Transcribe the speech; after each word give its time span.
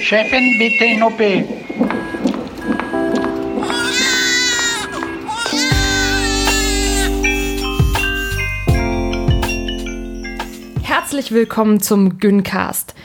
Chefin, 0.00 0.58
bitte 0.58 0.84
in 0.86 1.02
OP. 1.04 1.20
Herzlich 10.82 11.30
willkommen 11.30 11.78
zum 11.78 12.18
Gyncast. 12.18 12.96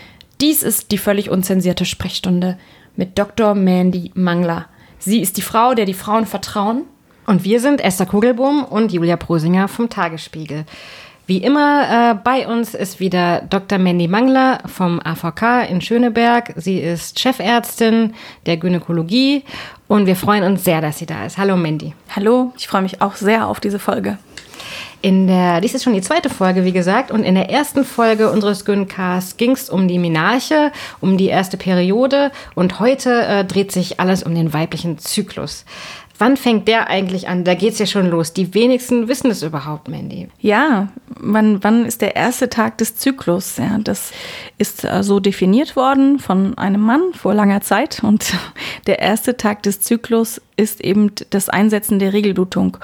Dies 0.41 0.63
ist 0.63 0.91
die 0.91 0.97
völlig 0.97 1.29
unzensierte 1.29 1.85
Sprechstunde 1.85 2.57
mit 2.95 3.19
Dr. 3.19 3.53
Mandy 3.53 4.09
Mangler. 4.15 4.65
Sie 4.97 5.21
ist 5.21 5.37
die 5.37 5.43
Frau, 5.43 5.75
der 5.75 5.85
die 5.85 5.93
Frauen 5.93 6.25
vertrauen. 6.25 6.85
Und 7.25 7.43
wir 7.43 7.59
sind 7.59 7.81
Esther 7.81 8.05
Kugelbohm 8.05 8.63
und 8.63 8.91
Julia 8.91 9.17
Prosinger 9.17 9.67
vom 9.67 9.89
Tagesspiegel. 9.89 10.65
Wie 11.27 11.37
immer 11.37 12.11
äh, 12.11 12.15
bei 12.23 12.47
uns 12.47 12.75
ist 12.75 12.99
wieder 12.99 13.41
Dr. 13.49 13.79
Mandy 13.79 14.07
Mangler 14.07 14.59
vom 14.67 15.01
AVK 15.03 15.67
in 15.67 15.81
Schöneberg. 15.81 16.53
Sie 16.55 16.77
ist 16.77 17.19
Chefärztin 17.19 18.13
der 18.45 18.57
Gynäkologie 18.57 19.43
und 19.87 20.05
wir 20.05 20.15
freuen 20.15 20.43
uns 20.43 20.63
sehr, 20.63 20.81
dass 20.81 20.99
sie 20.99 21.07
da 21.07 21.25
ist. 21.25 21.39
Hallo 21.39 21.57
Mandy. 21.57 21.95
Hallo, 22.15 22.53
ich 22.57 22.67
freue 22.67 22.83
mich 22.83 23.01
auch 23.01 23.15
sehr 23.15 23.47
auf 23.47 23.59
diese 23.59 23.79
Folge. 23.79 24.19
In 25.01 25.27
der, 25.27 25.61
dies 25.61 25.75
ist 25.75 25.83
schon 25.83 25.93
die 25.93 26.01
zweite 26.01 26.29
Folge, 26.29 26.65
wie 26.65 26.71
gesagt, 26.71 27.11
und 27.11 27.23
in 27.23 27.35
der 27.35 27.49
ersten 27.49 27.85
Folge 27.85 28.31
unseres 28.31 28.65
Gyncasts 28.65 29.37
ging 29.37 29.51
es 29.51 29.69
um 29.69 29.87
die 29.87 29.99
Menarche, 29.99 30.71
um 30.99 31.17
die 31.17 31.27
erste 31.27 31.57
Periode 31.57 32.31
und 32.55 32.79
heute 32.79 33.23
äh, 33.23 33.45
dreht 33.45 33.71
sich 33.71 33.99
alles 33.99 34.23
um 34.23 34.33
den 34.33 34.53
weiblichen 34.53 34.97
Zyklus. 34.97 35.65
Wann 36.17 36.37
fängt 36.37 36.67
der 36.67 36.87
eigentlich 36.87 37.27
an? 37.27 37.43
Da 37.43 37.55
geht's 37.55 37.79
ja 37.79 37.85
schon 37.85 38.09
los. 38.09 38.31
Die 38.31 38.53
wenigsten 38.53 39.07
wissen 39.09 39.29
es 39.29 39.43
überhaupt, 39.43 39.89
Mandy. 39.89 40.29
Ja, 40.39 40.87
wann, 41.07 41.63
wann 41.63 41.85
ist 41.85 42.01
der 42.01 42.15
erste 42.15 42.49
Tag 42.49 42.77
des 42.77 42.95
Zyklus? 42.95 43.57
Ja, 43.57 43.77
das 43.79 44.11
ist 44.57 44.85
äh, 44.85 45.03
so 45.03 45.19
definiert 45.19 45.75
worden 45.75 46.19
von 46.19 46.57
einem 46.57 46.81
Mann 46.81 47.01
vor 47.13 47.33
langer 47.33 47.61
Zeit. 47.61 48.01
Und 48.01 48.33
der 48.87 48.99
erste 48.99 49.35
Tag 49.35 49.63
des 49.63 49.81
Zyklus 49.81 50.41
ist 50.55 50.79
eben 50.81 51.11
das 51.31 51.49
Einsetzen 51.49 51.99
der 51.99 52.13
Regelblutung. 52.13 52.77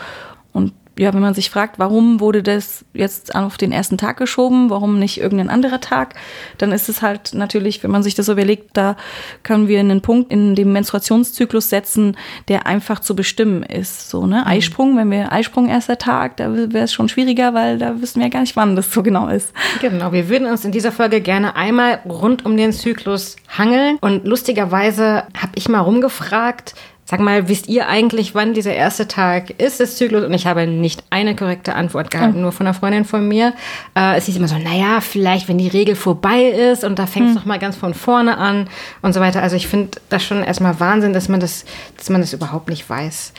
Ja, 1.00 1.14
wenn 1.14 1.22
man 1.22 1.34
sich 1.34 1.50
fragt, 1.50 1.80
warum 1.80 2.20
wurde 2.20 2.44
das 2.44 2.84
jetzt 2.94 3.34
auf 3.34 3.58
den 3.58 3.72
ersten 3.72 3.98
Tag 3.98 4.18
geschoben, 4.18 4.70
warum 4.70 5.00
nicht 5.00 5.20
irgendein 5.20 5.50
anderer 5.50 5.80
Tag, 5.80 6.16
dann 6.58 6.74
ist 6.74 6.90
es 6.90 7.02
halt 7.02 7.34
natürlich, 7.34 7.82
wenn 7.82 7.92
man 7.92 8.04
sich 8.04 8.14
das 8.14 8.26
so 8.26 8.34
überlegt, 8.34 8.72
da 8.74 8.98
können 9.42 9.70
wir 9.70 9.80
einen 9.80 10.02
Punkt 10.02 10.32
in 10.32 10.54
dem 10.54 10.74
Menstruationszyklus 10.74 11.70
setzen, 11.70 12.18
der 12.50 12.68
einfach 12.68 13.00
zu 13.00 13.16
bestimmen 13.16 13.64
ist. 13.64 14.10
So, 14.10 14.28
ne? 14.28 14.42
Mhm. 14.42 14.48
Eisprung, 14.48 14.98
wenn 14.98 15.10
wir 15.10 15.32
Eisprung 15.32 15.70
erster 15.70 15.98
Tag, 15.98 16.38
da 16.38 16.54
wäre 16.54 16.84
es 16.84 16.94
schon 16.94 17.08
schwieriger, 17.08 17.54
weil 17.54 17.78
da 17.78 18.02
wissen 18.02 18.22
wir 18.22 18.30
gar 18.30 18.42
nicht, 18.42 18.58
wann 18.58 18.76
das 18.76 18.92
so 18.92 19.02
genau 19.02 19.30
ist. 19.30 19.54
Genau, 19.80 20.12
wir 20.12 20.28
würden 20.28 20.48
uns 20.48 20.66
in 20.66 20.74
dieser 20.74 20.92
Folge 20.92 21.22
gerne 21.22 21.56
einmal 21.56 22.00
rund 22.06 22.46
um 22.46 22.58
den 22.58 22.74
Zyklus 22.74 23.38
hangeln. 23.48 23.98
Und 24.02 24.26
lustigerweise 24.26 25.24
habe 25.38 25.54
ich 25.56 25.70
mal 25.70 25.80
rumgefragt, 25.80 26.76
Sag 27.12 27.20
mal, 27.20 27.50
wisst 27.50 27.68
ihr 27.68 27.90
eigentlich, 27.90 28.36
wann 28.36 28.54
dieser 28.54 28.74
erste 28.74 29.06
Tag 29.06 29.50
ist 29.60 29.82
des 29.82 29.98
Zyklus? 29.98 30.24
Und 30.24 30.34
ich 30.34 30.48
habe 30.48 30.66
nicht 30.66 31.04
eine 31.10 31.36
korrekte 31.36 31.76
Antwort 31.76 32.10
gehabt, 32.10 32.36
mhm. 32.36 32.42
nur 32.42 32.54
von 32.54 32.66
einer 32.66 32.74
Freundin 32.74 33.04
von 33.04 33.28
mir. 33.28 33.54
Äh, 33.98 34.16
es 34.16 34.28
hieß 34.28 34.38
immer 34.38 34.48
so, 34.48 34.58
naja, 34.58 35.02
vielleicht, 35.02 35.50
wenn 35.50 35.58
die 35.58 35.68
Regel 35.68 35.96
vorbei 35.96 36.44
ist 36.44 36.86
und 36.86 37.00
da 37.00 37.08
fängt 37.08 37.26
es 37.26 37.32
mhm. 37.32 37.40
noch 37.40 37.46
mal 37.46 37.60
ganz 37.60 37.76
von 37.76 37.94
vorne 37.94 38.38
an 38.38 38.70
und 39.02 39.12
so 39.12 39.20
weiter. 39.20 39.42
Also 39.42 39.58
ich 39.58 39.68
finde 39.68 40.00
das 40.08 40.24
schon 40.24 40.42
erstmal 40.42 40.80
Wahnsinn, 40.80 41.12
dass 41.12 41.28
man 41.28 41.42
das, 41.42 41.66
dass 41.98 42.10
man 42.10 42.22
das 42.22 42.32
überhaupt 42.32 42.70
nicht 42.70 42.90
weiß. 42.90 43.34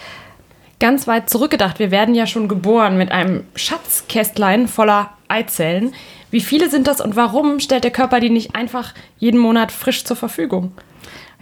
Ganz 0.78 1.06
weit 1.06 1.30
zurückgedacht, 1.30 1.78
wir 1.78 1.90
werden 1.90 2.14
ja 2.14 2.26
schon 2.26 2.48
geboren 2.48 2.98
mit 2.98 3.10
einem 3.10 3.44
Schatzkästlein 3.54 4.68
voller 4.68 5.14
Eizellen. 5.28 5.94
Wie 6.30 6.42
viele 6.42 6.68
sind 6.68 6.88
das 6.88 7.00
und 7.00 7.16
warum 7.16 7.58
stellt 7.58 7.84
der 7.84 7.90
Körper 7.90 8.20
die 8.20 8.28
nicht 8.28 8.54
einfach 8.54 8.92
jeden 9.18 9.40
Monat 9.40 9.72
frisch 9.72 10.04
zur 10.04 10.16
Verfügung? 10.18 10.72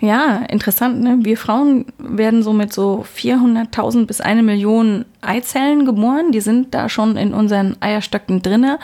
Ja, 0.01 0.37
interessant. 0.49 1.03
Ne? 1.03 1.19
Wir 1.21 1.37
Frauen 1.37 1.85
werden 1.99 2.43
so 2.43 2.55
mit 2.55 2.73
so 2.73 3.05
400.000 3.17 4.07
bis 4.07 4.23
eine 4.23 4.43
Million 4.43 5.05
Eizellen 5.21 5.85
geboren. 5.85 6.33
Die 6.33 6.41
sind 6.41 6.75
da 6.75 6.89
schon 6.89 7.17
in 7.17 7.35
unseren 7.35 7.77
Eierstöcken 7.81 8.41
drinne. 8.41 8.79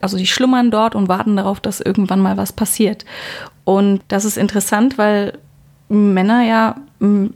Also 0.00 0.16
die 0.16 0.26
schlummern 0.26 0.70
dort 0.70 0.94
und 0.94 1.08
warten 1.08 1.36
darauf, 1.36 1.60
dass 1.60 1.80
irgendwann 1.80 2.20
mal 2.20 2.38
was 2.38 2.54
passiert. 2.54 3.04
Und 3.64 4.00
das 4.08 4.24
ist 4.24 4.38
interessant, 4.38 4.96
weil 4.96 5.38
Männer 5.90 6.42
ja 6.42 6.76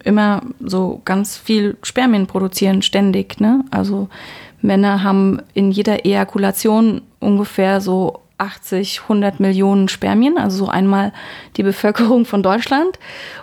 immer 0.05 0.41
so 0.61 1.03
ganz 1.05 1.37
viel 1.37 1.77
Spermien 1.83 2.27
produzieren, 2.27 2.81
ständig. 2.81 3.39
Ne? 3.39 3.65
Also 3.71 4.09
Männer 4.63 5.03
haben 5.03 5.43
in 5.53 5.73
jeder 5.73 6.07
Ejakulation 6.07 7.03
ungefähr 7.21 7.83
so 7.83 8.21
80, 8.39 9.03
100 9.03 9.41
Millionen 9.41 9.89
Spermien, 9.89 10.37
also 10.37 10.67
so 10.67 10.69
einmal 10.69 11.13
die 11.57 11.63
Bevölkerung 11.63 12.25
von 12.27 12.43
Deutschland. 12.43 12.99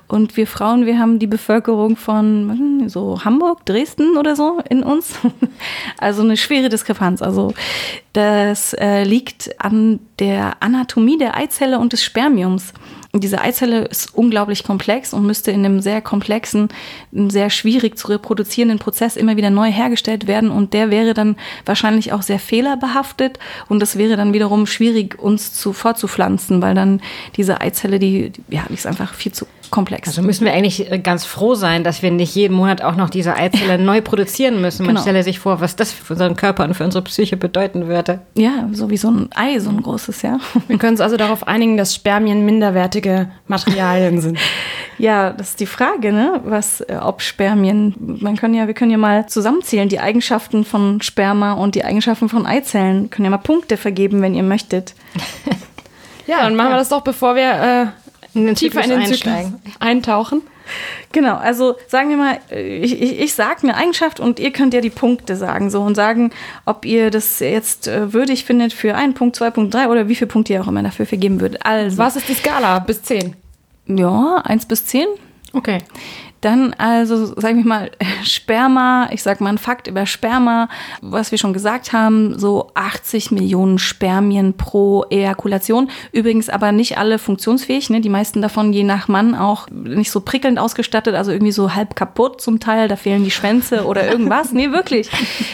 Und 0.07 0.37
wir 0.37 0.45
Frauen, 0.45 0.85
wir 0.85 0.99
haben 0.99 1.17
die 1.17 1.27
Bevölkerung 1.27 1.95
von 1.95 2.87
so 2.87 3.23
Hamburg, 3.23 3.65
Dresden 3.65 4.17
oder 4.17 4.35
so 4.35 4.61
in 4.69 4.83
uns. 4.83 5.15
Also 5.97 6.21
eine 6.21 6.37
schwere 6.37 6.69
Diskrepanz. 6.69 7.21
Also 7.21 7.53
das 8.11 8.73
äh, 8.73 9.03
liegt 9.03 9.51
an 9.59 9.99
der 10.19 10.61
Anatomie 10.61 11.17
der 11.17 11.37
Eizelle 11.37 11.79
und 11.79 11.93
des 11.93 12.03
Spermiums 12.03 12.73
diese 13.15 13.41
Eizelle 13.41 13.85
ist 13.85 14.15
unglaublich 14.15 14.63
komplex 14.63 15.13
und 15.13 15.27
müsste 15.27 15.51
in 15.51 15.63
einem 15.63 15.81
sehr 15.81 16.01
komplexen, 16.01 16.69
sehr 17.11 17.51
schwierig 17.51 17.95
zu 17.95 18.07
reproduzierenden 18.07 18.79
Prozess 18.79 19.15
immer 19.15 19.37
wieder 19.37 19.51
neu 19.51 19.71
hergestellt 19.71 20.25
werden 20.25 20.49
und 20.49 20.73
der 20.73 20.89
wäre 20.89 21.13
dann 21.13 21.35
wahrscheinlich 21.63 22.11
auch 22.11 22.23
sehr 22.23 22.39
fehlerbehaftet 22.39 23.37
und 23.69 23.79
das 23.79 23.99
wäre 23.99 24.17
dann 24.17 24.33
wiederum 24.33 24.65
schwierig 24.65 25.19
uns 25.19 25.53
zu 25.53 25.73
fortzupflanzen, 25.73 26.63
weil 26.63 26.73
dann 26.73 27.01
diese 27.37 27.61
Eizelle, 27.61 27.99
die, 27.99 28.31
ja, 28.49 28.63
die 28.67 28.73
ist 28.73 28.87
einfach 28.87 29.13
viel 29.13 29.31
zu 29.31 29.45
komplex. 29.73 30.07
Also 30.07 30.21
müssen 30.21 30.45
wir 30.45 30.53
eigentlich 30.53 30.91
äh, 30.91 30.99
ganz 30.99 31.25
froh 31.25 31.55
sein, 31.55 31.83
dass 31.83 32.03
wir 32.03 32.11
nicht 32.11 32.35
jeden 32.35 32.55
Monat 32.55 32.83
auch 32.83 32.95
noch 32.95 33.09
diese 33.09 33.35
Eizelle 33.35 33.79
neu 33.79 34.01
produzieren 34.01 34.61
müssen. 34.61 34.85
Man 34.85 34.95
genau. 34.95 35.01
stelle 35.01 35.23
sich 35.23 35.39
vor, 35.39 35.61
was 35.61 35.75
das 35.75 35.91
für 35.91 36.13
unseren 36.13 36.35
Körper 36.35 36.63
und 36.63 36.75
für 36.75 36.83
unsere 36.83 37.03
Psyche 37.03 37.37
bedeuten 37.37 37.87
würde. 37.87 38.21
Ja, 38.35 38.69
so 38.71 38.91
wie 38.91 38.97
so 38.97 39.09
ein 39.09 39.29
Ei, 39.33 39.57
so 39.59 39.71
ein 39.71 39.81
großes, 39.81 40.21
ja. 40.21 40.37
Wir 40.67 40.77
können 40.77 40.93
uns 40.93 41.01
also 41.01 41.17
darauf 41.17 41.47
einigen, 41.47 41.75
dass 41.75 41.95
Spermien 41.95 42.45
minderwertige 43.03 43.31
Materialien 43.47 44.21
sind. 44.21 44.39
ja, 44.97 45.31
das 45.31 45.51
ist 45.51 45.59
die 45.59 45.65
Frage, 45.65 46.11
ne? 46.11 46.41
Was, 46.43 46.81
äh, 46.81 46.97
ob 47.01 47.21
Spermien, 47.21 47.93
man 47.99 48.35
kann 48.35 48.53
ja, 48.53 48.67
wir 48.67 48.73
können 48.73 48.91
ja 48.91 48.97
mal 48.97 49.27
zusammenzählen, 49.27 49.89
die 49.89 49.99
Eigenschaften 49.99 50.65
von 50.65 51.01
Sperma 51.01 51.53
und 51.53 51.75
die 51.75 51.83
Eigenschaften 51.83 52.29
von 52.29 52.45
Eizellen. 52.45 53.09
Können 53.09 53.25
ja 53.25 53.31
mal 53.31 53.37
Punkte 53.37 53.77
vergeben, 53.77 54.21
wenn 54.21 54.35
ihr 54.35 54.43
möchtet. 54.43 54.95
ja, 56.27 56.41
dann 56.41 56.55
machen 56.55 56.67
ja. 56.67 56.73
wir 56.73 56.79
das 56.79 56.89
doch, 56.89 57.01
bevor 57.01 57.35
wir 57.35 57.51
äh, 57.51 58.02
in 58.33 58.45
den 58.45 58.55
tiefer 58.55 58.83
in 58.83 58.89
den 58.89 58.99
einsteigen. 58.99 59.55
Zyklus 59.55 59.75
eintauchen. 59.79 60.41
Genau, 61.11 61.35
also 61.35 61.75
sagen 61.87 62.09
wir 62.09 62.17
mal, 62.17 62.39
ich, 62.49 63.01
ich, 63.01 63.19
ich 63.19 63.33
sage 63.33 63.63
eine 63.63 63.75
Eigenschaft 63.75 64.19
und 64.19 64.39
ihr 64.39 64.51
könnt 64.51 64.73
ja 64.73 64.81
die 64.81 64.89
Punkte 64.89 65.35
sagen 65.35 65.69
so 65.69 65.81
und 65.81 65.95
sagen, 65.95 66.31
ob 66.65 66.85
ihr 66.85 67.11
das 67.11 67.39
jetzt 67.39 67.87
äh, 67.87 68.13
würdig 68.13 68.45
findet 68.45 68.73
für 68.73 68.95
einen 68.95 69.13
Punkt, 69.13 69.35
zwei 69.35 69.51
Punkt, 69.51 69.73
drei 69.73 69.87
oder 69.89 70.07
wie 70.07 70.15
viele 70.15 70.29
Punkte 70.29 70.53
ihr 70.53 70.61
auch 70.61 70.67
immer 70.67 70.83
dafür 70.83 71.05
vergeben 71.05 71.41
würdet. 71.41 71.65
Also, 71.65 71.97
Was 71.97 72.15
ist 72.15 72.29
die 72.29 72.33
Skala 72.33 72.79
bis 72.79 73.03
zehn? 73.03 73.35
Ja, 73.87 74.41
eins 74.45 74.65
bis 74.65 74.85
zehn. 74.85 75.07
Okay. 75.51 75.79
Dann 76.43 76.73
also, 76.73 77.33
sag 77.37 77.55
ich 77.55 77.63
mal, 77.63 77.89
Sperma, 78.23 79.07
ich 79.11 79.23
sag 79.23 79.39
mal 79.39 79.49
ein 79.49 79.57
Fakt 79.57 79.87
über 79.87 80.05
Sperma, 80.05 80.67
was 81.01 81.31
wir 81.31 81.37
schon 81.37 81.53
gesagt 81.53 81.93
haben, 81.93 82.37
so 82.37 82.69
80 82.73 83.31
Millionen 83.31 83.79
Spermien 83.79 84.53
pro 84.53 85.05
Ejakulation. 85.09 85.89
Übrigens 86.11 86.49
aber 86.49 86.73
nicht 86.73 86.97
alle 86.97 87.17
funktionsfähig, 87.17 87.89
ne? 87.89 88.01
die 88.01 88.09
meisten 88.09 88.41
davon 88.41 88.73
je 88.73 88.83
nach 88.83 89.07
Mann 89.07 89.35
auch 89.35 89.69
nicht 89.69 90.11
so 90.11 90.19
prickelnd 90.19 90.59
ausgestattet, 90.59 91.15
also 91.15 91.31
irgendwie 91.31 91.53
so 91.53 91.75
halb 91.75 91.95
kaputt 91.95 92.41
zum 92.41 92.59
Teil, 92.59 92.89
da 92.89 92.97
fehlen 92.97 93.23
die 93.23 93.31
Schwänze 93.31 93.85
oder 93.85 94.05
irgendwas. 94.11 94.51
nee, 94.51 94.71
wirklich. 94.71 95.09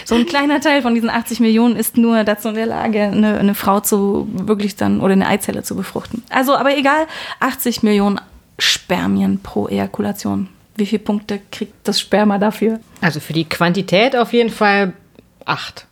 So 0.06 0.16
ein 0.16 0.26
kleiner 0.26 0.60
Teil 0.60 0.82
von 0.82 0.96
diesen 0.96 1.12
80 1.12 1.40
Millionen 1.40 1.76
ist 1.76 1.98
nur 1.98 2.24
dazu 2.24 2.50
in 2.50 2.56
der 2.56 2.66
Lage, 2.66 3.04
eine, 3.04 3.38
eine 3.38 3.54
Frau 3.54 3.80
zu 3.80 4.28
wirklich 4.32 4.76
dann 4.76 5.02
oder 5.02 5.14
eine 5.14 5.28
Eizelle 5.28 5.62
zu 5.62 5.76
befruchten. 5.76 6.24
Also, 6.32 6.56
aber 6.56 6.76
egal, 6.76 7.06
80 7.42 7.84
Millionen 7.84 8.20
Spermien 8.58 9.40
pro 9.44 9.68
Ejakulation 9.68 10.50
wie 10.80 10.86
viele 10.86 11.04
Punkte 11.04 11.40
kriegt 11.52 11.74
das 11.88 12.00
Sperma 12.00 12.38
dafür? 12.38 12.80
Also 13.02 13.20
für 13.20 13.34
die 13.34 13.46
Quantität 13.46 14.16
auf 14.16 14.34
jeden 14.34 14.50
Fall 14.50 14.94
acht. 15.46 15.86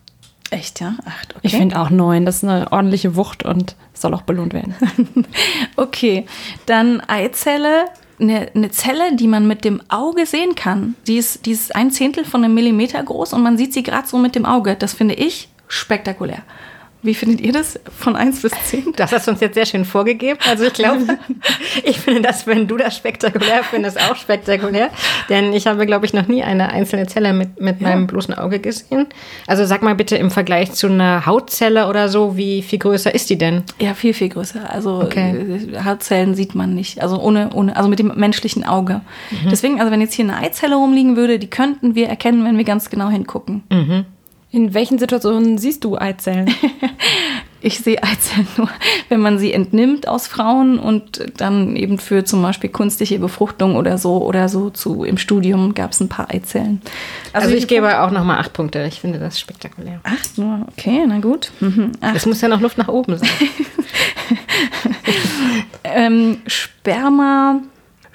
Echt, 0.50 0.80
ja? 0.80 0.96
Acht, 1.06 1.36
okay. 1.36 1.42
Ich 1.44 1.56
finde 1.56 1.80
auch 1.80 1.90
neun. 1.90 2.26
Das 2.26 2.38
ist 2.38 2.44
eine 2.46 2.72
ordentliche 2.72 3.16
Wucht 3.16 3.44
und 3.44 3.76
soll 3.94 4.14
auch 4.14 4.22
belohnt 4.22 4.54
werden. 4.54 4.76
okay, 5.76 6.26
dann 6.66 7.02
Eizelle. 7.02 7.86
Eine, 8.20 8.50
eine, 8.56 8.72
Zelle, 8.72 9.16
die 9.16 9.28
man 9.28 9.48
mit 9.48 9.64
dem 9.64 9.80
Auge 9.90 10.26
sehen 10.26 10.56
kann. 10.56 10.96
Die 11.06 11.18
ist, 11.18 11.46
die 11.46 11.52
ist 11.52 11.76
ein 11.76 11.92
Zehntel 11.92 12.26
von 12.26 12.44
einem 12.44 12.56
Millimeter 12.56 13.04
groß 13.04 13.34
und 13.34 13.44
man 13.44 13.60
sieht 13.60 13.74
sie 13.74 13.84
gerade 13.84 14.08
so 14.08 14.18
mit 14.18 14.34
dem 14.34 14.44
Auge. 14.44 14.76
Das 14.76 14.96
finde 14.96 15.14
ich 15.14 15.50
spektakulär. 15.68 16.42
Wie 17.08 17.16
findet 17.16 17.40
ihr 17.40 17.54
das 17.54 17.80
von 17.98 18.18
1 18.18 18.42
bis 18.42 18.52
10? 18.52 18.92
Das 18.98 19.14
hast 19.14 19.28
du 19.28 19.32
uns 19.32 19.40
jetzt 19.40 19.54
sehr 19.54 19.66
schön 19.66 19.86
vorgegeben. 19.86 20.38
Also 20.50 20.66
ich 20.66 20.74
glaube, 20.74 21.18
ich 21.86 21.98
finde 22.00 22.22
das, 22.22 22.46
wenn 22.48 22.68
du 22.68 22.76
das 22.76 22.98
spektakulär 22.98 23.64
findest, 23.64 23.98
auch 23.98 24.18
spektakulär. 24.18 24.90
Denn 25.30 25.54
ich 25.54 25.68
habe, 25.68 25.86
glaube 25.86 26.06
ich, 26.06 26.14
noch 26.14 26.28
nie 26.28 26.44
eine 26.44 26.68
einzelne 26.68 27.08
Zelle 27.08 27.32
mit, 27.32 27.62
mit 27.62 27.80
ja. 27.80 27.88
meinem 27.88 28.08
bloßen 28.08 28.34
Auge 28.34 28.60
gesehen. 28.60 29.08
Also 29.48 29.66
sag 29.66 29.84
mal 29.84 29.96
bitte 29.96 30.18
im 30.18 30.32
Vergleich 30.32 30.74
zu 30.74 30.88
einer 30.88 31.26
Hautzelle 31.26 31.88
oder 31.88 32.10
so, 32.10 32.36
wie 32.36 32.62
viel 32.62 32.80
größer 32.80 33.16
ist 33.16 33.30
die 33.30 33.38
denn? 33.38 33.64
Ja, 33.80 33.94
viel, 33.94 34.14
viel 34.14 34.28
größer. 34.28 34.70
Also 34.70 35.02
okay. 35.02 35.62
Äh, 35.74 35.86
Hautzellen 35.86 36.36
sieht 36.36 36.56
man 36.56 36.76
nicht. 36.76 37.02
Also 37.02 37.22
ohne, 37.22 37.52
ohne, 37.54 37.78
also 37.78 37.88
mit 37.88 38.00
dem 38.00 38.12
menschlichen 38.18 38.66
Auge. 38.66 39.00
Mhm. 39.32 39.50
Deswegen, 39.50 39.80
also 39.80 39.94
wenn 39.94 40.02
jetzt 40.02 40.14
hier 40.14 40.26
eine 40.26 40.36
Eizelle 40.36 40.76
rumliegen 40.76 41.16
würde, 41.16 41.40
die 41.40 41.50
könnten 41.50 41.96
wir 41.96 42.10
erkennen, 42.10 42.44
wenn 42.44 42.58
wir 42.58 42.66
ganz 42.66 42.90
genau 42.90 43.08
hingucken. 43.08 43.64
Mhm. 43.72 44.06
In 44.50 44.74
welchen 44.74 44.98
Situationen 44.98 45.58
siehst 45.58 45.84
du 45.84 45.98
Eizellen? 45.98 46.50
ich 47.62 47.80
sehe 47.80 48.02
Eizellen 48.02 48.48
nur, 48.56 48.70
wenn 49.10 49.20
man 49.20 49.40
sie 49.40 49.52
entnimmt 49.52 50.08
aus 50.08 50.28
Frauen 50.28 50.80
und 50.80 51.26
dann 51.38 51.76
eben 51.76 52.00
für 52.00 52.24
zum 52.24 52.42
Beispiel 52.42 52.70
künstliche 52.70 53.20
Befruchtung 53.20 53.76
oder 53.76 53.98
so 53.98 54.24
oder 54.24 54.48
so 54.48 54.70
zu 54.70 55.04
im 55.04 55.18
Studium 55.18 55.74
gab 55.74 55.92
es 55.92 56.00
ein 56.00 56.08
paar 56.08 56.30
Eizellen. 56.32 56.82
Also, 57.34 57.48
also 57.48 57.58
ich 57.58 57.68
gebe 57.68 58.02
auch 58.02 58.12
nochmal 58.12 58.40
acht 58.40 58.54
Punkte. 58.54 58.86
Ich 58.88 59.02
finde 59.02 59.20
das 59.20 59.38
spektakulär. 59.40 60.00
Acht 60.04 60.38
nur, 60.38 60.66
okay, 60.72 61.04
na 61.06 61.20
gut. 61.20 61.52
Mhm, 61.60 61.92
es 62.16 62.26
muss 62.26 62.40
ja 62.40 62.48
noch 62.48 62.62
Luft 62.62 62.78
nach 62.78 62.88
oben 62.88 63.18
sein. 63.18 63.30
ähm, 65.84 66.38
Sperma 66.48 67.62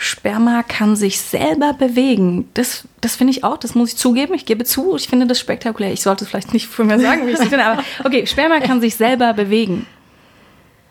Sperma 0.02 0.64
kann 0.64 0.96
sich 0.96 1.20
selber 1.20 1.75
bewegen. 1.75 2.49
Das, 2.54 2.88
das 3.00 3.14
finde 3.14 3.31
ich 3.31 3.44
auch, 3.44 3.56
das 3.56 3.76
muss 3.76 3.90
ich 3.90 3.96
zugeben. 3.96 4.34
Ich 4.34 4.46
gebe 4.46 4.64
zu, 4.64 4.96
ich 4.96 5.08
finde 5.08 5.28
das 5.28 5.38
spektakulär. 5.38 5.93
Ich 5.93 6.02
sollte 6.02 6.25
es 6.25 6.31
vielleicht 6.31 6.52
nicht 6.52 6.66
für 6.66 6.82
mir 6.82 6.99
sagen, 6.99 7.25
wie 7.25 7.31
ich 7.31 7.38
es 7.38 7.49
finde, 7.49 7.64
aber 7.64 7.84
okay, 8.04 8.26
Sperma 8.26 8.58
kann 8.58 8.81
sich 8.81 8.96
selber 8.96 9.32
bewegen. 9.32 9.87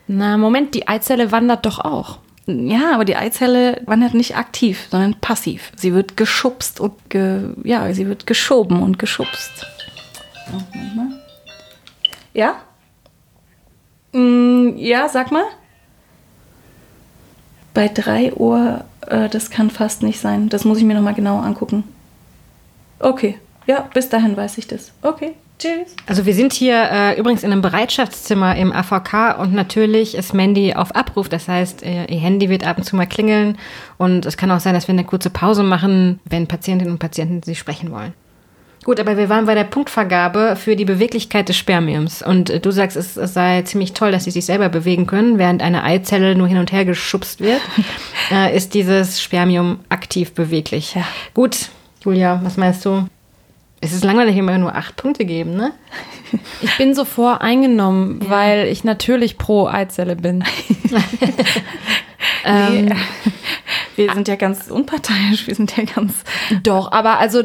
Na, 0.08 0.38
Moment, 0.38 0.74
die 0.76 0.88
Eizelle 0.88 1.34
wandert 1.34 1.66
doch 1.66 1.80
auch. 1.80 2.20
Ja, 2.46 2.94
aber 2.94 3.04
die 3.04 3.18
Eizelle 3.18 3.82
wandert 3.86 4.14
nicht 4.14 4.38
aktiv, 4.38 4.88
sondern 4.90 5.20
passiv. 5.20 5.74
Sie 5.76 5.94
wird 5.94 6.16
geschubst 6.16 6.80
und 6.80 6.94
ge, 7.10 7.50
ja, 7.66 7.94
sie 7.94 8.08
wird 8.08 8.26
geschoben 8.26 8.82
und 8.82 8.98
geschubst. 8.98 9.66
Ja? 12.34 12.56
Mm, 14.14 14.78
ja, 14.78 15.10
sag 15.10 15.32
mal. 15.32 15.44
Bei 17.74 17.90
3 17.90 18.34
Uhr 18.34 18.86
äh, 19.08 19.30
das 19.30 19.50
kann 19.50 19.70
fast 19.70 20.04
nicht 20.04 20.20
sein. 20.20 20.50
Das 20.50 20.66
muss 20.66 20.78
ich 20.78 20.84
mir 20.84 20.94
nochmal 20.94 21.14
genau 21.14 21.40
angucken. 21.40 21.84
Okay, 23.00 23.38
ja, 23.68 23.90
bis 23.94 24.10
dahin 24.10 24.38
weiß 24.38 24.58
ich 24.58 24.68
das. 24.68 24.92
Okay. 25.02 25.34
Tschüss. 25.60 25.96
Also 26.08 26.26
wir 26.26 26.34
sind 26.34 26.54
hier 26.54 26.90
äh, 26.92 27.20
übrigens 27.20 27.44
in 27.44 27.52
einem 27.52 27.62
Bereitschaftszimmer 27.62 28.56
im 28.56 28.74
AVK 28.74 29.38
und 29.38 29.54
natürlich 29.54 30.16
ist 30.16 30.34
Mandy 30.34 30.74
auf 30.74 30.96
Abruf. 30.96 31.30
Das 31.30 31.48
heißt, 31.48 31.84
ihr 31.84 32.20
Handy 32.20 32.50
wird 32.50 32.66
ab 32.66 32.80
und 32.80 32.84
zu 32.84 32.96
mal 32.96 33.06
klingeln 33.06 33.60
und 34.00 34.26
es 34.26 34.38
kann 34.38 34.50
auch 34.50 34.60
sein, 34.60 34.74
dass 34.74 34.88
wir 34.88 34.94
eine 34.94 35.04
kurze 35.04 35.30
Pause 35.30 35.62
machen, 35.62 36.20
wenn 36.26 36.48
Patientinnen 36.48 36.92
und 36.92 36.98
Patienten 36.98 37.44
sie 37.44 37.54
sprechen 37.54 37.92
wollen. 37.92 38.14
Gut, 38.84 39.00
aber 39.00 39.16
wir 39.16 39.30
waren 39.30 39.46
bei 39.46 39.54
der 39.54 39.64
Punktvergabe 39.64 40.56
für 40.56 40.76
die 40.76 40.86
Beweglichkeit 40.86 41.48
des 41.50 41.58
Spermiums. 41.58 42.24
Und 42.24 42.50
äh, 42.50 42.60
du 42.60 42.72
sagst, 42.72 42.98
es, 42.98 43.16
es, 43.16 43.34
sei 43.34 43.62
ziemlich 43.62 43.94
toll, 43.94 44.12
dass 44.12 44.24
sie 44.24 44.32
sich 44.32 44.46
selber 44.46 44.70
bewegen 44.70 45.06
können, 45.06 45.38
während 45.38 45.62
eine 45.62 45.84
Eizelle 45.84 46.36
nur 46.36 46.48
hin 46.48 46.58
und 46.58 46.72
her 46.72 46.84
geschubst 46.84 47.42
wird, 47.42 47.62
äh, 48.32 48.56
ist 48.56 48.74
dieses 48.74 49.22
Spermium 49.22 49.82
aktiv 49.90 50.34
beweglich. 50.34 50.96
Ja. 50.96 51.04
Gut, 51.36 51.70
Julia, 52.04 52.40
was 52.44 52.58
meinst 52.58 52.84
du? 52.84 53.06
Es 53.82 53.94
ist 53.94 54.04
langweilig, 54.04 54.36
immer 54.36 54.58
nur 54.58 54.76
acht 54.76 54.96
Punkte 54.96 55.26
geben, 55.26 55.56
ne? 55.56 55.74
Ich 56.62 56.78
bin 56.78 56.96
so 56.96 57.04
voreingenommen, 57.04 58.22
ja. 58.24 58.30
weil 58.30 58.68
ich 58.68 58.86
natürlich 58.86 59.38
pro 59.38 59.68
Eizelle 59.68 60.16
bin. 60.16 60.46
ähm, 62.46 62.94
wir 63.98 64.14
sind 64.14 64.30
ja 64.30 64.38
ganz 64.38 64.72
unparteiisch, 64.72 65.48
wir 65.48 65.56
sind 65.56 65.76
ja 65.76 65.84
ganz. 65.84 66.24
Doch, 66.64 66.92
aber 66.94 67.20
also 67.20 67.44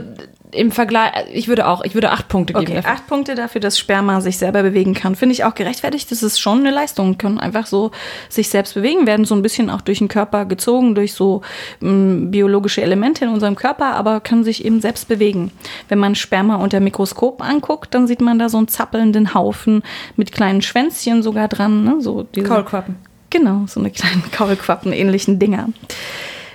im 0.52 0.70
Vergleich, 0.70 1.12
ich 1.32 1.48
würde 1.48 1.66
auch, 1.66 1.84
ich 1.84 1.94
würde 1.94 2.10
acht 2.10 2.28
Punkte 2.28 2.52
geben. 2.52 2.64
Okay, 2.64 2.74
dafür. 2.76 2.90
acht 2.90 3.06
Punkte 3.06 3.34
dafür, 3.34 3.60
dass 3.60 3.78
Sperma 3.78 4.20
sich 4.20 4.38
selber 4.38 4.62
bewegen 4.62 4.94
kann. 4.94 5.14
Finde 5.14 5.32
ich 5.32 5.44
auch 5.44 5.54
gerechtfertigt. 5.54 6.10
Das 6.10 6.22
ist 6.22 6.38
schon 6.38 6.60
eine 6.60 6.70
Leistung. 6.70 7.18
Können 7.18 7.38
einfach 7.38 7.66
so 7.66 7.90
sich 8.28 8.48
selbst 8.48 8.74
bewegen, 8.74 9.06
werden 9.06 9.24
so 9.24 9.34
ein 9.34 9.42
bisschen 9.42 9.70
auch 9.70 9.80
durch 9.80 9.98
den 9.98 10.08
Körper 10.08 10.44
gezogen, 10.44 10.94
durch 10.94 11.14
so 11.14 11.42
m, 11.80 12.30
biologische 12.30 12.82
Elemente 12.82 13.24
in 13.24 13.30
unserem 13.30 13.56
Körper, 13.56 13.94
aber 13.94 14.20
können 14.20 14.44
sich 14.44 14.64
eben 14.64 14.80
selbst 14.80 15.08
bewegen. 15.08 15.50
Wenn 15.88 15.98
man 15.98 16.14
Sperma 16.14 16.56
unter 16.56 16.80
Mikroskop 16.80 17.42
anguckt, 17.42 17.94
dann 17.94 18.06
sieht 18.06 18.20
man 18.20 18.38
da 18.38 18.48
so 18.48 18.58
einen 18.58 18.68
zappelnden 18.68 19.34
Haufen 19.34 19.82
mit 20.16 20.32
kleinen 20.32 20.62
Schwänzchen 20.62 21.22
sogar 21.22 21.48
dran. 21.48 21.84
Ne? 21.84 21.96
So 22.00 22.22
diese, 22.22 22.46
Kaulquappen. 22.46 22.96
Genau, 23.30 23.64
so 23.66 23.80
eine 23.80 23.90
kleinen 23.90 24.22
Kaulquappen-ähnlichen 24.32 25.38
Dinger. 25.38 25.68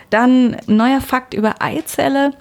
Dann 0.09 0.57
neuer 0.67 1.01
Fakt 1.01 1.33
über 1.33 1.55
Eizelle. 1.59 2.31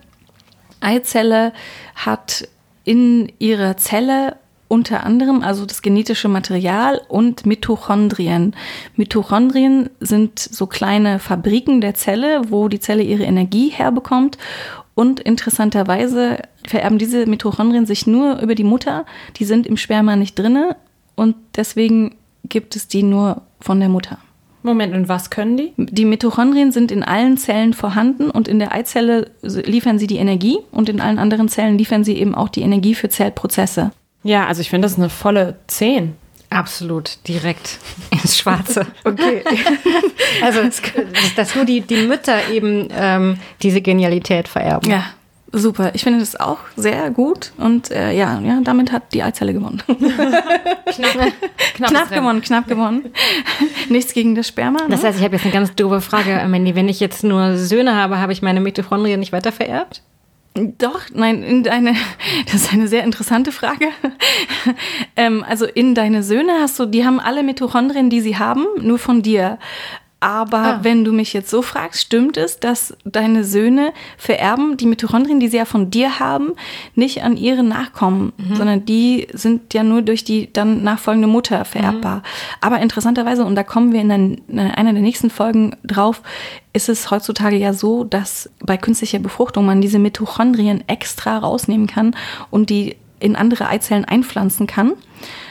Eizelle 0.81 1.53
hat 1.94 2.49
in 2.85 3.31
ihrer 3.38 3.77
Zelle 3.77 4.37
unter 4.71 5.05
anderem 5.05 5.43
also 5.43 5.67
das 5.67 5.82
genetische 5.82 6.29
Material 6.29 7.00
und 7.09 7.44
Mitochondrien. 7.44 8.55
Mitochondrien 8.94 9.91
sind 9.99 10.38
so 10.38 10.69
kleine 10.69 11.19
Fabriken 11.19 11.81
der 11.81 11.94
Zelle, 11.94 12.43
wo 12.50 12.69
die 12.69 12.79
Zelle 12.79 13.03
ihre 13.03 13.25
Energie 13.25 13.71
herbekommt. 13.71 14.38
Und 14.94 15.19
interessanterweise 15.19 16.38
vererben 16.67 16.99
diese 16.99 17.27
Mitochondrien 17.27 17.85
sich 17.85 18.06
nur 18.06 18.38
über 18.41 18.55
die 18.55 18.65
Mutter. 18.65 19.06
Die 19.37 19.44
sind 19.44 19.67
im 19.67 19.77
Sperma 19.77 20.15
nicht 20.15 20.38
drinne 20.38 20.77
und 21.17 21.35
deswegen 21.56 22.15
gibt 22.44 22.77
es 22.77 22.87
die 22.87 23.03
nur 23.03 23.43
von 23.61 23.81
der 23.81 23.88
Mutter. 23.88 24.19
Moment, 24.62 24.94
und 24.94 25.08
was 25.08 25.30
können 25.30 25.56
die? 25.56 25.72
Die 25.76 26.04
Mitochondrien 26.04 26.72
sind 26.72 26.92
in 26.92 27.02
allen 27.02 27.38
Zellen 27.38 27.72
vorhanden 27.72 28.30
und 28.30 28.46
in 28.46 28.58
der 28.58 28.72
Eizelle 28.72 29.30
liefern 29.42 29.98
sie 29.98 30.06
die 30.06 30.18
Energie 30.18 30.58
und 30.70 30.88
in 30.88 31.00
allen 31.00 31.18
anderen 31.18 31.48
Zellen 31.48 31.78
liefern 31.78 32.04
sie 32.04 32.16
eben 32.16 32.34
auch 32.34 32.48
die 32.48 32.62
Energie 32.62 32.94
für 32.94 33.08
Zellprozesse. 33.08 33.92
Ja, 34.22 34.46
also 34.46 34.60
ich 34.60 34.70
finde 34.70 34.86
das 34.86 34.98
eine 34.98 35.08
volle 35.08 35.56
10. 35.68 36.14
Absolut, 36.50 37.18
direkt 37.28 37.78
ins 38.10 38.36
Schwarze. 38.36 38.86
Okay. 39.04 39.42
also, 40.42 40.62
dass, 40.62 40.82
dass 41.36 41.54
nur 41.54 41.64
die, 41.64 41.80
die 41.80 42.06
Mütter 42.06 42.50
eben 42.50 42.88
ähm, 42.92 43.38
diese 43.62 43.80
Genialität 43.80 44.48
vererben. 44.48 44.90
Ja, 44.90 45.04
Super, 45.52 45.91
ich 45.94 46.05
finde 46.05 46.20
das 46.20 46.38
auch 46.38 46.58
sehr 46.76 47.11
gut 47.11 47.52
und 47.56 47.91
äh, 47.91 48.12
ja, 48.12 48.41
ja, 48.41 48.61
damit 48.62 48.93
hat 48.93 49.12
die 49.12 49.23
Eizelle 49.23 49.52
gewonnen. 49.52 49.82
knapp, 50.87 51.32
knapp 51.75 52.11
gewonnen, 52.11 52.41
knapp 52.41 52.69
gewonnen. 52.69 53.12
Nichts 53.88 54.12
gegen 54.14 54.37
das 54.37 54.47
Sperma. 54.47 54.82
Ne? 54.82 54.91
Das 54.91 55.02
heißt, 55.02 55.19
ich 55.19 55.25
habe 55.25 55.35
jetzt 55.35 55.44
eine 55.44 55.52
ganz 55.52 55.75
doofe 55.75 56.00
Frage, 56.00 56.41
Mandy. 56.47 56.76
Wenn 56.76 56.88
ich 56.88 57.00
jetzt 57.00 57.25
nur 57.25 57.56
Söhne 57.56 57.97
habe, 57.97 58.19
habe 58.19 58.32
ich 58.32 58.43
meine 58.43 58.61
Mitochondrien 58.61 59.19
nicht 59.19 59.32
weiter 59.32 59.50
vererbt? 59.50 60.02
Doch, 60.55 61.02
nein, 61.12 61.43
in 61.43 61.62
deine, 61.62 61.94
das 62.46 62.55
ist 62.55 62.73
eine 62.73 62.88
sehr 62.88 63.05
interessante 63.05 63.50
Frage. 63.50 63.86
ähm, 65.17 65.44
also 65.48 65.65
in 65.65 65.94
deine 65.94 66.22
Söhne 66.22 66.53
hast 66.60 66.79
du, 66.79 66.86
die 66.86 67.05
haben 67.05 67.19
alle 67.20 67.43
Mitochondrien, 67.43 68.10
die 68.10 68.20
sie 68.20 68.36
haben, 68.36 68.67
nur 68.81 68.98
von 68.98 69.22
dir. 69.22 69.58
Aber 70.20 70.58
ah. 70.58 70.79
wenn 70.82 71.03
du 71.05 71.12
mich 71.12 71.32
jetzt 71.32 71.48
so 71.48 71.62
fragst, 71.62 72.03
stimmt 72.03 72.36
es, 72.36 72.60
dass 72.60 72.94
deine 73.05 73.43
Söhne 73.43 73.93
vererben 74.19 74.77
die 74.77 74.86
Mitochondrien, 74.86 75.41
die 75.41 75.48
sie 75.48 75.56
ja 75.56 75.65
von 75.65 75.91
dir 75.91 76.20
haben, 76.20 76.53
nicht 76.94 77.22
an 77.22 77.39
ihre 77.39 77.62
Nachkommen, 77.62 78.32
mhm. 78.36 78.55
sondern 78.55 78.84
die 78.84 79.29
sind 79.32 79.72
ja 79.72 79.82
nur 79.82 80.03
durch 80.03 80.22
die 80.22 80.53
dann 80.53 80.82
nachfolgende 80.82 81.27
Mutter 81.27 81.65
vererbbar. 81.65 82.17
Mhm. 82.17 82.22
Aber 82.60 82.81
interessanterweise, 82.81 83.44
und 83.46 83.55
da 83.55 83.62
kommen 83.62 83.94
wir 83.94 84.03
in 84.03 84.10
einer 84.10 84.93
der 84.93 85.03
nächsten 85.03 85.31
Folgen 85.31 85.74
drauf, 85.84 86.20
ist 86.74 86.91
es 86.91 87.10
heutzutage 87.10 87.56
ja 87.56 87.72
so, 87.72 88.05
dass 88.05 88.50
bei 88.60 88.77
künstlicher 88.77 89.19
Befruchtung 89.19 89.65
man 89.65 89.81
diese 89.81 89.98
Mitochondrien 89.98 90.84
extra 90.86 91.39
rausnehmen 91.39 91.86
kann 91.86 92.15
und 92.50 92.69
die 92.69 92.96
in 93.20 93.36
andere 93.36 93.69
Eizellen 93.69 94.05
einpflanzen 94.05 94.67
kann. 94.67 94.94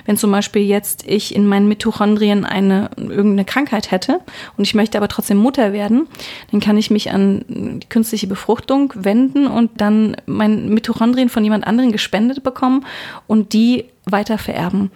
Wenn 0.06 0.18
zum 0.18 0.32
Beispiel 0.32 0.64
jetzt 0.64 1.06
ich 1.08 1.36
in 1.36 1.46
meinen 1.46 1.68
Mitochondrien 1.68 2.44
eine 2.44 2.90
irgendeine 2.98 3.46
Krankheit 3.46 3.92
hätte 3.92 4.20
und 4.58 4.66
ich 4.66 4.74
möchte 4.74 4.98
aber 4.98 5.08
trotzdem 5.08 5.38
Mutter 5.38 5.72
werden, 5.72 6.08
dann 6.52 6.60
kann 6.60 6.78
ich 6.78 6.90
mich 6.90 7.12
an 7.12 7.46
die 7.80 7.88
künstliche 7.88 8.28
Befruchtung 8.28 8.92
wenden 8.96 9.48
und 9.48 9.80
dann 9.80 10.18
mein 10.26 10.70
Mitochondrien 10.70 11.30
von 11.30 11.44
jemand 11.44 11.68
anderen 11.68 11.92
gespendet 11.92 12.44
bekommen 12.44 12.86
und 13.28 13.54
die 13.54 13.86
weiter 14.06 14.38
vererben. 14.38 14.92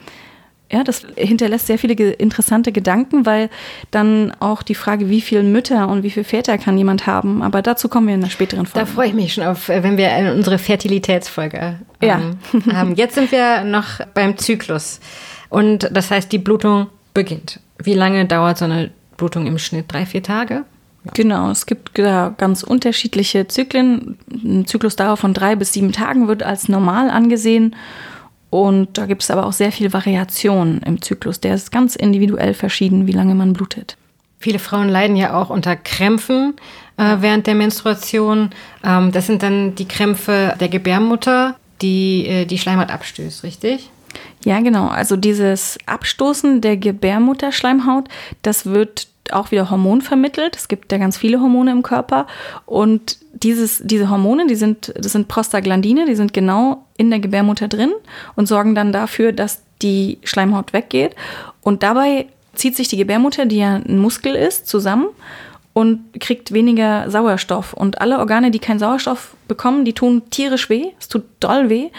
Ja, 0.74 0.84
das 0.84 1.06
hinterlässt 1.15 1.68
sehr 1.68 1.77
viele 1.77 1.94
interessante 1.94 2.72
Gedanken, 2.72 3.27
weil 3.27 3.51
dann 3.92 4.34
auch 4.39 4.63
die 4.63 4.74
Frage, 4.74 5.08
wie 5.08 5.22
viele 5.22 5.44
Mütter 5.44 5.88
und 5.88 6.01
wie 6.01 6.10
viele 6.10 6.24
Väter 6.24 6.58
kann 6.58 6.80
jemand 6.80 7.06
haben, 7.06 7.44
aber 7.44 7.62
dazu 7.62 7.89
kommen 7.89 8.08
wir 8.08 8.15
in 8.15 8.22
einer 8.22 8.32
späteren 8.32 8.65
Folge. 8.65 8.88
Da 8.88 8.92
freue 8.92 9.10
ich 9.10 9.13
mich 9.13 9.36
schon 9.36 9.44
auf, 9.44 9.70
wenn 9.70 9.98
wir 9.98 10.34
unsere 10.36 10.58
Fertilitätsfolge 10.58 11.75
ja. 12.01 12.20
Ähm, 12.20 12.38
haben. 12.74 12.96
Jetzt 12.96 13.13
sind 13.13 13.32
wir 13.32 13.63
noch 13.63 14.00
beim 14.15 14.36
Zyklus 14.36 15.00
und 15.50 15.88
das 15.92 16.10
heißt, 16.10 16.32
die 16.32 16.39
Blutung 16.39 16.88
beginnt. 17.13 17.60
Wie 17.77 17.94
lange 17.94 18.25
dauert 18.25 18.58
so 18.58 18.65
eine 18.65 18.89
Blutung 19.15 19.46
im 19.46 19.60
Schnitt? 19.60 19.94
Drei, 19.94 20.08
vier 20.08 20.24
Tage? 20.24 20.65
Genau, 21.13 21.51
es 21.51 21.68
gibt 21.68 22.00
da 22.00 22.34
ganz 22.36 22.63
unterschiedliche 22.63 23.48
Zyklen. 23.48 24.18
Ein 24.32 24.65
Zyklusdauer 24.65 25.18
von 25.18 25.36
drei 25.36 25.56
bis 25.56 25.74
sieben 25.74 25.92
Tagen 25.92 26.27
wird 26.27 26.42
als 26.42 26.68
normal 26.68 27.12
angesehen. 27.12 27.75
Und 28.53 29.00
da 29.00 29.07
gibt 29.07 29.24
es 29.24 29.31
aber 29.31 29.48
auch 29.48 29.51
sehr 29.51 29.72
viel 29.72 29.93
Variation 29.93 30.79
im 30.86 31.01
Zyklus. 31.01 31.39
Der 31.39 31.55
ist 31.55 31.72
ganz 31.72 31.95
individuell 31.95 32.53
verschieden, 32.53 33.07
wie 33.07 33.12
lange 33.12 33.33
man 33.33 33.53
blutet. 33.53 33.98
Viele 34.38 34.60
Frauen 34.60 34.89
leiden 34.89 35.15
ja 35.15 35.33
auch 35.33 35.50
unter 35.50 35.75
Krämpfen 35.75 36.53
äh, 36.98 37.15
während 37.19 37.48
der 37.48 37.55
Menstruation. 37.55 38.51
Ähm, 38.83 39.12
das 39.12 39.25
sind 39.25 39.41
dann 39.41 39.74
die 39.74 39.88
Krämpfe 39.88 40.55
der 40.60 40.69
Gebärmutter, 40.69 41.55
die 41.81 42.27
äh, 42.27 42.45
die 42.45 42.60
Schleimhaut 42.60 42.91
abstößt, 42.91 43.43
richtig? 43.43 43.89
Ja, 44.45 44.60
genau. 44.60 44.88
Also 44.88 45.15
dieses 45.15 45.79
Abstoßen 45.88 46.62
der 46.62 46.77
Gebärmutterschleimhaut, 46.77 48.07
das 48.43 48.67
wird 48.67 49.07
auch 49.34 49.52
wieder 49.52 49.70
Hormon 49.70 50.02
vermittelt. 50.02 50.56
Es 50.56 50.68
gibt 50.68 50.92
ja 50.92 50.98
ganz 50.98 51.18
viele 51.18 51.40
Hormone 51.40 51.72
im 51.72 51.84
Körper. 51.84 52.28
Und 52.66 53.18
dieses, 53.34 53.82
diese 53.84 54.10
Hormone, 54.10 54.48
die 54.48 54.56
sind, 54.56 54.94
das 54.96 55.12
sind 55.12 55.28
Prostaglandine, 55.28 56.06
die 56.06 56.16
sind 56.16 56.34
genau 56.34 56.86
in 56.98 57.10
der 57.10 57.20
Gebärmutter 57.20 57.68
drin 57.68 57.92
und 58.36 58.48
sorgen 58.48 58.75
dann 58.75 58.92
dafür, 58.92 59.32
dass 59.32 59.62
die 59.82 60.20
Schleimhaut 60.24 60.74
weggeht. 60.74 61.16
Und 61.62 61.84
dabei 61.84 62.28
zieht 62.54 62.75
sich 62.75 62.88
die 62.88 62.98
Gebärmutter, 62.98 63.46
die 63.46 63.58
ja 63.58 63.75
ein 63.75 63.98
Muskel 64.00 64.36
ist, 64.36 64.68
zusammen 64.68 65.08
und 65.74 66.20
kriegt 66.20 66.54
weniger 66.54 67.10
Sauerstoff. 67.10 67.74
Und 67.74 68.00
alle 68.00 68.20
Organe, 68.20 68.52
die 68.52 68.60
keinen 68.60 68.80
Sauerstoff 68.80 69.36
bekommen, 69.48 69.86
die 69.86 69.94
tun 69.94 70.22
tierisch 70.30 70.70
weh. 70.70 70.92
Es 71.00 71.08
tut 71.08 71.24
doll 71.40 71.70
weh. 71.70 71.90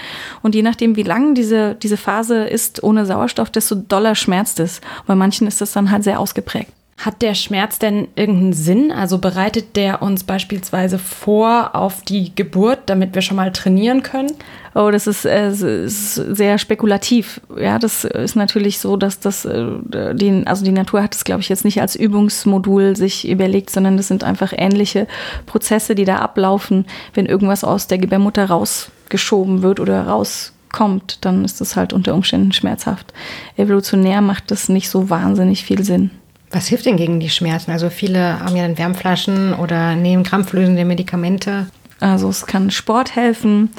Und 0.43 0.55
je 0.55 0.62
nachdem, 0.62 0.97
wie 0.97 1.03
lang 1.03 1.35
diese, 1.35 1.75
diese 1.75 1.97
Phase 1.97 2.45
ist 2.45 2.83
ohne 2.85 3.05
Sauerstoff, 3.05 3.50
desto 3.50 3.75
doller 3.75 4.14
schmerzt 4.14 4.61
es. 4.61 4.81
Bei 5.07 5.17
manchen 5.17 5.49
ist 5.49 5.61
das 5.61 5.73
dann 5.73 5.91
halt 5.91 6.05
sehr 6.05 6.21
ausgeprägt. 6.21 6.73
Hat 6.97 7.23
der 7.23 7.35
Schmerz 7.35 7.81
denn 7.81 8.07
irgendeinen 8.15 8.53
Sinn? 8.53 8.93
Also 8.93 9.19
bereitet 9.19 9.75
der 9.75 10.01
uns 10.01 10.23
beispielsweise 10.23 10.99
vor 10.99 11.75
auf 11.75 12.03
die 12.03 12.35
Geburt, 12.35 12.81
damit 12.87 13.15
wir 13.15 13.23
schon 13.23 13.37
mal 13.37 13.53
trainieren 13.53 14.05
können? 14.05 14.33
Oh, 14.77 14.91
das 14.91 15.09
ist, 15.09 15.25
äh, 15.25 15.51
ist 15.51 16.15
sehr 16.15 16.57
spekulativ. 16.59 17.41
Ja, 17.59 17.79
das 17.81 18.05
ist 18.05 18.37
natürlich 18.37 18.79
so, 18.79 18.97
dass 18.97 19.19
das, 19.19 19.45
äh, 19.45 19.67
die, 20.15 20.43
also 20.47 20.65
die 20.65 20.71
Natur 20.71 21.03
hat 21.03 21.15
das, 21.15 21.25
glaube 21.25 21.41
ich, 21.41 21.49
jetzt 21.49 21.65
nicht 21.65 21.81
als 21.81 21.97
Übungsmodul 21.97 22.97
sich 22.97 23.29
überlegt, 23.29 23.71
sondern 23.71 23.97
das 23.97 24.09
sind 24.09 24.23
einfach 24.23 24.53
ähnliche 24.57 25.09
Prozesse, 25.47 25.97
die 25.97 26.05
da 26.05 26.19
ablaufen. 26.19 26.87
Wenn 27.13 27.27
irgendwas 27.27 27.65
aus 27.65 27.89
der 27.89 27.99
Gebärmutter 27.99 28.47
rausgeschoben 28.47 29.63
wird 29.63 29.81
oder 29.81 30.07
rauskommt, 30.07 31.19
dann 31.25 31.45
ist 31.45 31.61
das 31.61 31.75
halt 31.75 31.93
unter 31.93 32.15
Umständen 32.15 32.53
schmerzhaft. 32.53 33.13
Evolutionär 33.57 34.21
macht 34.21 34.53
das 34.53 34.69
nicht 34.69 34.89
so 34.89 35.11
wahnsinnig 35.11 35.65
viel 35.65 35.83
Sinn. 35.83 36.11
Was 36.54 36.68
hilft 36.68 36.87
denn 36.87 36.96
gegen 36.96 37.18
die 37.18 37.30
Schmerzen? 37.30 37.73
Also 37.73 37.90
viele 37.90 38.38
haben 38.38 38.54
ja 38.54 38.62
dann 38.62 38.78
Wärmflaschen 38.78 39.54
oder 39.54 39.96
nehmen 39.96 40.23
krampflösende 40.23 40.84
Medikamente. 40.84 41.66
Also 41.99 42.28
es 42.28 42.46
kann 42.46 42.70
Sport 42.70 43.16
helfen, 43.16 43.70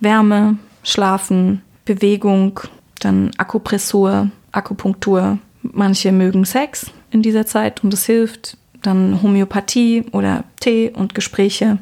Wärme, 0.00 0.58
Schlafen, 0.82 1.62
Bewegung, 1.86 2.60
dann 3.00 3.30
Akupressur, 3.38 4.30
Akupunktur. 4.52 5.38
Manche 5.62 6.12
mögen 6.12 6.44
Sex 6.44 6.90
in 7.10 7.22
dieser 7.22 7.46
Zeit 7.46 7.82
und 7.82 7.94
es 7.94 8.04
hilft. 8.04 8.58
Dann 8.82 9.22
Homöopathie 9.22 10.04
oder 10.12 10.44
Tee 10.60 10.90
und 10.94 11.14
Gespräche. 11.14 11.78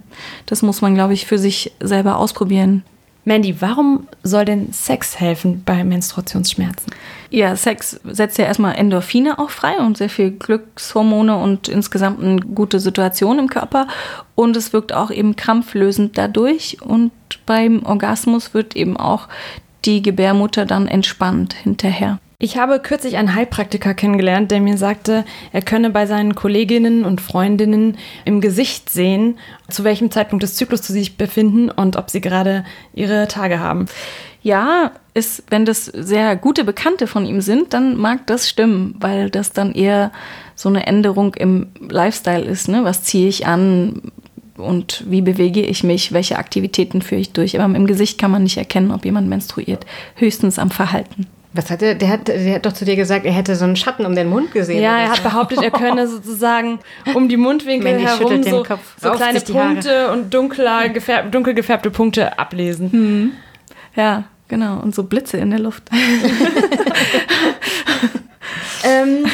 Das 0.47 0.63
muss 0.63 0.81
man, 0.81 0.95
glaube 0.95 1.13
ich, 1.13 1.27
für 1.27 1.39
sich 1.39 1.73
selber 1.81 2.19
ausprobieren. 2.19 2.85
Mandy, 3.29 3.61
warum 3.61 4.07
soll 4.23 4.45
denn 4.45 4.73
Sex 4.73 5.19
helfen 5.19 5.63
bei 5.65 5.83
Menstruationsschmerzen? 5.83 6.93
Ja, 7.29 7.57
Sex 7.57 8.01
setzt 8.05 8.39
ja 8.39 8.45
erstmal 8.45 8.77
Endorphine 8.77 9.41
auch 9.41 9.51
frei 9.51 9.79
und 9.79 9.97
sehr 9.97 10.09
viel 10.09 10.31
Glückshormone 10.31 11.37
und 11.37 11.67
insgesamt 11.67 12.23
eine 12.23 12.39
gute 12.39 12.79
Situation 12.79 13.41
im 13.41 13.49
Körper. 13.49 13.89
Und 14.37 14.57
es 14.57 14.73
wirkt 14.73 14.93
auch 14.93 15.11
eben 15.11 15.35
krampflösend 15.35 16.17
dadurch. 16.17 16.81
Und 16.81 17.11
beim 17.47 17.85
Orgasmus 17.85 18.55
wird 18.55 18.77
eben 18.77 18.97
auch 18.97 19.27
die 19.85 20.03
Gebärmutter 20.03 20.65
dann 20.65 20.87
entspannt 20.87 21.53
hinterher. 21.53 22.21
Ich 22.39 22.59
habe 22.59 22.81
kürzlich 22.81 23.17
einen 23.17 23.35
Heilpraktiker 23.35 23.95
kennengelernt, 23.95 24.51
der 24.51 24.61
mir 24.61 24.77
sagte, 24.77 25.25
er 25.53 25.63
könne 25.63 25.89
bei 25.89 26.05
seinen 26.05 26.35
Kolleginnen 26.35 27.07
und 27.07 27.23
Freundinnen 27.23 27.97
im 28.27 28.43
Gesicht 28.43 28.91
sehen, 28.91 29.39
zu 29.71 29.85
welchem 29.85 30.11
Zeitpunkt 30.11 30.43
des 30.43 30.55
Zyklus 30.55 30.87
sie 30.87 30.93
sich 30.93 31.17
befinden 31.17 31.71
und 31.71 31.97
ob 31.97 32.11
sie 32.11 32.21
gerade 32.21 32.67
ihre 32.93 33.27
Tage 33.27 33.61
haben. 33.61 33.87
Ja, 34.43 34.93
ist, 35.15 35.45
wenn 35.49 35.65
das 35.65 35.87
sehr 35.87 36.37
gute 36.37 36.65
Bekannte 36.65 37.07
von 37.07 37.25
ihm 37.25 37.41
sind, 37.41 37.73
dann 37.73 37.97
mag 37.97 38.27
das 38.27 38.51
stimmen, 38.51 38.97
weil 39.01 39.31
das 39.31 39.53
dann 39.53 39.73
eher 39.73 40.13
so 40.55 40.69
eine 40.69 40.87
Änderung 40.87 41.35
im 41.35 41.69
Lifestyle 41.89 42.45
ist. 42.45 42.69
Ne? 42.69 42.85
Was 42.85 43.03
ziehe 43.03 43.29
ich 43.29 43.47
an 43.47 44.13
und 44.59 45.05
wie 45.09 45.23
bewege 45.23 45.63
ich 45.63 45.85
mich, 45.85 46.13
welche 46.13 46.39
Aktivitäten 46.39 47.01
führe 47.01 47.21
ich 47.21 47.33
durch. 47.33 47.59
Aber 47.59 47.75
im 47.75 47.87
Gesicht 47.87 48.19
kann 48.19 48.31
man 48.31 48.43
nicht 48.43 48.59
erkennen, 48.59 48.91
ob 48.91 49.07
jemand 49.07 49.27
menstruiert, 49.29 49.87
höchstens 50.17 50.59
am 50.59 50.71
Verhalten. 50.71 51.27
Was 51.57 51.71
hat 51.71 51.81
er? 51.81 51.95
Der 51.95 52.09
hat, 52.11 52.29
der 52.29 52.55
hat 52.57 52.67
doch 52.67 52.75
zu 52.75 52.85
dir 52.85 52.97
gesagt, 52.97 53.25
er 53.25 53.33
hätte 53.33 53.57
so 53.57 53.65
einen 53.65 53.77
Schatten 53.77 54.05
um 54.05 54.15
den 54.15 54.29
Mund 54.29 54.53
gesehen. 54.53 54.83
Ja, 54.83 54.99
er 54.99 55.09
hat 55.11 55.23
behauptet, 55.23 55.63
er 55.63 55.71
könne 55.71 56.07
sozusagen 56.13 56.81
um 57.15 57.31
die 57.31 57.39
Mundwinkel 57.39 57.93
Mandy 57.93 58.05
herum 58.05 58.43
so, 58.43 58.63
so 59.01 59.11
kleine 59.13 59.41
Punkte 59.41 60.11
und 60.13 60.35
dunkler, 60.35 60.91
gefärb, 60.91 61.33
dunkel 61.33 61.55
gefärbte 61.55 61.91
Punkte 61.91 62.39
ablesen. 62.39 62.93
Hm. 62.93 63.33
Ja, 63.97 64.25
genau. 64.49 64.81
Und 64.81 64.95
so 64.95 65.05
Blitze 65.05 65.39
in 65.39 65.49
der 65.51 65.61
Luft. 65.61 65.85
ähm, 68.85 69.25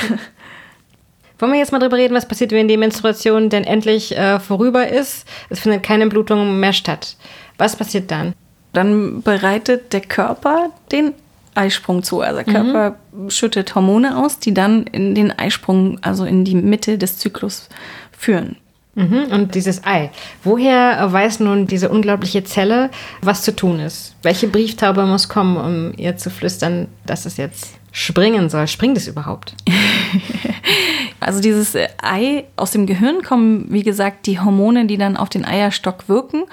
wollen 1.40 1.52
wir 1.52 1.58
jetzt 1.58 1.72
mal 1.72 1.80
drüber 1.80 1.96
reden, 1.96 2.14
was 2.14 2.28
passiert, 2.28 2.52
wenn 2.52 2.68
die 2.68 2.76
Menstruation 2.76 3.50
denn 3.50 3.64
endlich 3.64 4.16
äh, 4.16 4.38
vorüber 4.38 4.86
ist? 4.86 5.26
Es 5.50 5.58
findet 5.58 5.82
keine 5.82 6.06
Blutung 6.06 6.60
mehr 6.60 6.72
statt. 6.72 7.16
Was 7.58 7.74
passiert 7.74 8.12
dann? 8.12 8.32
Dann 8.72 9.22
bereitet 9.22 9.92
der 9.92 10.02
Körper 10.02 10.70
den 10.92 11.14
Eisprung 11.54 12.02
zu. 12.02 12.20
Also 12.20 12.42
der 12.42 12.52
Körper 12.52 12.96
mhm. 13.12 13.30
schüttet 13.30 13.74
Hormone 13.74 14.16
aus, 14.16 14.38
die 14.38 14.54
dann 14.54 14.84
in 14.84 15.14
den 15.14 15.36
Eisprung, 15.36 15.98
also 16.02 16.24
in 16.24 16.44
die 16.44 16.54
Mitte 16.54 16.98
des 16.98 17.18
Zyklus 17.18 17.68
führen. 18.16 18.56
Mhm. 18.94 19.24
Und 19.30 19.54
dieses 19.54 19.84
Ei. 19.84 20.10
Woher 20.44 21.10
weiß 21.10 21.40
nun 21.40 21.66
diese 21.66 21.88
unglaubliche 21.88 22.44
Zelle, 22.44 22.90
was 23.22 23.42
zu 23.42 23.56
tun 23.56 23.80
ist? 23.80 24.14
Welche 24.22 24.48
Brieftaube 24.48 25.06
muss 25.06 25.28
kommen, 25.28 25.56
um 25.56 25.92
ihr 25.96 26.16
zu 26.18 26.28
flüstern, 26.28 26.88
dass 27.06 27.24
es 27.24 27.38
jetzt 27.38 27.74
springen 27.90 28.50
soll? 28.50 28.66
Springt 28.66 28.98
es 28.98 29.08
überhaupt? 29.08 29.54
also 31.20 31.40
dieses 31.40 31.74
Ei, 32.02 32.44
aus 32.56 32.72
dem 32.72 32.86
Gehirn 32.86 33.22
kommen, 33.22 33.66
wie 33.70 33.82
gesagt, 33.82 34.26
die 34.26 34.40
Hormone, 34.40 34.86
die 34.86 34.98
dann 34.98 35.16
auf 35.16 35.30
den 35.30 35.46
Eierstock 35.46 36.08
wirken. 36.08 36.44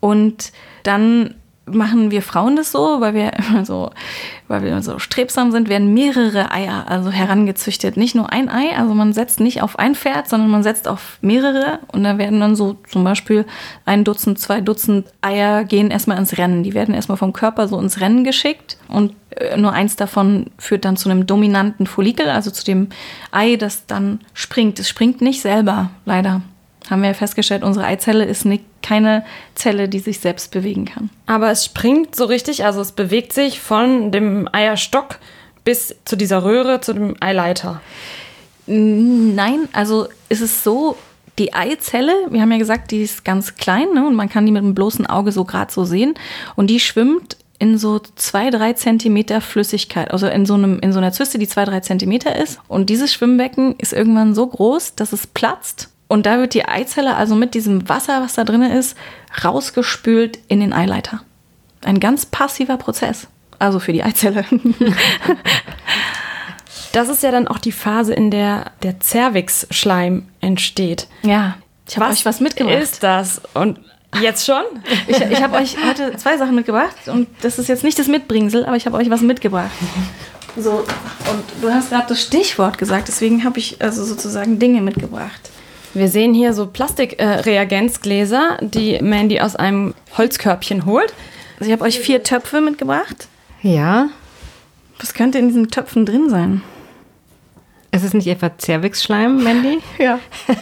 Und 0.00 0.52
dann 0.82 1.34
machen 1.72 2.10
wir 2.10 2.22
Frauen 2.22 2.56
das 2.56 2.72
so, 2.72 3.00
weil 3.00 3.14
wir 3.14 3.32
immer 3.34 3.64
so, 3.64 3.90
weil 4.48 4.62
wir 4.62 4.82
so 4.82 4.98
strebsam 4.98 5.50
sind, 5.52 5.68
werden 5.68 5.94
mehrere 5.94 6.50
Eier 6.50 6.86
also 6.88 7.10
herangezüchtet. 7.10 7.96
Nicht 7.96 8.14
nur 8.14 8.32
ein 8.32 8.48
Ei, 8.48 8.76
also 8.76 8.94
man 8.94 9.12
setzt 9.12 9.40
nicht 9.40 9.62
auf 9.62 9.78
ein 9.78 9.94
Pferd, 9.94 10.28
sondern 10.28 10.50
man 10.50 10.62
setzt 10.62 10.88
auf 10.88 11.18
mehrere 11.20 11.80
und 11.92 12.04
da 12.04 12.18
werden 12.18 12.40
dann 12.40 12.56
so 12.56 12.76
zum 12.88 13.04
Beispiel 13.04 13.46
ein 13.84 14.04
Dutzend, 14.04 14.38
zwei 14.38 14.60
Dutzend 14.60 15.06
Eier 15.20 15.64
gehen 15.64 15.90
erstmal 15.90 16.18
ins 16.18 16.38
Rennen. 16.38 16.62
Die 16.62 16.74
werden 16.74 16.94
erstmal 16.94 17.18
vom 17.18 17.32
Körper 17.32 17.68
so 17.68 17.78
ins 17.78 18.00
Rennen 18.00 18.24
geschickt 18.24 18.78
und 18.88 19.14
äh, 19.30 19.56
nur 19.56 19.72
eins 19.72 19.96
davon 19.96 20.46
führt 20.58 20.84
dann 20.84 20.96
zu 20.96 21.08
einem 21.10 21.26
dominanten 21.26 21.86
Follikel, 21.86 22.28
also 22.28 22.50
zu 22.50 22.64
dem 22.64 22.88
Ei, 23.30 23.56
das 23.56 23.86
dann 23.86 24.20
springt. 24.34 24.78
Es 24.78 24.88
springt 24.88 25.20
nicht 25.20 25.42
selber, 25.42 25.90
leider 26.04 26.42
haben 26.90 27.02
wir 27.02 27.08
ja 27.08 27.14
festgestellt, 27.14 27.62
unsere 27.62 27.86
Eizelle 27.86 28.24
ist 28.24 28.44
nicht, 28.44 28.64
keine 28.82 29.24
Zelle, 29.54 29.88
die 29.88 29.98
sich 29.98 30.20
selbst 30.20 30.50
bewegen 30.50 30.84
kann. 30.84 31.10
Aber 31.26 31.50
es 31.50 31.64
springt 31.64 32.14
so 32.14 32.24
richtig, 32.24 32.64
also 32.64 32.80
es 32.80 32.92
bewegt 32.92 33.32
sich 33.32 33.60
von 33.60 34.10
dem 34.10 34.48
Eierstock 34.52 35.18
bis 35.64 35.94
zu 36.04 36.16
dieser 36.16 36.44
Röhre, 36.44 36.80
zu 36.80 36.94
dem 36.94 37.14
Eileiter. 37.20 37.80
Nein, 38.66 39.68
also 39.72 40.08
ist 40.28 40.40
es 40.40 40.64
so, 40.64 40.96
die 41.38 41.54
Eizelle, 41.54 42.12
wir 42.30 42.40
haben 42.40 42.50
ja 42.50 42.58
gesagt, 42.58 42.90
die 42.90 43.02
ist 43.02 43.24
ganz 43.24 43.54
klein 43.54 43.92
ne, 43.94 44.06
und 44.06 44.14
man 44.14 44.28
kann 44.28 44.44
die 44.44 44.52
mit 44.52 44.62
dem 44.62 44.74
bloßen 44.74 45.06
Auge 45.06 45.32
so 45.32 45.44
gerade 45.44 45.72
so 45.72 45.84
sehen 45.84 46.14
und 46.56 46.68
die 46.68 46.80
schwimmt 46.80 47.36
in 47.58 47.78
so 47.78 48.00
zwei, 48.16 48.50
drei 48.50 48.72
Zentimeter 48.72 49.40
Flüssigkeit, 49.40 50.10
also 50.12 50.26
in 50.26 50.46
so, 50.46 50.54
einem, 50.54 50.78
in 50.80 50.92
so 50.92 50.98
einer 50.98 51.12
Zyste, 51.12 51.38
die 51.38 51.48
zwei, 51.48 51.64
drei 51.64 51.80
Zentimeter 51.80 52.36
ist. 52.36 52.60
Und 52.68 52.88
dieses 52.88 53.12
Schwimmbecken 53.12 53.74
ist 53.78 53.92
irgendwann 53.92 54.34
so 54.34 54.46
groß, 54.46 54.94
dass 54.94 55.12
es 55.12 55.26
platzt 55.26 55.90
und 56.08 56.24
da 56.24 56.38
wird 56.38 56.54
die 56.54 56.64
Eizelle 56.64 57.16
also 57.16 57.34
mit 57.34 57.54
diesem 57.54 57.88
Wasser, 57.88 58.22
was 58.22 58.34
da 58.34 58.44
drin 58.44 58.62
ist, 58.62 58.96
rausgespült 59.44 60.38
in 60.48 60.60
den 60.60 60.72
Eileiter. 60.72 61.20
Ein 61.84 62.00
ganz 62.00 62.26
passiver 62.26 62.78
Prozess. 62.78 63.28
Also 63.58 63.78
für 63.78 63.92
die 63.92 64.02
Eizelle. 64.02 64.44
das 66.92 67.08
ist 67.08 67.22
ja 67.22 67.30
dann 67.30 67.46
auch 67.46 67.58
die 67.58 67.72
Phase, 67.72 68.14
in 68.14 68.30
der 68.30 68.72
der 68.82 69.00
Cervix-Schleim 69.00 70.28
entsteht. 70.40 71.08
Ja. 71.22 71.56
Ich 71.86 71.98
habe 71.98 72.10
euch 72.10 72.24
was 72.24 72.40
mitgebracht. 72.40 72.78
Ist 72.78 73.02
das? 73.02 73.40
Und 73.54 73.80
jetzt 74.20 74.46
schon? 74.46 74.62
ich 75.08 75.20
ich 75.20 75.42
habe 75.42 75.56
euch 75.56 75.76
heute 75.84 76.16
zwei 76.16 76.38
Sachen 76.38 76.54
mitgebracht 76.54 76.96
und 77.06 77.28
das 77.42 77.58
ist 77.58 77.68
jetzt 77.68 77.84
nicht 77.84 77.98
das 77.98 78.08
Mitbringsel, 78.08 78.64
aber 78.64 78.76
ich 78.76 78.86
habe 78.86 78.96
euch 78.96 79.10
was 79.10 79.20
mitgebracht. 79.20 79.70
So, 80.56 80.84
und 81.30 81.62
du 81.62 81.72
hast 81.72 81.90
gerade 81.90 82.06
das 82.08 82.22
Stichwort 82.22 82.78
gesagt, 82.78 83.08
deswegen 83.08 83.44
habe 83.44 83.58
ich 83.58 83.80
also 83.80 84.04
sozusagen 84.04 84.58
Dinge 84.58 84.80
mitgebracht. 84.80 85.50
Wir 85.94 86.08
sehen 86.08 86.34
hier 86.34 86.52
so 86.52 86.66
Plastikreagenzgläser, 86.66 88.58
äh, 88.60 88.66
die 88.66 88.98
Mandy 89.02 89.40
aus 89.40 89.56
einem 89.56 89.94
Holzkörbchen 90.16 90.86
holt. 90.86 91.12
Also 91.58 91.70
ich 91.70 91.72
habe 91.72 91.84
euch 91.84 91.98
vier 91.98 92.22
Töpfe 92.22 92.60
mitgebracht. 92.60 93.28
Ja. 93.62 94.10
Was 95.00 95.14
könnte 95.14 95.38
in 95.38 95.48
diesen 95.48 95.70
Töpfen 95.70 96.06
drin 96.06 96.28
sein? 96.30 96.62
Ist 97.90 98.04
es 98.04 98.14
nicht 98.14 98.26
etwa 98.26 98.56
Zervixschleim, 98.56 99.42
Mandy? 99.42 99.78
Ja. 99.98 100.20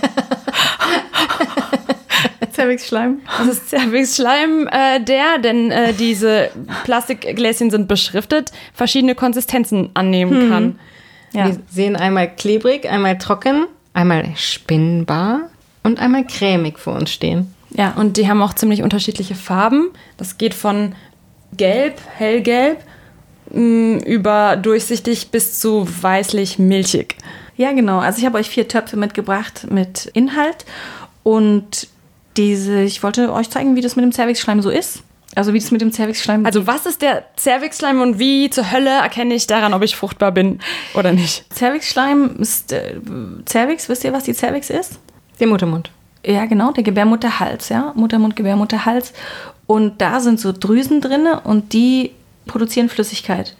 Zervixschleim. 2.53 3.21
Das 3.39 3.49
ist 3.49 3.69
Zervixschleim, 3.69 4.69
äh, 4.73 5.01
der, 5.01 5.39
denn 5.39 5.71
äh, 5.71 5.93
diese 5.93 6.51
Plastikgläschen 6.85 7.71
sind 7.71 7.87
beschriftet, 7.87 8.51
verschiedene 8.73 9.15
Konsistenzen 9.15 9.91
annehmen 9.93 10.49
kann. 10.49 10.79
Ja. 11.35 11.49
Wir 11.49 11.59
sehen 11.71 11.97
einmal 11.97 12.35
klebrig, 12.35 12.89
einmal 12.89 13.19
trocken, 13.19 13.67
einmal 13.97 14.37
spinnbar 14.37 15.49
und 15.83 15.99
einmal 15.99 16.27
cremig 16.27 16.79
vor 16.79 16.95
uns 16.95 17.11
stehen. 17.11 17.55
Ja, 17.71 17.93
und 17.93 18.17
die 18.17 18.29
haben 18.29 18.43
auch 18.43 18.55
ziemlich 18.55 18.83
unterschiedliche 18.83 19.35
Farben. 19.35 19.89
Das 20.17 20.39
geht 20.39 20.55
von 20.55 20.95
gelb, 21.57 22.01
hellgelb, 22.17 22.79
mh, 23.51 24.05
über 24.05 24.57
durchsichtig 24.57 25.31
bis 25.31 25.59
zu 25.59 25.87
weißlich-milchig. 26.03 27.17
Ja, 27.57 27.73
genau. 27.73 27.99
Also 27.99 28.19
ich 28.19 28.27
habe 28.27 28.39
euch 28.39 28.51
vier 28.51 28.69
Töpfe 28.69 28.97
mitgebracht 28.97 29.67
mit 29.71 30.07
Inhalt 30.13 30.67
und 31.23 31.89
diese, 32.37 32.83
ich 32.83 33.03
wollte 33.03 33.33
euch 33.33 33.49
zeigen, 33.49 33.77
wie 33.77 33.81
das 33.81 33.97
mit 33.97 34.05
dem 34.05 34.13
Zervixschleim 34.13 34.61
so 34.61 34.69
ist. 34.69 35.03
Also 35.37 35.53
wie 35.53 35.61
das 35.61 35.71
mit 35.71 35.83
dem 35.83 35.93
Zervixschleim 35.93 36.47
Also 36.47 36.67
was 36.67 36.87
ist 36.87 37.03
der 37.03 37.25
Zervixschleim 37.37 38.01
und 38.01 38.19
wie 38.19 38.49
zur 38.49 38.73
Hölle 38.73 38.91
erkenne 38.91 39.35
ich 39.35 39.47
daran, 39.47 39.75
ob 39.75 39.83
ich 39.83 39.95
fruchtbar 39.95 40.33
bin 40.33 40.61
oder 40.95 41.13
nicht? 41.13 41.45
Zervixschleim 41.55 42.37
ist 42.39 42.73
äh, 42.73 42.95
Zervix, 43.45 43.89
wisst 43.91 44.03
ihr, 44.05 44.15
was 44.15 44.25
die 44.25 44.33
Zervix 44.33 44.71
ist? 44.71 44.99
Der 45.39 45.47
Muttermund. 45.47 45.91
Ja, 46.25 46.47
genau, 46.47 46.73
der 46.73 46.83
Gebärmutterhals, 46.83 47.69
ja. 47.69 47.93
Muttermund, 47.95 48.35
Gebärmutterhals. 48.35 49.13
Und 49.67 50.01
da 50.01 50.21
sind 50.21 50.41
so 50.41 50.53
Drüsen 50.53 51.03
drinne 51.03 51.41
und 51.41 51.75
die 51.75 52.13
produzieren 52.47 52.89
Flüssigkeit. 52.89 53.55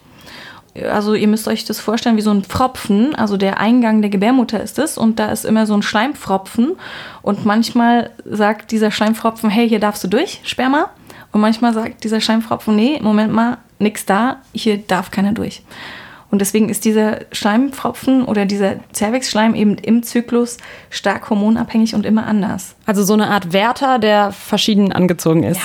Also 0.91 1.15
ihr 1.15 1.29
müsst 1.29 1.47
euch 1.47 1.67
das 1.67 1.79
vorstellen 1.79 2.17
wie 2.17 2.23
so 2.23 2.31
ein 2.31 2.43
Pfropfen, 2.45 3.15
also 3.15 3.37
der 3.37 3.61
Eingang 3.61 4.01
der 4.01 4.11
Gebärmutter 4.11 4.63
ist 4.63 4.79
es 4.79 4.99
und 4.99 5.19
da 5.19 5.31
ist 5.31 5.45
immer 5.45 5.67
so 5.67 5.75
ein 5.75 5.83
Schleimpfropfen 5.83 6.77
und 7.23 7.47
manchmal 7.47 8.11
sagt 8.25 8.73
dieser 8.73 8.91
Schleimpfropfen, 8.91 9.49
hey, 9.49 9.69
hier 9.69 9.81
darfst 9.81 10.05
du 10.05 10.09
durch, 10.09 10.41
Sperma. 10.45 10.91
Und 11.37 11.43
manchmal 11.43 11.75
sagt 11.75 12.03
dieser 12.03 12.23
Schleimpfropfen, 12.23 12.75
nee, 12.75 12.99
Moment 13.03 13.31
mal, 13.31 13.59
nix 13.79 14.07
da, 14.07 14.39
hier 14.55 14.79
darf 14.79 15.11
keiner 15.11 15.35
durch. 15.35 15.61
Und 16.31 16.39
deswegen 16.39 16.71
ist 16.71 16.87
dieser 16.87 17.27
Schleimpfropfen 17.31 18.25
oder 18.25 18.47
dieser 18.47 18.77
Zervixschleim 18.93 19.55
eben 19.55 19.77
im 19.77 20.03
Zyklus 20.03 20.57
stark 20.89 21.29
hormonabhängig 21.29 21.95
und 21.95 22.07
immer 22.07 22.27
anders. 22.27 22.75
Also 22.87 23.03
so 23.03 23.13
eine 23.13 23.27
Art 23.27 23.53
Wärter, 23.53 23.99
der 23.99 24.33
verschieden 24.33 24.93
angezogen 24.93 25.43
ist. 25.43 25.61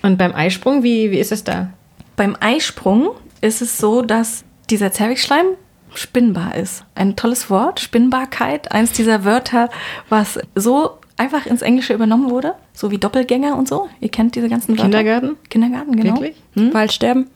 Und 0.00 0.16
beim 0.16 0.34
Eisprung, 0.34 0.82
wie, 0.82 1.10
wie 1.10 1.18
ist 1.18 1.32
es 1.32 1.44
da? 1.44 1.68
Beim 2.16 2.34
Eisprung 2.40 3.10
ist 3.42 3.60
es 3.60 3.76
so, 3.76 4.00
dass 4.00 4.44
dieser 4.70 4.90
Zervixschleim 4.90 5.48
spinnbar 5.92 6.54
ist. 6.54 6.86
Ein 6.94 7.14
tolles 7.14 7.50
Wort, 7.50 7.80
Spinnbarkeit, 7.80 8.72
eins 8.72 8.92
dieser 8.92 9.26
Wörter, 9.26 9.68
was 10.08 10.38
so 10.54 10.99
einfach 11.20 11.46
ins 11.46 11.60
Englische 11.62 11.92
übernommen 11.92 12.30
wurde, 12.30 12.54
so 12.72 12.90
wie 12.90 12.98
Doppelgänger 12.98 13.56
und 13.56 13.68
so. 13.68 13.88
Ihr 14.00 14.08
kennt 14.08 14.34
diese 14.34 14.48
ganzen 14.48 14.70
Wörter. 14.70 14.82
Kindergarten? 14.84 15.36
Kindergarten, 15.50 15.94
genau. 15.96 16.14
Wirklich? 16.20 16.36
Waldsterben? 16.72 17.28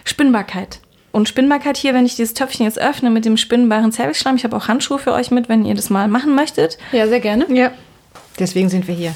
Spinnbarkeit. 0.04 0.80
Und 1.12 1.28
Spinnbarkeit 1.28 1.78
hier, 1.78 1.94
wenn 1.94 2.06
ich 2.06 2.16
dieses 2.16 2.34
Töpfchen 2.34 2.66
jetzt 2.66 2.80
öffne 2.80 3.10
mit 3.10 3.26
dem 3.26 3.36
spinnbaren 3.38 3.92
Zervixschleim, 3.92 4.36
ich 4.38 4.44
habe 4.46 4.56
auch 4.56 4.68
Handschuhe 4.68 4.98
für 4.98 5.12
euch 5.14 5.30
mit, 5.30 5.50
wenn 5.50 5.66
ihr 5.66 5.76
das 5.76 5.90
mal 5.90 6.08
machen 6.08 6.36
möchtet. 6.36 6.78
Ja, 6.94 7.08
sehr 7.08 7.20
gerne. 7.20 7.46
Ja. 7.54 7.72
Deswegen 8.40 8.70
sind 8.70 8.88
wir 8.88 8.96
hier. 8.96 9.14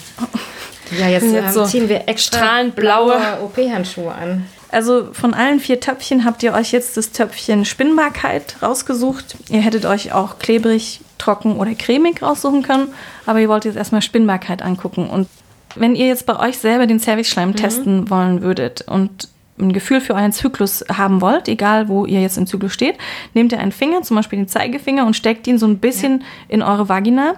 Ja, 1.00 1.08
jetzt, 1.08 1.24
Jetzt 1.32 1.34
ähm, 1.48 1.52
so 1.54 1.66
ziehen 1.66 1.88
wir 1.90 2.08
extra 2.10 2.38
strahlend 2.40 2.76
blaue- 2.76 3.40
OP-Handschuhe 3.44 4.14
an. 4.14 4.46
Also 4.70 5.10
von 5.14 5.34
allen 5.34 5.60
vier 5.62 5.80
Töpfchen 5.80 6.26
habt 6.26 6.44
ihr 6.44 6.54
euch 6.54 6.74
jetzt 6.74 6.98
das 6.98 7.12
Töpfchen 7.12 7.64
Spinnbarkeit 7.64 8.58
rausgesucht. 8.62 9.38
Ihr 9.50 9.62
hättet 9.62 9.86
euch 9.86 10.12
auch 10.12 10.38
klebrig, 10.38 11.00
trocken 11.18 11.58
oder 11.58 11.74
cremig 11.76 12.22
raussuchen 12.22 12.64
können, 12.64 12.90
aber 13.26 13.40
ihr 13.40 13.50
wollt 13.50 13.66
jetzt 13.66 13.78
erstmal 13.78 14.02
Spinnbarkeit 14.02 14.62
angucken. 14.62 15.10
Und 15.10 15.28
wenn 15.76 15.96
ihr 15.96 16.08
jetzt 16.08 16.26
bei 16.26 16.40
euch 16.40 16.58
selber 16.58 16.88
den 16.88 17.00
Zervixschleim 17.00 17.56
testen 17.56 18.10
wollen 18.10 18.42
würdet 18.42 18.86
und 18.88 19.30
ein 19.58 19.72
Gefühl 19.72 20.02
für 20.02 20.16
euren 20.16 20.34
Zyklus 20.34 20.84
haben 20.92 21.22
wollt, 21.22 21.48
egal 21.48 21.88
wo 21.88 22.06
ihr 22.06 22.22
jetzt 22.22 22.38
im 22.38 22.46
Zyklus 22.46 22.74
steht, 22.74 22.96
nehmt 23.34 23.52
ihr 23.54 23.60
einen 23.60 23.72
Finger, 23.72 24.02
zum 24.02 24.18
Beispiel 24.18 24.38
den 24.38 24.48
Zeigefinger, 24.48 25.06
und 25.06 25.16
steckt 25.16 25.48
ihn 25.48 25.58
so 25.58 25.66
ein 25.66 25.80
bisschen 25.80 26.24
in 26.50 26.62
eure 26.62 26.90
Vagina. 26.90 27.36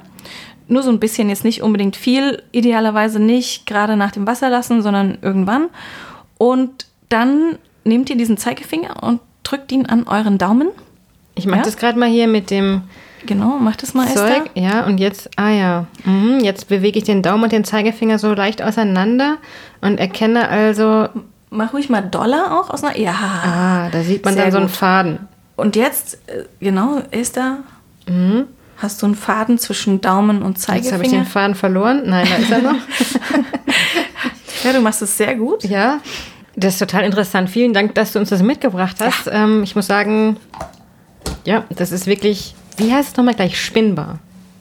Nur 0.67 0.83
so 0.83 0.89
ein 0.89 0.99
bisschen, 0.99 1.29
jetzt 1.29 1.45
nicht 1.45 1.61
unbedingt 1.61 1.95
viel, 1.95 2.41
idealerweise 2.51 3.19
nicht 3.19 3.67
gerade 3.67 3.95
nach 3.95 4.11
dem 4.11 4.25
Wasser 4.27 4.49
lassen, 4.49 4.81
sondern 4.81 5.19
irgendwann. 5.21 5.67
Und 6.37 6.87
dann 7.09 7.57
nehmt 7.83 8.09
ihr 8.09 8.17
diesen 8.17 8.37
Zeigefinger 8.37 9.01
und 9.03 9.21
drückt 9.43 9.71
ihn 9.71 9.85
an 9.85 10.07
euren 10.07 10.37
Daumen. 10.37 10.69
Ich 11.35 11.45
mache 11.45 11.59
Ja? 11.59 11.63
das 11.65 11.77
gerade 11.77 11.97
mal 11.97 12.09
hier 12.09 12.27
mit 12.27 12.49
dem 12.51 12.81
Genau, 13.27 13.59
macht 13.59 13.83
es 13.83 13.93
mal, 13.93 14.07
Esther. 14.07 14.27
Zeug. 14.27 14.51
Ja, 14.55 14.85
und 14.85 14.97
jetzt, 14.97 15.29
ah 15.35 15.49
ja, 15.49 15.85
mhm, 16.05 16.39
jetzt 16.41 16.67
bewege 16.67 16.97
ich 16.97 17.05
den 17.05 17.21
Daumen 17.21 17.43
und 17.43 17.51
den 17.51 17.63
Zeigefinger 17.63 18.17
so 18.17 18.33
leicht 18.33 18.61
auseinander 18.63 19.37
und 19.81 19.99
erkenne 19.99 20.49
also, 20.49 21.07
Mach 21.49 21.73
ruhig 21.73 21.89
mal 21.89 22.01
Dollar 22.01 22.59
auch 22.59 22.69
aus 22.71 22.83
einer. 22.83 22.97
Ja. 22.97 23.13
ah, 23.13 23.89
da 23.91 24.01
sieht 24.01 24.25
man 24.25 24.35
dann 24.35 24.51
so 24.51 24.57
einen 24.57 24.67
gut. 24.67 24.75
Faden. 24.75 25.19
Und 25.55 25.75
jetzt, 25.75 26.15
äh, 26.27 26.43
genau, 26.59 27.01
Esther, 27.11 27.59
hast 28.77 29.01
du 29.01 29.05
einen 29.05 29.15
Faden 29.15 29.57
zwischen 29.57 30.01
Daumen 30.01 30.41
und 30.41 30.57
Jetzt 30.57 30.67
habe 30.67 30.79
ich 30.79 30.83
den 30.85 30.91
Zeigefinger. 30.91 31.25
Faden 31.25 31.55
verloren. 31.55 32.03
Nein, 32.05 32.27
da 32.29 32.35
ist 32.37 32.51
er 32.51 32.61
noch. 32.61 32.75
Ja, 34.63 34.73
du 34.73 34.81
machst 34.81 35.01
es 35.01 35.15
sehr 35.15 35.35
gut. 35.35 35.63
ja, 35.63 35.99
das 36.55 36.73
ist 36.73 36.79
total 36.79 37.03
interessant. 37.03 37.49
Vielen 37.49 37.73
Dank, 37.73 37.93
dass 37.95 38.13
du 38.13 38.19
uns 38.19 38.29
das 38.29 38.41
mitgebracht 38.41 38.97
hast. 38.99 39.29
Ähm, 39.31 39.61
ich 39.63 39.75
muss 39.75 39.85
sagen, 39.87 40.37
ja, 41.45 41.63
das 41.69 41.91
ist 41.91 42.07
wirklich, 42.07 42.55
wie 42.77 42.93
heißt 42.93 43.09
es 43.09 43.17
nochmal 43.17 43.35
gleich? 43.35 43.59
Spinnbar. 43.59 44.19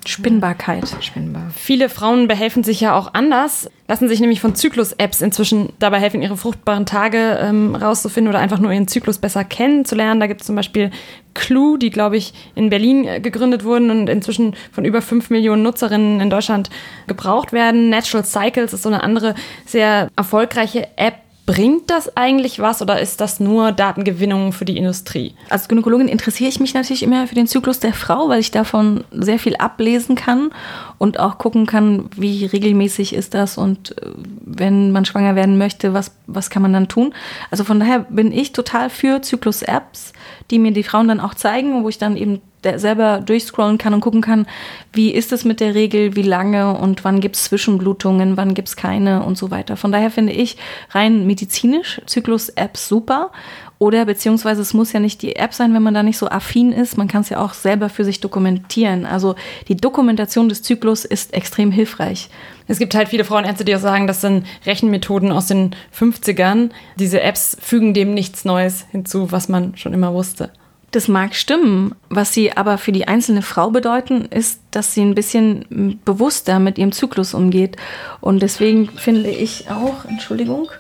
Spinnbarkeit. 0.09 0.85
Spinnbar. 1.01 1.51
Viele 1.55 1.89
Frauen 1.89 2.29
behelfen 2.29 2.63
sich 2.63 2.81
ja 2.81 2.97
auch 2.97 3.15
anders, 3.15 3.69
lassen 3.89 4.09
sich 4.09 4.21
nämlich 4.21 4.41
von 4.41 4.55
Zyklus-Apps 4.55 5.21
inzwischen 5.21 5.73
dabei 5.79 5.99
helfen, 5.99 6.23
ihre 6.23 6.37
fruchtbaren 6.37 6.87
Tage 6.87 7.39
ähm, 7.41 7.75
rauszufinden 7.75 8.29
oder 8.29 8.39
einfach 8.39 8.61
nur 8.61 8.73
ihren 8.73 8.89
Zyklus 8.89 9.19
besser 9.19 9.45
kennenzulernen. 9.45 10.21
Da 10.21 10.27
gibt 10.27 10.43
es 10.43 10.47
zum 10.47 10.57
Beispiel 10.57 10.91
Clue, 11.35 11.79
die, 11.79 11.91
glaube 11.91 12.17
ich, 12.17 12.33
in 12.55 12.71
Berlin 12.71 13.07
äh, 13.07 13.21
gegründet 13.21 13.65
wurden 13.65 13.91
und 13.91 14.09
inzwischen 14.09 14.55
von 14.73 14.85
über 14.85 15.03
5 15.03 15.31
Millionen 15.31 15.63
Nutzerinnen 15.63 16.21
in 16.21 16.31
Deutschland 16.31 16.71
gebraucht 17.09 17.53
werden. 17.53 17.91
Natural 17.91 18.25
Cycles 18.25 18.73
ist 18.73 18.83
so 18.83 18.89
eine 18.89 19.03
andere 19.03 19.35
sehr 19.65 20.09
erfolgreiche 20.17 20.87
App. 20.97 21.17
Bringt 21.47 21.91
das 21.91 22.17
eigentlich 22.17 22.59
was 22.59 22.83
oder 22.83 23.01
ist 23.01 23.21
das 23.21 23.39
nur 23.39 23.71
Datengewinnung 23.71 24.53
für 24.53 24.65
die 24.65 24.77
Industrie? 24.77 25.37
Als 25.49 25.69
Gynäkologin 25.69 26.09
interessiere 26.09 26.51
ich 26.51 26.59
mich 26.59 26.75
natürlich 26.75 27.05
immer 27.05 27.29
für 27.29 27.37
den 27.37 27.47
Zyklus 27.47 27.79
der 27.79 27.95
Frau, 27.95 28.29
weil 28.29 28.41
ich 28.41 28.51
davon 28.51 29.05
sehr 29.13 29.39
viel 29.39 29.55
ablesen 29.55 30.17
kann 30.17 30.51
und 30.99 31.21
auch 31.21 31.39
gucken 31.39 31.67
kann, 31.67 32.09
wie 32.17 32.47
regelmäßig 32.47 33.15
ist 33.15 33.35
das 33.35 33.59
und 33.59 33.97
äh, 33.99 34.11
wenn 34.45 34.93
man 34.93 35.05
schwanger 35.05 35.35
werden 35.37 35.59
möchte, 35.59 35.95
was, 35.95 36.13
was 36.27 36.51
kann 36.51 36.63
man 36.63 36.73
dann 36.73 36.89
tun. 36.89 37.15
Also 37.51 37.65
von 37.65 37.81
daher 37.81 38.01
bin 38.09 38.33
ich 38.33 38.53
total 38.53 38.91
für 38.91 39.21
Zyklus-Apps, 39.23 40.13
die 40.51 40.59
mir 40.59 40.73
die 40.73 40.83
Frauen 40.83 41.09
dann 41.09 41.21
auch 41.21 41.35
zeigen, 41.35 41.83
wo 41.83 41.89
ich 41.89 41.99
dann 41.99 42.17
eben 42.17 42.41
selber 42.77 43.21
durchscrollen 43.21 43.79
kann 43.79 43.95
und 43.95 44.01
gucken 44.01 44.23
kann, 44.23 44.47
wie 44.93 45.11
ist 45.11 45.33
es 45.33 45.45
mit 45.45 45.61
der 45.61 45.75
Regel, 45.75 46.17
wie 46.17 46.23
lange 46.23 46.77
und 46.77 47.05
wann 47.05 47.21
gibt 47.21 47.37
es 47.37 47.45
Zwischenblutungen, 47.45 48.37
wann 48.37 48.55
gibt 48.55 48.69
es 48.69 48.77
keine 48.77 49.23
und 49.23 49.39
so 49.39 49.51
weiter. 49.51 49.77
Von 49.77 49.93
daher 49.93 50.11
finde 50.11 50.33
ich 50.33 50.57
rein 50.91 51.27
medizinisch 51.27 52.01
Zyklus-Apps 52.07 52.89
super. 52.89 53.31
Oder 53.79 54.07
beziehungsweise 54.07 54.63
es 54.63 54.73
muss 54.73 54.93
ja 54.93 55.01
nicht 55.01 55.21
die 55.21 55.37
App 55.37 55.53
sein, 55.53 55.75
wenn 55.75 55.83
man 55.83 55.93
da 55.93 56.03
nicht 56.03 56.17
so 56.17 56.29
affin 56.29 56.73
ist. 56.73 56.97
Man 56.97 57.09
kann 57.09 57.21
es 57.21 57.29
ja 57.29 57.39
auch 57.45 57.53
selber 57.53 57.91
für 57.91 58.05
sich 58.05 58.21
dokumentieren. 58.21 59.05
Also 59.05 59.35
die 59.69 59.77
Dokumentation 59.77 60.49
des 60.49 60.63
Zyklus 60.63 61.05
ist 61.05 61.35
extrem 61.35 61.71
hilfreich. 61.71 62.31
Es 62.69 62.79
gibt 62.79 62.95
halt 62.95 63.09
viele 63.09 63.25
Frauenärzte, 63.25 63.65
die 63.65 63.77
auch 63.77 63.81
sagen, 63.81 64.07
das 64.07 64.23
sind 64.23 64.47
Rechenmethoden 64.65 65.31
aus 65.31 65.49
den 65.49 65.77
50ern. 65.97 66.71
Diese 66.99 67.21
Apps 67.21 67.57
fügen 67.61 67.93
dem 67.93 68.15
nichts 68.15 68.45
Neues 68.45 68.87
hinzu, 68.93 69.31
was 69.31 69.49
man 69.49 69.77
schon 69.77 69.93
immer 69.93 70.15
wusste. 70.15 70.51
Das 70.93 71.09
mag 71.09 71.35
stimmen. 71.35 71.95
Was 72.09 72.33
sie 72.33 72.57
aber 72.57 72.79
für 72.79 72.93
die 72.93 73.07
einzelne 73.07 73.43
Frau 73.43 73.71
bedeuten, 73.71 74.25
ist, 74.25 74.63
dass 74.71 74.95
sie 74.95 75.03
ein 75.03 75.15
bisschen 75.15 76.01
bewusster 76.07 76.59
mit 76.59 76.79
ihrem 76.79 76.93
Zyklus 76.93 77.35
umgeht. 77.35 77.77
Und 78.23 78.41
deswegen 78.41 78.89
finde 78.89 79.29
ich 79.29 79.71
auch, 79.71 80.07
Entschuldigung, 80.07 80.71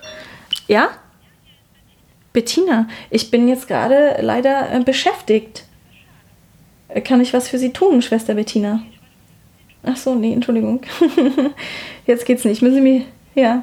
ja? 0.67 0.89
Bettina, 2.37 2.87
ich 3.09 3.31
bin 3.31 3.49
jetzt 3.49 3.67
gerade 3.67 4.19
leider 4.21 4.71
äh, 4.71 4.81
beschäftigt. 4.81 5.65
Äh, 6.89 7.01
Kann 7.01 7.23
ich 7.23 7.33
was 7.33 7.49
für 7.49 7.59
Sie 7.59 7.73
tun, 7.73 8.03
Schwester 8.03 8.35
Bettina? 8.35 8.83
Ach 9.83 9.97
so, 9.97 10.15
nee, 10.15 10.35
Entschuldigung. 10.35 10.83
Jetzt 12.07 12.27
geht's 12.27 12.45
nicht. 12.45 12.61
Müssen 12.61 12.75
Sie 12.75 12.81
mir. 12.83 13.03
Ja. 13.35 13.63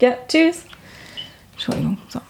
Ja, 0.00 0.16
tschüss. 0.26 0.64
Entschuldigung. 1.52 1.96
So. 2.08 2.20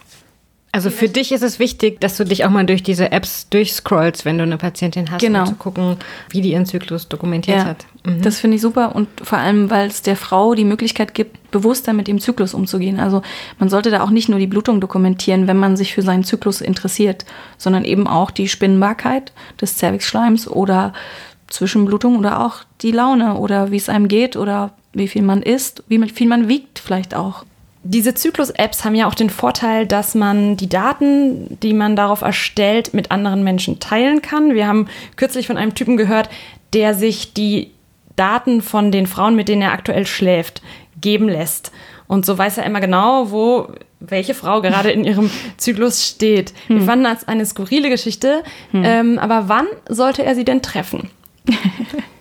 Also 0.75 0.89
für 0.89 1.07
dich 1.07 1.33
ist 1.33 1.43
es 1.43 1.59
wichtig, 1.59 2.01
dass 2.01 2.17
du 2.17 2.25
dich 2.25 2.47
auch 2.47 2.51
mal 2.51 2.65
durch 2.65 2.83
diese 2.83 3.13
Apps 3.13 3.47
durchscrollst, 3.51 4.25
wenn 4.25 4.39
du 4.39 4.45
eine 4.45 4.57
Patientin 4.57 5.11
hast, 5.11 5.21
Genau. 5.21 5.41
um 5.41 5.47
zu 5.47 5.55
gucken, 5.57 5.97
wie 6.31 6.41
die 6.41 6.53
ihren 6.53 6.65
Zyklus 6.65 7.09
dokumentiert 7.09 7.59
Ja, 7.59 7.65
hat. 7.67 7.85
Mhm. 8.07 8.23
das 8.23 8.41
finde 8.41 8.57
ich 8.57 8.63
super 8.63 8.97
und 8.97 9.07
vor 9.23 9.37
allem, 9.37 9.69
weil 9.71 9.89
es 9.89 10.01
der 10.01 10.17
Frau 10.17 10.55
die 10.55 10.65
Möglichkeit 10.65 11.13
gibt, 11.13 11.51
bewusster 11.51 11.93
mit 11.93 12.09
dem 12.09 12.21
Zyklus 12.21 12.55
umzugehen. 12.55 12.99
Also 13.01 13.21
man 13.59 13.69
sollte 13.69 13.91
da 13.91 14.03
auch 14.03 14.09
nicht 14.09 14.31
nur 14.31 14.39
die 14.39 14.47
Blutung 14.47 14.81
dokumentieren, 14.81 15.47
wenn 15.47 15.59
man 15.59 15.77
sich 15.77 15.93
für 15.93 16.01
seinen 16.01 16.25
Zyklus 16.25 16.63
interessiert, 16.63 17.27
sondern 17.59 17.85
eben 17.85 18.07
auch 18.07 18.31
die 18.31 18.49
Spinnbarkeit 18.49 19.33
des 19.61 19.77
Zervixschleims 19.77 20.49
oder 20.49 20.95
Zwischenblutung 21.49 22.17
oder 22.19 22.41
auch 22.47 22.61
die 22.81 22.93
Laune 22.93 23.35
oder 23.37 23.71
wie 23.71 23.77
es 23.77 23.91
einem 23.91 24.09
geht 24.09 24.37
oder 24.37 24.73
wie 24.95 25.07
viel 25.09 25.23
man 25.23 25.43
isst, 25.43 25.85
wie 25.89 25.99
viel 26.09 26.29
man 26.29 26.49
wiegt 26.49 26.79
vielleicht 26.79 27.15
auch. 27.15 27.45
Diese 27.85 28.15
Zyklus-Apps 28.15 28.85
haben 28.85 28.95
ja 28.95 29.09
auch 29.09 29.15
den 29.15 29.31
Vorteil, 29.31 29.87
dass 29.87 30.15
man 30.15 30.57
die 30.57 30.69
Daten, 30.69 31.59
die 31.61 31.75
man 31.75 31.97
darauf 31.97 32.23
erstellt, 32.23 32.95
mit 32.95 33.11
anderen 33.11 33.43
Menschen 33.43 33.81
teilen 33.81 34.23
kann. 34.23 34.55
Wir 34.55 34.69
haben 34.69 34.87
kürzlich 35.17 35.49
von 35.49 35.57
einem 35.57 35.75
Typen 35.75 35.97
gehört, 35.97 36.31
der 36.73 36.95
sich 36.95 37.35
die 37.35 37.73
Daten 38.15 38.63
von 38.63 38.93
den 38.93 39.07
Frauen, 39.07 39.35
mit 39.35 39.49
denen 39.49 39.63
er 39.63 39.73
aktuell 39.73 40.07
schläft, 40.07 40.63
geben 41.01 41.29
lässt. 41.29 41.73
Und 42.07 42.25
so 42.25 42.37
weiß 42.39 42.59
er 42.59 42.67
immer 42.67 42.81
genau, 42.81 43.31
wo 43.31 43.69
welche 43.99 44.35
Frau 44.35 44.61
gerade 44.61 44.91
in 44.91 45.05
ihrem 45.05 45.31
Zyklus 45.57 46.07
steht. 46.07 46.53
Wir 46.69 46.83
fanden 46.83 47.05
das 47.05 47.27
eine 47.27 47.47
skurrile 47.47 47.89
Geschichte. 47.89 48.43
Ähm, 48.73 49.19
aber 49.19 49.49
wann 49.49 49.67
sollte 49.89 50.25
er 50.25 50.35
sie 50.35 50.45
denn 50.45 50.63
treffen? 50.63 51.11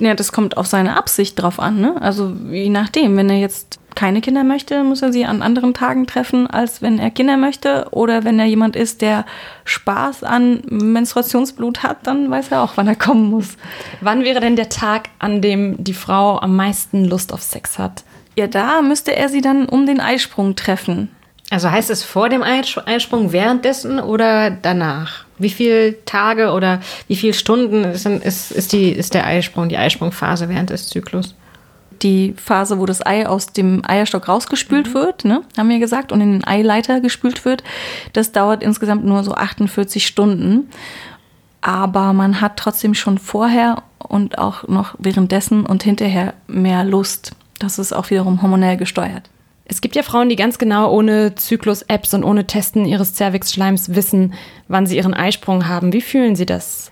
Ja, 0.00 0.14
das 0.14 0.32
kommt 0.32 0.56
auf 0.56 0.66
seine 0.66 0.96
Absicht 0.96 1.40
drauf 1.40 1.60
an. 1.60 1.80
Ne? 1.80 1.94
Also 2.00 2.32
je 2.50 2.70
nachdem, 2.70 3.16
wenn 3.16 3.28
er 3.30 3.38
jetzt 3.38 3.78
keine 3.94 4.20
Kinder 4.20 4.44
möchte, 4.44 4.82
muss 4.82 5.02
er 5.02 5.12
sie 5.12 5.26
an 5.26 5.42
anderen 5.42 5.74
Tagen 5.74 6.06
treffen, 6.06 6.46
als 6.46 6.80
wenn 6.80 6.98
er 6.98 7.10
Kinder 7.10 7.36
möchte. 7.36 7.88
Oder 7.90 8.24
wenn 8.24 8.38
er 8.38 8.46
jemand 8.46 8.76
ist, 8.76 9.02
der 9.02 9.26
Spaß 9.64 10.24
an 10.24 10.62
Menstruationsblut 10.70 11.82
hat, 11.82 11.98
dann 12.06 12.30
weiß 12.30 12.50
er 12.50 12.62
auch, 12.62 12.72
wann 12.76 12.88
er 12.88 12.96
kommen 12.96 13.28
muss. 13.28 13.56
Wann 14.00 14.24
wäre 14.24 14.40
denn 14.40 14.56
der 14.56 14.68
Tag, 14.70 15.10
an 15.18 15.42
dem 15.42 15.82
die 15.82 15.92
Frau 15.94 16.40
am 16.40 16.56
meisten 16.56 17.04
Lust 17.04 17.32
auf 17.32 17.42
Sex 17.42 17.78
hat? 17.78 18.04
Ja, 18.36 18.46
da 18.46 18.80
müsste 18.80 19.14
er 19.14 19.28
sie 19.28 19.42
dann 19.42 19.66
um 19.66 19.86
den 19.86 20.00
Eisprung 20.00 20.56
treffen. 20.56 21.10
Also 21.50 21.70
heißt 21.70 21.90
es 21.90 22.04
vor 22.04 22.28
dem 22.28 22.42
Eis- 22.42 22.80
Eisprung, 22.86 23.32
währenddessen 23.32 23.98
oder 23.98 24.50
danach? 24.50 25.24
Wie 25.40 25.50
viele 25.50 26.04
Tage 26.04 26.52
oder 26.52 26.80
wie 27.08 27.16
viele 27.16 27.32
Stunden 27.32 27.84
ist, 27.84 28.06
ist, 28.06 28.52
ist, 28.52 28.72
die, 28.72 28.90
ist 28.90 29.14
der 29.14 29.26
Eisprung, 29.26 29.68
die 29.68 29.78
Eisprungphase 29.78 30.48
während 30.48 30.70
des 30.70 30.88
Zyklus? 30.88 31.34
Die 32.02 32.34
Phase, 32.36 32.78
wo 32.78 32.86
das 32.86 33.04
Ei 33.04 33.26
aus 33.26 33.52
dem 33.52 33.82
Eierstock 33.86 34.28
rausgespült 34.28 34.94
wird, 34.94 35.24
ne, 35.24 35.42
haben 35.56 35.68
wir 35.68 35.78
gesagt, 35.78 36.12
und 36.12 36.20
in 36.20 36.32
den 36.32 36.46
Eileiter 36.46 37.00
gespült 37.00 37.44
wird, 37.44 37.64
das 38.12 38.32
dauert 38.32 38.62
insgesamt 38.62 39.04
nur 39.04 39.24
so 39.24 39.34
48 39.34 40.06
Stunden. 40.06 40.68
Aber 41.62 42.12
man 42.12 42.40
hat 42.40 42.56
trotzdem 42.56 42.94
schon 42.94 43.18
vorher 43.18 43.82
und 43.98 44.38
auch 44.38 44.68
noch 44.68 44.94
währenddessen 44.98 45.66
und 45.66 45.82
hinterher 45.82 46.34
mehr 46.46 46.84
Lust. 46.84 47.32
Das 47.58 47.78
ist 47.78 47.92
auch 47.92 48.08
wiederum 48.10 48.40
hormonell 48.40 48.76
gesteuert. 48.76 49.28
Es 49.70 49.80
gibt 49.80 49.94
ja 49.94 50.02
Frauen, 50.02 50.28
die 50.28 50.34
ganz 50.34 50.58
genau 50.58 50.92
ohne 50.92 51.36
Zyklus-Apps 51.36 52.12
und 52.14 52.24
ohne 52.24 52.44
Testen 52.44 52.86
ihres 52.86 53.14
Cervix-Schleims 53.14 53.94
wissen, 53.94 54.34
wann 54.66 54.84
sie 54.84 54.96
ihren 54.96 55.14
Eisprung 55.14 55.68
haben. 55.68 55.92
Wie 55.92 56.00
fühlen 56.00 56.34
sie 56.34 56.44
das? 56.44 56.90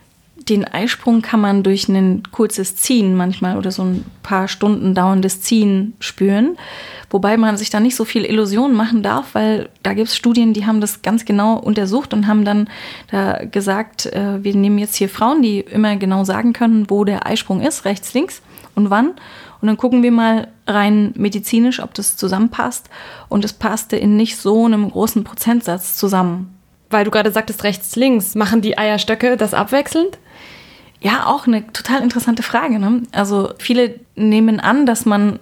Den 0.48 0.64
Eisprung 0.64 1.20
kann 1.20 1.40
man 1.40 1.64
durch 1.64 1.88
ein 1.88 2.22
kurzes 2.30 2.76
Ziehen 2.76 3.16
manchmal 3.16 3.58
oder 3.58 3.72
so 3.72 3.82
ein 3.82 4.04
paar 4.22 4.46
Stunden 4.46 4.94
dauerndes 4.94 5.42
Ziehen 5.42 5.94
spüren. 5.98 6.56
Wobei 7.10 7.36
man 7.36 7.56
sich 7.56 7.68
da 7.68 7.80
nicht 7.80 7.96
so 7.96 8.04
viel 8.04 8.24
Illusionen 8.24 8.76
machen 8.76 9.02
darf, 9.02 9.34
weil 9.34 9.70
da 9.82 9.92
gibt 9.92 10.06
es 10.06 10.16
Studien, 10.16 10.52
die 10.52 10.64
haben 10.64 10.80
das 10.80 11.02
ganz 11.02 11.24
genau 11.24 11.58
untersucht 11.58 12.14
und 12.14 12.28
haben 12.28 12.44
dann 12.44 12.70
da 13.10 13.44
gesagt, 13.44 14.06
äh, 14.06 14.44
wir 14.44 14.54
nehmen 14.54 14.78
jetzt 14.78 14.94
hier 14.94 15.08
Frauen, 15.08 15.42
die 15.42 15.58
immer 15.58 15.96
genau 15.96 16.22
sagen 16.22 16.52
können, 16.52 16.88
wo 16.88 17.04
der 17.04 17.26
Eisprung 17.26 17.60
ist, 17.60 17.84
rechts, 17.84 18.14
links 18.14 18.40
und 18.76 18.88
wann. 18.88 19.14
Und 19.60 19.68
dann 19.68 19.76
gucken 19.76 20.02
wir 20.02 20.12
mal 20.12 20.48
rein 20.66 21.12
medizinisch, 21.16 21.80
ob 21.80 21.94
das 21.94 22.16
zusammenpasst. 22.16 22.88
Und 23.28 23.44
es 23.44 23.52
passte 23.52 23.96
in 23.96 24.16
nicht 24.16 24.36
so 24.36 24.64
einem 24.64 24.90
großen 24.90 25.24
Prozentsatz 25.24 25.96
zusammen. 25.96 26.58
Weil 26.90 27.04
du 27.04 27.10
gerade 27.10 27.32
sagtest, 27.32 27.64
rechts, 27.64 27.96
links. 27.96 28.34
Machen 28.34 28.62
die 28.62 28.78
Eierstöcke 28.78 29.36
das 29.36 29.54
abwechselnd? 29.54 30.18
Ja, 31.00 31.26
auch 31.26 31.46
eine 31.46 31.66
total 31.72 32.02
interessante 32.02 32.42
Frage. 32.42 32.78
Ne? 32.78 33.02
Also 33.12 33.52
viele 33.58 34.00
nehmen 34.16 34.58
an, 34.60 34.86
dass 34.86 35.04
man 35.04 35.38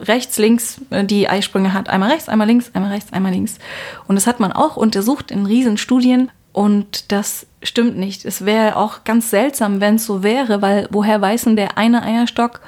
rechts, 0.00 0.38
links 0.38 0.80
äh, 0.90 1.04
die 1.04 1.28
Eisprünge 1.28 1.72
hat. 1.72 1.88
Einmal 1.88 2.10
rechts, 2.10 2.28
einmal 2.28 2.46
links, 2.46 2.70
einmal 2.74 2.92
rechts, 2.92 3.12
einmal 3.12 3.32
links. 3.32 3.58
Und 4.06 4.16
das 4.16 4.26
hat 4.26 4.40
man 4.40 4.52
auch 4.52 4.76
untersucht 4.76 5.30
in 5.30 5.46
Riesenstudien. 5.46 6.30
Und 6.52 7.12
das 7.12 7.46
stimmt 7.62 7.98
nicht. 7.98 8.24
Es 8.24 8.44
wäre 8.46 8.76
auch 8.76 9.04
ganz 9.04 9.30
seltsam, 9.30 9.80
wenn 9.80 9.96
es 9.96 10.06
so 10.06 10.22
wäre, 10.22 10.62
weil 10.62 10.88
woher 10.90 11.20
weiß 11.20 11.44
denn 11.44 11.56
der 11.56 11.76
eine 11.76 12.02
Eierstock, 12.02 12.60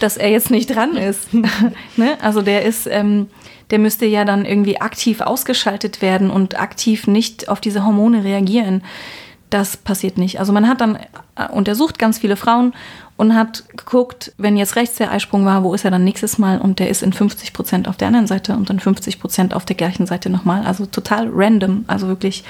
dass 0.00 0.16
er 0.16 0.30
jetzt 0.30 0.50
nicht 0.50 0.74
dran 0.74 0.96
ist? 0.96 1.28
ne? 1.96 2.18
Also 2.20 2.42
der 2.42 2.64
ist, 2.64 2.86
ähm, 2.86 3.28
der 3.70 3.78
müsste 3.78 4.06
ja 4.06 4.24
dann 4.24 4.44
irgendwie 4.44 4.80
aktiv 4.80 5.20
ausgeschaltet 5.20 6.02
werden 6.02 6.30
und 6.30 6.58
aktiv 6.58 7.06
nicht 7.06 7.48
auf 7.48 7.60
diese 7.60 7.84
Hormone 7.84 8.24
reagieren. 8.24 8.82
Das 9.48 9.76
passiert 9.76 10.16
nicht. 10.16 10.38
Also 10.38 10.52
man 10.52 10.68
hat 10.68 10.80
dann 10.80 10.96
äh, 11.36 11.48
untersucht 11.50 11.98
ganz 11.98 12.18
viele 12.18 12.36
Frauen 12.36 12.72
und 13.16 13.34
hat 13.34 13.64
geguckt, 13.76 14.32
wenn 14.38 14.56
jetzt 14.56 14.76
rechts 14.76 14.96
der 14.96 15.10
Eisprung 15.10 15.44
war, 15.44 15.62
wo 15.62 15.74
ist 15.74 15.84
er 15.84 15.90
dann 15.90 16.04
nächstes 16.04 16.38
Mal? 16.38 16.58
Und 16.58 16.78
der 16.78 16.88
ist 16.88 17.02
in 17.02 17.12
50 17.12 17.52
Prozent 17.52 17.88
auf 17.88 17.96
der 17.96 18.08
anderen 18.08 18.26
Seite 18.26 18.54
und 18.54 18.70
dann 18.70 18.80
50 18.80 19.20
Prozent 19.20 19.54
auf 19.54 19.66
der 19.66 19.76
gleichen 19.76 20.06
Seite 20.06 20.30
nochmal. 20.30 20.64
Also 20.64 20.86
total 20.86 21.28
random, 21.30 21.84
also 21.86 22.06
wirklich 22.08 22.44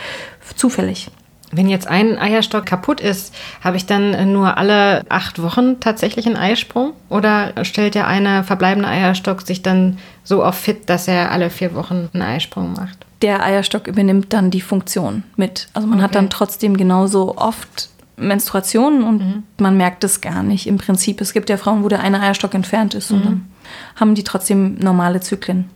zufällig. 0.54 1.10
Wenn 1.52 1.68
jetzt 1.68 1.88
ein 1.88 2.16
Eierstock 2.18 2.64
kaputt 2.64 3.00
ist, 3.00 3.34
habe 3.60 3.76
ich 3.76 3.84
dann 3.86 4.32
nur 4.32 4.56
alle 4.56 5.04
acht 5.08 5.42
Wochen 5.42 5.80
tatsächlich 5.80 6.26
einen 6.26 6.36
Eisprung? 6.36 6.92
Oder 7.08 7.64
stellt 7.64 7.94
der 7.96 8.06
eine 8.06 8.44
verbleibende 8.44 8.88
Eierstock 8.88 9.42
sich 9.42 9.62
dann 9.62 9.98
so 10.22 10.44
auf 10.44 10.54
fit, 10.54 10.88
dass 10.88 11.08
er 11.08 11.32
alle 11.32 11.50
vier 11.50 11.74
Wochen 11.74 12.08
einen 12.12 12.22
Eisprung 12.22 12.72
macht? 12.74 12.98
Der 13.22 13.42
Eierstock 13.44 13.86
übernimmt 13.88 14.32
dann 14.32 14.50
die 14.50 14.60
Funktion 14.60 15.24
mit. 15.36 15.68
Also 15.74 15.88
man 15.88 16.00
hat 16.00 16.10
Okay. 16.10 16.18
dann 16.18 16.30
trotzdem 16.30 16.76
genauso 16.76 17.36
oft 17.36 17.88
Menstruationen 18.16 19.02
und 19.02 19.42
man 19.58 19.76
merkt 19.76 20.04
es 20.04 20.20
gar 20.20 20.42
nicht 20.42 20.66
im 20.66 20.78
Prinzip. 20.78 21.20
Es 21.20 21.32
gibt 21.32 21.50
ja 21.50 21.56
Frauen, 21.56 21.82
wo 21.82 21.88
der 21.88 22.00
eine 22.00 22.20
Eierstock 22.20 22.54
entfernt 22.54 22.94
ist 22.94 23.10
und 23.10 23.24
dann 23.24 23.50
haben 23.96 24.14
die 24.14 24.24
trotzdem 24.24 24.76
normale 24.78 25.20
Zyklen. 25.20 25.68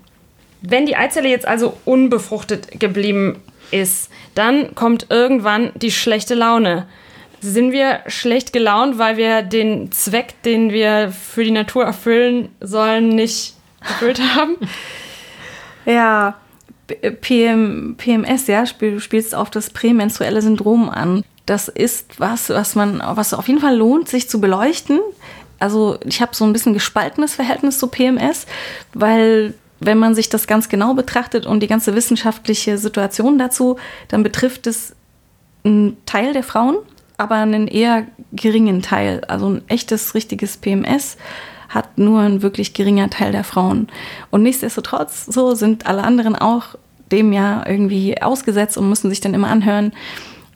Wenn 0.62 0.86
die 0.86 0.96
Eizelle 0.96 1.28
jetzt 1.28 1.46
also 1.48 1.76
unbefruchtet 1.84 2.80
geblieben 2.80 3.36
ist, 3.70 4.10
dann 4.34 4.74
kommt 4.74 5.06
irgendwann 5.10 5.72
die 5.74 5.90
schlechte 5.90 6.34
Laune. 6.34 6.86
Sind 7.40 7.72
wir 7.72 8.00
schlecht 8.06 8.52
gelaunt, 8.52 8.98
weil 8.98 9.16
wir 9.16 9.42
den 9.42 9.92
Zweck, 9.92 10.42
den 10.44 10.72
wir 10.72 11.12
für 11.12 11.44
die 11.44 11.50
Natur 11.50 11.84
erfüllen 11.84 12.48
sollen, 12.60 13.10
nicht 13.10 13.54
erfüllt 13.80 14.20
haben? 14.36 14.56
Ja, 15.86 16.36
PM, 17.20 17.94
PMS, 17.96 18.46
ja, 18.46 18.66
spiel, 18.66 19.00
spielst 19.00 19.34
auf 19.34 19.50
das 19.50 19.70
prämenstruelle 19.70 20.42
Syndrom 20.42 20.88
an. 20.88 21.22
Das 21.46 21.68
ist 21.68 22.18
was, 22.20 22.48
was 22.48 22.74
man, 22.74 23.02
was 23.04 23.34
auf 23.34 23.48
jeden 23.48 23.60
Fall 23.60 23.76
lohnt, 23.76 24.08
sich 24.08 24.28
zu 24.28 24.40
beleuchten. 24.40 25.00
Also 25.58 25.98
ich 26.04 26.20
habe 26.20 26.34
so 26.34 26.44
ein 26.44 26.52
bisschen 26.52 26.74
gespaltenes 26.74 27.34
Verhältnis 27.34 27.78
zu 27.78 27.86
PMS, 27.88 28.46
weil 28.92 29.54
wenn 29.80 29.98
man 29.98 30.14
sich 30.14 30.28
das 30.28 30.46
ganz 30.46 30.68
genau 30.68 30.94
betrachtet 30.94 31.46
und 31.46 31.60
die 31.60 31.66
ganze 31.66 31.94
wissenschaftliche 31.94 32.78
Situation 32.78 33.38
dazu, 33.38 33.76
dann 34.08 34.22
betrifft 34.22 34.66
es 34.66 34.94
einen 35.64 35.96
Teil 36.06 36.32
der 36.32 36.42
Frauen, 36.42 36.76
aber 37.16 37.36
einen 37.36 37.68
eher 37.68 38.06
geringen 38.32 38.82
Teil. 38.82 39.22
Also 39.28 39.48
ein 39.48 39.62
echtes, 39.68 40.14
richtiges 40.14 40.56
PMS 40.56 41.16
hat 41.68 41.98
nur 41.98 42.20
ein 42.20 42.42
wirklich 42.42 42.74
geringer 42.74 43.10
Teil 43.10 43.32
der 43.32 43.44
Frauen. 43.44 43.88
Und 44.30 44.42
nichtsdestotrotz, 44.42 45.26
so 45.26 45.54
sind 45.54 45.86
alle 45.86 46.04
anderen 46.04 46.36
auch 46.36 46.76
dem 47.12 47.32
ja 47.32 47.64
irgendwie 47.66 48.20
ausgesetzt 48.20 48.76
und 48.76 48.88
müssen 48.88 49.10
sich 49.10 49.20
dann 49.20 49.34
immer 49.34 49.48
anhören, 49.48 49.92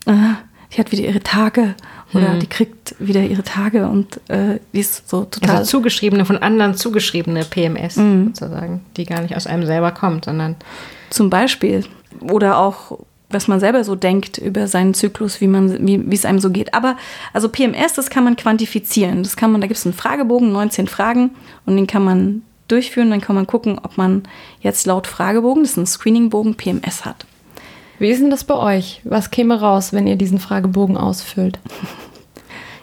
äh, 0.07 0.35
die 0.73 0.81
hat 0.81 0.93
wieder 0.93 1.05
ihre 1.05 1.23
Tage 1.23 1.75
oder 2.15 2.39
die 2.39 2.47
kriegt 2.47 2.95
wieder 2.99 3.23
ihre 3.23 3.43
Tage 3.43 3.87
und 3.87 4.21
äh, 4.29 4.61
die 4.73 4.81
ist 4.81 5.09
so 5.09 5.25
total. 5.25 5.57
Also 5.57 5.71
zugeschriebene, 5.71 6.25
von 6.25 6.39
anderen 6.39 6.75
zugeschriebene 6.75 7.45
PMS 7.45 7.97
sozusagen, 7.97 8.81
die 8.97 9.05
gar 9.05 9.21
nicht 9.21 9.37
aus 9.37 9.47
einem 9.47 9.67
selber 9.67 9.93
kommt, 9.93 10.25
sondern 10.25 10.57
Zum 11.11 11.29
Beispiel. 11.29 11.85
Oder 12.21 12.59
auch, 12.59 12.99
was 13.29 13.47
man 13.47 13.61
selber 13.61 13.85
so 13.85 13.95
denkt 13.95 14.39
über 14.39 14.67
seinen 14.69 14.95
Zyklus, 14.95 15.41
wie, 15.43 15.49
man, 15.49 15.87
wie 15.87 16.15
es 16.15 16.25
einem 16.25 16.39
so 16.39 16.51
geht. 16.51 16.73
Aber 16.73 16.97
also 17.35 17.51
PMS, 17.51 17.93
das 17.93 18.09
kann 18.09 18.25
man 18.25 18.37
quantifizieren. 18.37 19.23
Das 19.23 19.37
kann 19.37 19.53
man, 19.53 19.61
da 19.61 19.67
gibt 19.67 19.79
es 19.79 19.85
einen 19.85 19.95
Fragebogen, 19.95 20.51
19 20.51 20.89
Fragen, 20.89 21.31
und 21.67 21.77
den 21.77 21.87
kann 21.87 22.05
man 22.05 22.43
durchführen. 22.69 23.11
Dann 23.11 23.21
kann 23.21 23.37
man 23.37 23.47
gucken, 23.47 23.79
ob 23.83 23.99
man 23.99 24.23
jetzt 24.61 24.87
laut 24.87 25.07
Fragebogen, 25.07 25.63
das 25.63 25.73
ist 25.73 25.77
ein 25.77 25.87
Screeningbogen, 25.87 26.55
PMS 26.55 27.05
hat. 27.05 27.27
Wie 27.99 28.11
ist 28.11 28.21
denn 28.21 28.31
das 28.31 28.45
bei 28.45 28.55
euch? 28.55 29.01
Was 29.05 29.31
käme 29.31 29.61
raus, 29.61 29.93
wenn 29.93 30.07
ihr 30.07 30.17
diesen 30.17 30.39
Fragebogen 30.39 30.97
ausfüllt? 30.97 31.59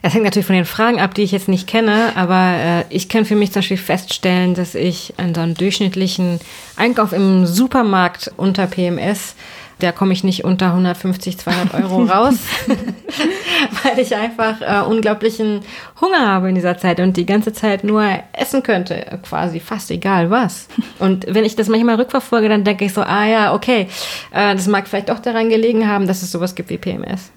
Es 0.02 0.14
hängt 0.14 0.24
natürlich 0.24 0.46
von 0.46 0.56
den 0.56 0.66
Fragen 0.66 1.00
ab, 1.00 1.16
die 1.16 1.24
ich 1.24 1.32
jetzt 1.32 1.48
nicht 1.48 1.66
kenne, 1.66 2.12
aber 2.16 2.54
äh, 2.60 2.84
ich 2.90 3.10
kann 3.10 3.26
für 3.26 3.36
mich 3.36 3.52
zum 3.52 3.62
Beispiel 3.62 3.78
feststellen, 3.78 4.54
dass 4.54 4.76
ich 4.76 5.16
an 5.18 5.34
so 5.34 5.42
einem 5.42 5.56
durchschnittlichen 5.56 6.40
Einkauf 6.76 7.12
im 7.12 7.48
Supermarkt 7.48 8.32
unter 8.38 8.68
PMS 8.68 9.34
Da 9.80 9.92
komme 9.92 10.14
ich 10.14 10.24
nicht 10.24 10.46
unter 10.46 10.68
150, 10.68 11.38
200 11.38 11.74
Euro 11.84 12.04
raus, 12.06 12.36
weil 13.84 14.00
ich 14.00 14.16
einfach 14.16 14.62
äh, 14.62 14.88
unglaublichen 14.88 15.62
Hunger 16.00 16.28
habe 16.28 16.50
in 16.50 16.56
dieser 16.56 16.78
Zeit 16.78 17.00
und 17.00 17.18
die 17.18 17.26
ganze 17.26 17.52
Zeit 17.52 17.84
nur 17.84 18.06
essen 18.34 18.64
könnte, 18.64 19.20
quasi 19.28 19.60
fast 19.60 19.92
egal 19.92 20.30
was. 20.30 20.68
Und 21.00 21.26
wenn 21.28 21.44
ich 21.44 21.56
das 21.56 21.68
manchmal 21.68 21.96
rückverfolge, 21.96 22.48
dann 22.48 22.64
denke 22.64 22.86
ich 22.86 22.94
so, 22.94 23.02
ah 23.02 23.26
ja, 23.26 23.54
okay, 23.54 23.88
äh, 24.32 24.56
das 24.56 24.68
mag 24.68 24.88
vielleicht 24.88 25.12
auch 25.12 25.20
daran 25.20 25.50
gelegen 25.50 25.88
haben, 25.88 26.08
dass 26.08 26.22
es 26.22 26.32
sowas 26.32 26.56
gibt 26.56 26.70
wie 26.70 26.78
PMS. 26.78 27.32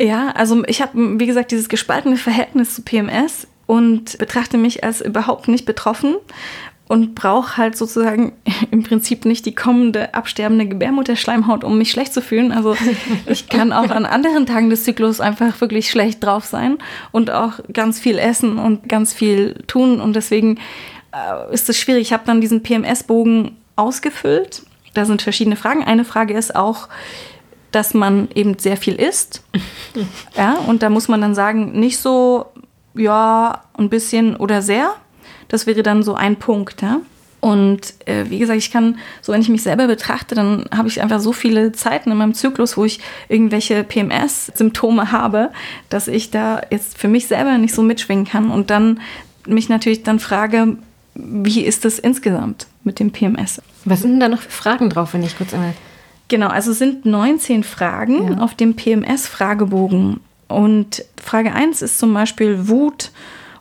Ja, 0.00 0.30
also 0.30 0.64
ich 0.66 0.82
habe, 0.82 1.20
wie 1.20 1.26
gesagt, 1.26 1.50
dieses 1.50 1.68
gespaltene 1.68 2.16
Verhältnis 2.16 2.74
zu 2.74 2.82
PMS 2.82 3.46
und 3.66 4.18
betrachte 4.18 4.58
mich 4.58 4.82
als 4.84 5.00
überhaupt 5.00 5.48
nicht 5.48 5.64
betroffen 5.64 6.16
und 6.92 7.14
brauche 7.14 7.56
halt 7.56 7.74
sozusagen 7.74 8.34
im 8.70 8.82
Prinzip 8.82 9.24
nicht 9.24 9.46
die 9.46 9.54
kommende 9.54 10.12
absterbende 10.12 10.66
Gebärmutterschleimhaut, 10.66 11.64
um 11.64 11.78
mich 11.78 11.90
schlecht 11.90 12.12
zu 12.12 12.20
fühlen. 12.20 12.52
Also 12.52 12.76
ich 13.26 13.48
kann 13.48 13.72
auch 13.72 13.88
an 13.88 14.04
anderen 14.04 14.44
Tagen 14.44 14.68
des 14.68 14.84
Zyklus 14.84 15.18
einfach 15.18 15.58
wirklich 15.62 15.90
schlecht 15.90 16.22
drauf 16.22 16.44
sein 16.44 16.76
und 17.10 17.30
auch 17.30 17.54
ganz 17.72 17.98
viel 17.98 18.18
essen 18.18 18.58
und 18.58 18.90
ganz 18.90 19.14
viel 19.14 19.54
tun 19.66 20.02
und 20.02 20.14
deswegen 20.14 20.58
äh, 21.12 21.54
ist 21.54 21.70
es 21.70 21.80
schwierig. 21.80 22.02
Ich 22.02 22.12
habe 22.12 22.24
dann 22.26 22.42
diesen 22.42 22.62
PMS-Bogen 22.62 23.56
ausgefüllt. 23.74 24.62
Da 24.92 25.06
sind 25.06 25.22
verschiedene 25.22 25.56
Fragen. 25.56 25.84
Eine 25.84 26.04
Frage 26.04 26.34
ist 26.34 26.54
auch, 26.54 26.90
dass 27.70 27.94
man 27.94 28.28
eben 28.34 28.58
sehr 28.58 28.76
viel 28.76 28.96
isst. 28.96 29.42
Ja, 30.36 30.54
und 30.66 30.82
da 30.82 30.88
muss 30.88 31.08
man 31.08 31.20
dann 31.20 31.34
sagen, 31.34 31.78
nicht 31.78 31.98
so, 31.98 32.46
ja, 32.94 33.60
ein 33.76 33.90
bisschen 33.90 34.36
oder 34.36 34.62
sehr. 34.62 34.94
Das 35.52 35.66
wäre 35.66 35.84
dann 35.84 36.02
so 36.02 36.14
ein 36.14 36.36
Punkt, 36.36 36.82
ja. 36.82 37.00
Und 37.40 37.94
äh, 38.06 38.24
wie 38.28 38.38
gesagt, 38.38 38.58
ich 38.58 38.70
kann, 38.70 38.98
so 39.20 39.32
wenn 39.32 39.40
ich 39.40 39.48
mich 39.48 39.62
selber 39.64 39.88
betrachte, 39.88 40.34
dann 40.36 40.64
habe 40.74 40.86
ich 40.88 41.02
einfach 41.02 41.18
so 41.20 41.32
viele 41.32 41.72
Zeiten 41.72 42.10
in 42.12 42.16
meinem 42.16 42.34
Zyklus, 42.34 42.76
wo 42.76 42.84
ich 42.84 43.00
irgendwelche 43.28 43.82
PMS-Symptome 43.82 45.10
habe, 45.10 45.50
dass 45.88 46.06
ich 46.08 46.30
da 46.30 46.60
jetzt 46.70 46.96
für 46.98 47.08
mich 47.08 47.26
selber 47.26 47.58
nicht 47.58 47.74
so 47.74 47.82
mitschwingen 47.82 48.26
kann. 48.26 48.50
Und 48.50 48.70
dann 48.70 49.00
mich 49.46 49.68
natürlich 49.68 50.04
dann 50.04 50.20
frage, 50.20 50.76
wie 51.14 51.62
ist 51.62 51.84
das 51.84 51.98
insgesamt 51.98 52.68
mit 52.84 53.00
dem 53.00 53.10
PMS? 53.10 53.60
Was 53.84 54.02
sind 54.02 54.12
denn 54.12 54.20
da 54.20 54.28
noch 54.28 54.40
für 54.40 54.50
Fragen 54.50 54.88
drauf, 54.88 55.12
wenn 55.12 55.24
ich 55.24 55.36
kurz 55.36 55.52
einmal. 55.52 55.74
Genau, 56.28 56.46
also 56.46 56.70
es 56.70 56.78
sind 56.78 57.04
19 57.04 57.64
Fragen 57.64 58.34
Ja. 58.34 58.38
auf 58.38 58.54
dem 58.54 58.74
PMS-Fragebogen. 58.76 60.20
Und 60.46 61.04
Frage 61.22 61.52
1 61.52 61.82
ist 61.82 61.98
zum 61.98 62.14
Beispiel 62.14 62.68
Wut 62.68 63.10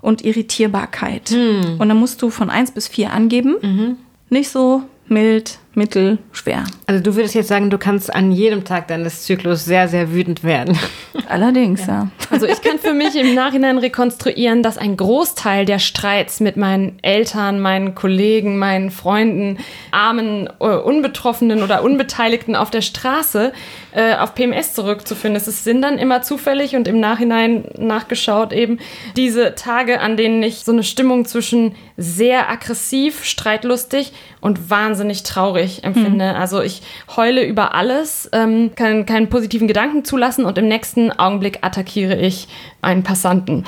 und 0.02 0.24
Irritierbarkeit. 0.24 1.32
Und 1.80 1.88
dann 1.90 1.98
musst 1.98 2.22
du 2.22 2.30
von 2.30 2.50
1 2.50 2.72
bis 2.72 2.88
4 2.88 3.12
angeben. 3.14 3.98
Nicht 4.30 4.50
so 4.50 4.84
mild, 5.08 5.60
mittel, 5.74 6.18
schwer. 6.34 6.66
Also 6.86 7.02
du 7.02 7.16
würdest 7.16 7.34
jetzt 7.34 7.48
sagen, 7.48 7.70
du 7.70 7.78
kannst 7.78 8.14
an 8.14 8.32
jedem 8.32 8.66
Tag 8.66 8.88
deines 8.88 9.24
Zyklus 9.24 9.64
sehr, 9.64 9.88
sehr 9.88 10.12
wütend 10.12 10.44
werden. 10.44 10.78
Allerdings, 11.30 11.86
ja. 11.86 12.10
Also 12.30 12.46
ich 12.46 12.62
kann 12.62 12.78
für 12.78 12.94
mich 12.94 13.16
im 13.16 13.34
Nachhinein 13.36 13.78
rekonstruieren, 13.78 14.64
dass 14.64 14.78
ein 14.78 14.98
Großteil 14.98 15.66
der 15.66 15.80
Streits 15.80 16.42
mit 16.42 16.58
meinen 16.58 17.00
Eltern, 17.02 17.62
meinen 17.62 17.96
Kollegen, 17.96 18.58
meinen 18.58 18.92
Freunden, 18.92 19.60
armen, 19.92 20.50
äh, 20.60 20.66
Unbetroffenen 20.66 21.64
oder 21.64 21.84
Unbeteiligten 21.84 22.56
auf 22.56 22.70
der 22.70 22.82
Straße 22.82 23.54
äh, 23.94 24.16
auf 24.16 24.36
PMS 24.36 24.74
zurückzuführen 24.74 25.36
ist. 25.38 25.48
Es 25.48 25.64
sind 25.64 25.82
dann 25.82 25.98
immer 25.98 26.22
zufällig 26.22 26.76
und 26.76 26.88
im 26.90 27.00
Nachhinein 27.00 27.66
nachgeschaut 27.78 28.52
eben 28.52 28.80
diese 29.16 29.56
Tage, 29.56 30.02
an 30.02 30.18
denen 30.18 30.44
ich 30.44 30.66
so 30.66 30.74
eine 30.74 30.84
Stimmung 30.84 31.26
zwischen 31.26 31.76
sehr 31.96 32.50
aggressiv, 32.50 33.24
streitlustig 33.24 34.12
und 34.42 34.70
wahnsinnig 34.70 35.24
traurig 35.24 35.61
empfinde. 35.84 36.36
Also 36.36 36.62
ich 36.62 36.82
heule 37.15 37.45
über 37.45 37.74
alles, 37.74 38.30
ähm, 38.34 38.71
kann 38.76 39.06
keinen 39.06 39.30
positiven 39.30 39.67
Gedanken 39.67 40.06
zulassen 40.06 40.45
und 40.45 40.58
im 40.58 40.67
nächsten 40.67 41.12
Augenblick 41.12 41.60
attackiere 41.62 42.15
ich 42.15 42.47
einen 42.82 43.04
Passanten. 43.04 43.65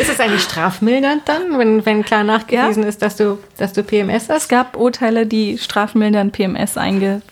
Ist 0.00 0.10
es 0.10 0.20
eigentlich 0.20 0.42
strafmildernd 0.42 1.22
dann, 1.26 1.58
wenn, 1.58 1.84
wenn 1.86 2.04
klar 2.04 2.24
nachgewiesen 2.24 2.82
ist, 2.82 3.02
dass 3.02 3.16
du, 3.16 3.38
dass 3.56 3.72
du 3.72 3.82
PMS 3.82 4.24
Es 4.24 4.28
hast? 4.28 4.48
gab 4.48 4.76
Urteile, 4.76 5.26
die 5.26 5.58
strafmildern 5.58 6.30
PMS 6.32 6.76
einge, 6.76 7.22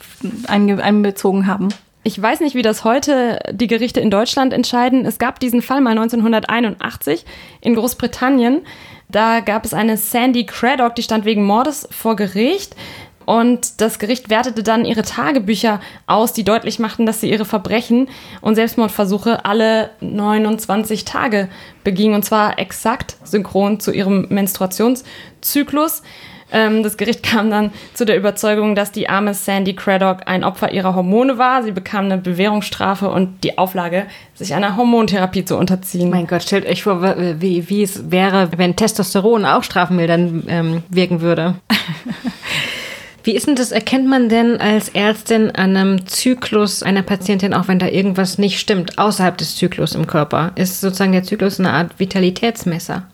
einge, 0.46 0.82
einbezogen 0.82 1.46
haben. 1.46 1.68
Ich 2.02 2.20
weiß 2.20 2.40
nicht, 2.40 2.54
wie 2.54 2.62
das 2.62 2.84
heute 2.84 3.40
die 3.50 3.66
Gerichte 3.66 4.00
in 4.00 4.10
Deutschland 4.10 4.54
entscheiden. 4.54 5.04
Es 5.04 5.18
gab 5.18 5.38
diesen 5.38 5.60
Fall 5.60 5.82
mal 5.82 5.90
1981 5.90 7.26
in 7.60 7.74
Großbritannien. 7.74 8.62
Da 9.10 9.40
gab 9.40 9.64
es 9.64 9.74
eine 9.74 9.96
Sandy 9.96 10.46
Craddock, 10.46 10.94
die 10.94 11.02
stand 11.02 11.24
wegen 11.24 11.44
Mordes 11.44 11.88
vor 11.90 12.16
Gericht. 12.16 12.76
Und 13.26 13.80
das 13.80 13.98
Gericht 13.98 14.28
wertete 14.28 14.62
dann 14.62 14.84
ihre 14.84 15.02
Tagebücher 15.02 15.80
aus, 16.06 16.32
die 16.32 16.42
deutlich 16.42 16.78
machten, 16.78 17.06
dass 17.06 17.20
sie 17.20 17.30
ihre 17.30 17.44
Verbrechen 17.44 18.08
und 18.40 18.56
Selbstmordversuche 18.56 19.44
alle 19.44 19.90
29 20.00 21.04
Tage 21.04 21.48
beging. 21.84 22.14
Und 22.14 22.24
zwar 22.24 22.58
exakt 22.58 23.16
synchron 23.22 23.78
zu 23.78 23.92
ihrem 23.92 24.26
Menstruationszyklus. 24.30 26.02
Ähm, 26.52 26.82
das 26.82 26.96
Gericht 26.96 27.22
kam 27.22 27.50
dann 27.50 27.72
zu 27.94 28.04
der 28.04 28.16
Überzeugung, 28.16 28.74
dass 28.74 28.92
die 28.92 29.08
arme 29.08 29.34
Sandy 29.34 29.74
Craddock 29.74 30.22
ein 30.26 30.44
Opfer 30.44 30.72
ihrer 30.72 30.94
Hormone 30.94 31.38
war. 31.38 31.62
Sie 31.62 31.72
bekam 31.72 32.06
eine 32.06 32.18
Bewährungsstrafe 32.18 33.08
und 33.08 33.44
die 33.44 33.58
Auflage, 33.58 34.06
sich 34.34 34.54
einer 34.54 34.76
Hormontherapie 34.76 35.44
zu 35.44 35.56
unterziehen. 35.56 36.10
Mein 36.10 36.26
Gott, 36.26 36.42
stellt 36.42 36.66
euch 36.66 36.82
vor, 36.82 37.02
wie, 37.40 37.68
wie 37.68 37.82
es 37.82 38.10
wäre, 38.10 38.50
wenn 38.56 38.76
Testosteron 38.76 39.44
auch 39.44 39.62
strafmildernd 39.62 40.44
ähm, 40.48 40.82
wirken 40.88 41.20
würde. 41.20 41.54
Wie 43.22 43.32
ist 43.32 43.46
denn 43.46 43.54
das? 43.54 43.70
Erkennt 43.70 44.08
man 44.08 44.30
denn 44.30 44.58
als 44.60 44.88
Ärztin 44.88 45.50
an 45.50 45.76
einem 45.76 46.06
Zyklus 46.06 46.82
einer 46.82 47.02
Patientin, 47.02 47.52
auch 47.52 47.68
wenn 47.68 47.78
da 47.78 47.86
irgendwas 47.86 48.38
nicht 48.38 48.58
stimmt, 48.58 48.98
außerhalb 48.98 49.36
des 49.36 49.56
Zyklus 49.56 49.94
im 49.94 50.06
Körper? 50.06 50.52
Ist 50.54 50.80
sozusagen 50.80 51.12
der 51.12 51.22
Zyklus 51.22 51.60
eine 51.60 51.72
Art 51.72 51.98
Vitalitätsmesser? 51.98 53.06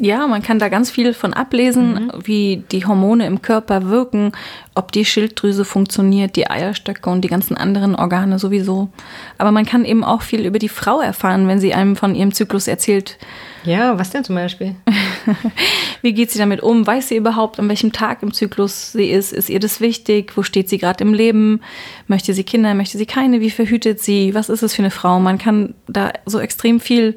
Ja, 0.00 0.28
man 0.28 0.42
kann 0.42 0.60
da 0.60 0.68
ganz 0.68 0.92
viel 0.92 1.12
von 1.12 1.34
ablesen, 1.34 2.12
wie 2.22 2.62
die 2.70 2.86
Hormone 2.86 3.26
im 3.26 3.42
Körper 3.42 3.88
wirken, 3.88 4.30
ob 4.76 4.92
die 4.92 5.04
Schilddrüse 5.04 5.64
funktioniert, 5.64 6.36
die 6.36 6.48
Eierstöcke 6.48 7.10
und 7.10 7.22
die 7.22 7.28
ganzen 7.28 7.56
anderen 7.56 7.96
Organe 7.96 8.38
sowieso. 8.38 8.90
Aber 9.38 9.50
man 9.50 9.66
kann 9.66 9.84
eben 9.84 10.04
auch 10.04 10.22
viel 10.22 10.46
über 10.46 10.60
die 10.60 10.68
Frau 10.68 11.00
erfahren, 11.00 11.48
wenn 11.48 11.58
sie 11.58 11.74
einem 11.74 11.96
von 11.96 12.14
ihrem 12.14 12.32
Zyklus 12.32 12.68
erzählt. 12.68 13.18
Ja, 13.64 13.98
was 13.98 14.10
denn 14.10 14.22
zum 14.22 14.36
Beispiel? 14.36 14.76
Wie 16.02 16.12
geht 16.12 16.30
sie 16.30 16.38
damit 16.38 16.62
um? 16.62 16.86
Weiß 16.86 17.08
sie 17.08 17.16
überhaupt, 17.16 17.58
an 17.58 17.68
welchem 17.68 17.90
Tag 17.90 18.22
im 18.22 18.32
Zyklus 18.32 18.92
sie 18.92 19.10
ist? 19.10 19.32
Ist 19.32 19.50
ihr 19.50 19.58
das 19.58 19.80
wichtig? 19.80 20.36
Wo 20.36 20.44
steht 20.44 20.68
sie 20.68 20.78
gerade 20.78 21.02
im 21.02 21.12
Leben? 21.12 21.60
Möchte 22.06 22.34
sie 22.34 22.44
Kinder? 22.44 22.72
Möchte 22.74 22.98
sie 22.98 23.06
keine? 23.06 23.40
Wie 23.40 23.50
verhütet 23.50 24.00
sie? 24.00 24.32
Was 24.32 24.48
ist 24.48 24.62
es 24.62 24.76
für 24.76 24.82
eine 24.82 24.92
Frau? 24.92 25.18
Man 25.18 25.38
kann 25.38 25.74
da 25.88 26.12
so 26.24 26.38
extrem 26.38 26.78
viel 26.78 27.16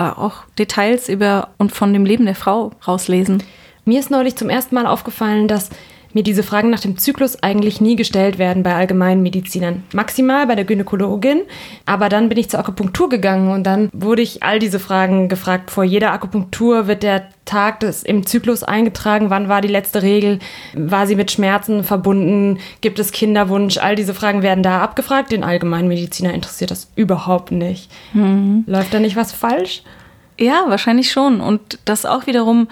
auch 0.00 0.44
Details 0.58 1.08
über 1.08 1.48
und 1.58 1.72
von 1.72 1.92
dem 1.92 2.04
Leben 2.04 2.24
der 2.24 2.34
Frau 2.34 2.72
rauslesen. 2.86 3.42
Mir 3.84 4.00
ist 4.00 4.10
neulich 4.10 4.36
zum 4.36 4.48
ersten 4.48 4.74
Mal 4.74 4.86
aufgefallen, 4.86 5.48
dass 5.48 5.70
mir 6.12 6.22
diese 6.22 6.42
Fragen 6.42 6.70
nach 6.70 6.80
dem 6.80 6.98
Zyklus 6.98 7.42
eigentlich 7.42 7.80
nie 7.80 7.96
gestellt 7.96 8.38
werden 8.38 8.62
bei 8.62 8.74
allgemeinen 8.74 9.22
Medizinern. 9.22 9.84
Maximal 9.92 10.46
bei 10.46 10.54
der 10.54 10.64
Gynäkologin. 10.64 11.42
Aber 11.86 12.08
dann 12.08 12.28
bin 12.28 12.38
ich 12.38 12.50
zur 12.50 12.60
Akupunktur 12.60 13.08
gegangen 13.08 13.50
und 13.52 13.64
dann 13.64 13.90
wurde 13.92 14.22
ich 14.22 14.42
all 14.42 14.58
diese 14.58 14.78
Fragen 14.78 15.28
gefragt. 15.28 15.70
Vor 15.70 15.84
jeder 15.84 16.12
Akupunktur 16.12 16.86
wird 16.86 17.02
der 17.02 17.28
Tag 17.44 17.80
des, 17.80 18.02
im 18.02 18.26
Zyklus 18.26 18.62
eingetragen. 18.62 19.30
Wann 19.30 19.48
war 19.48 19.60
die 19.60 19.68
letzte 19.68 20.02
Regel? 20.02 20.38
War 20.74 21.06
sie 21.06 21.16
mit 21.16 21.30
Schmerzen 21.30 21.84
verbunden? 21.84 22.58
Gibt 22.80 22.98
es 22.98 23.12
Kinderwunsch? 23.12 23.78
All 23.78 23.96
diese 23.96 24.14
Fragen 24.14 24.42
werden 24.42 24.62
da 24.62 24.80
abgefragt. 24.80 25.32
Den 25.32 25.44
allgemeinen 25.44 25.88
Mediziner 25.88 26.32
interessiert 26.32 26.70
das 26.70 26.90
überhaupt 26.96 27.50
nicht. 27.50 27.90
Läuft 28.66 28.94
da 28.94 29.00
nicht 29.00 29.16
was 29.16 29.32
falsch? 29.32 29.82
Ja, 30.40 30.64
wahrscheinlich 30.68 31.10
schon. 31.10 31.42
Und 31.42 31.78
das 31.84 32.06
auch 32.06 32.26
wiederum, 32.26 32.68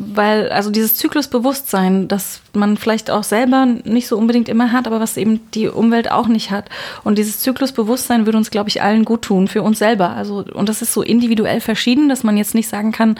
weil, 0.00 0.48
also 0.50 0.70
dieses 0.70 0.94
Zyklusbewusstsein, 0.94 2.06
das 2.06 2.40
man 2.52 2.76
vielleicht 2.76 3.10
auch 3.10 3.24
selber 3.24 3.66
nicht 3.66 4.06
so 4.06 4.16
unbedingt 4.16 4.48
immer 4.48 4.70
hat, 4.70 4.86
aber 4.86 5.00
was 5.00 5.16
eben 5.16 5.40
die 5.54 5.66
Umwelt 5.66 6.08
auch 6.08 6.28
nicht 6.28 6.52
hat. 6.52 6.70
Und 7.02 7.18
dieses 7.18 7.40
Zyklusbewusstsein 7.40 8.24
würde 8.24 8.38
uns, 8.38 8.50
glaube 8.50 8.68
ich, 8.68 8.80
allen 8.80 9.04
gut 9.04 9.22
tun, 9.22 9.48
für 9.48 9.60
uns 9.62 9.80
selber. 9.80 10.10
Also, 10.10 10.44
und 10.54 10.68
das 10.68 10.82
ist 10.82 10.92
so 10.92 11.02
individuell 11.02 11.60
verschieden, 11.60 12.08
dass 12.08 12.22
man 12.22 12.36
jetzt 12.36 12.54
nicht 12.54 12.68
sagen 12.68 12.92
kann, 12.92 13.16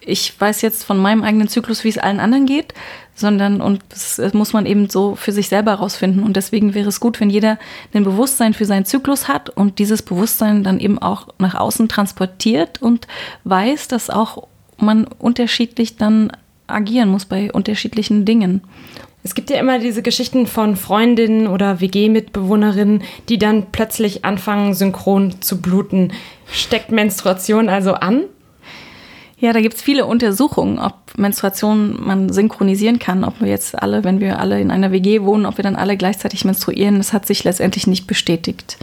ich 0.00 0.38
weiß 0.40 0.62
jetzt 0.62 0.84
von 0.84 0.96
meinem 0.96 1.22
eigenen 1.22 1.48
Zyklus, 1.48 1.84
wie 1.84 1.90
es 1.90 1.98
allen 1.98 2.20
anderen 2.20 2.46
geht, 2.46 2.72
sondern 3.14 3.60
und 3.60 3.82
das 3.90 4.18
muss 4.32 4.54
man 4.54 4.64
eben 4.64 4.88
so 4.88 5.16
für 5.16 5.32
sich 5.32 5.50
selber 5.50 5.74
rausfinden. 5.74 6.22
Und 6.22 6.36
deswegen 6.36 6.72
wäre 6.72 6.88
es 6.88 7.00
gut, 7.00 7.20
wenn 7.20 7.28
jeder 7.28 7.58
ein 7.92 8.04
Bewusstsein 8.04 8.54
für 8.54 8.64
seinen 8.64 8.86
Zyklus 8.86 9.28
hat 9.28 9.50
und 9.50 9.78
dieses 9.78 10.00
Bewusstsein 10.00 10.64
dann 10.64 10.80
eben 10.80 10.98
auch 10.98 11.28
nach 11.38 11.54
außen 11.54 11.88
transportiert 11.88 12.80
und 12.80 13.06
weiß, 13.44 13.88
dass 13.88 14.08
auch 14.08 14.48
man 14.84 15.06
unterschiedlich 15.06 15.96
dann 15.96 16.32
agieren 16.66 17.10
muss 17.10 17.24
bei 17.24 17.52
unterschiedlichen 17.52 18.24
Dingen. 18.24 18.62
Es 19.22 19.34
gibt 19.34 19.48
ja 19.48 19.58
immer 19.58 19.78
diese 19.78 20.02
Geschichten 20.02 20.46
von 20.46 20.76
Freundinnen 20.76 21.46
oder 21.46 21.80
WG-Mitbewohnerinnen, 21.80 23.02
die 23.30 23.38
dann 23.38 23.66
plötzlich 23.72 24.24
anfangen, 24.24 24.74
synchron 24.74 25.40
zu 25.40 25.62
bluten. 25.62 26.12
Steckt 26.52 26.90
Menstruation 26.90 27.70
also 27.70 27.94
an? 27.94 28.24
Ja, 29.38 29.52
da 29.52 29.60
gibt 29.62 29.74
es 29.74 29.82
viele 29.82 30.04
Untersuchungen, 30.04 30.78
ob 30.78 30.94
Menstruation 31.16 31.98
man 32.04 32.30
synchronisieren 32.30 32.98
kann, 32.98 33.24
ob 33.24 33.40
wir 33.40 33.48
jetzt 33.48 33.80
alle, 33.80 34.04
wenn 34.04 34.20
wir 34.20 34.38
alle 34.38 34.60
in 34.60 34.70
einer 34.70 34.92
WG 34.92 35.22
wohnen, 35.22 35.46
ob 35.46 35.56
wir 35.56 35.62
dann 35.62 35.76
alle 35.76 35.96
gleichzeitig 35.96 36.44
menstruieren. 36.44 36.98
Das 36.98 37.12
hat 37.14 37.26
sich 37.26 37.44
letztendlich 37.44 37.86
nicht 37.86 38.06
bestätigt. 38.06 38.78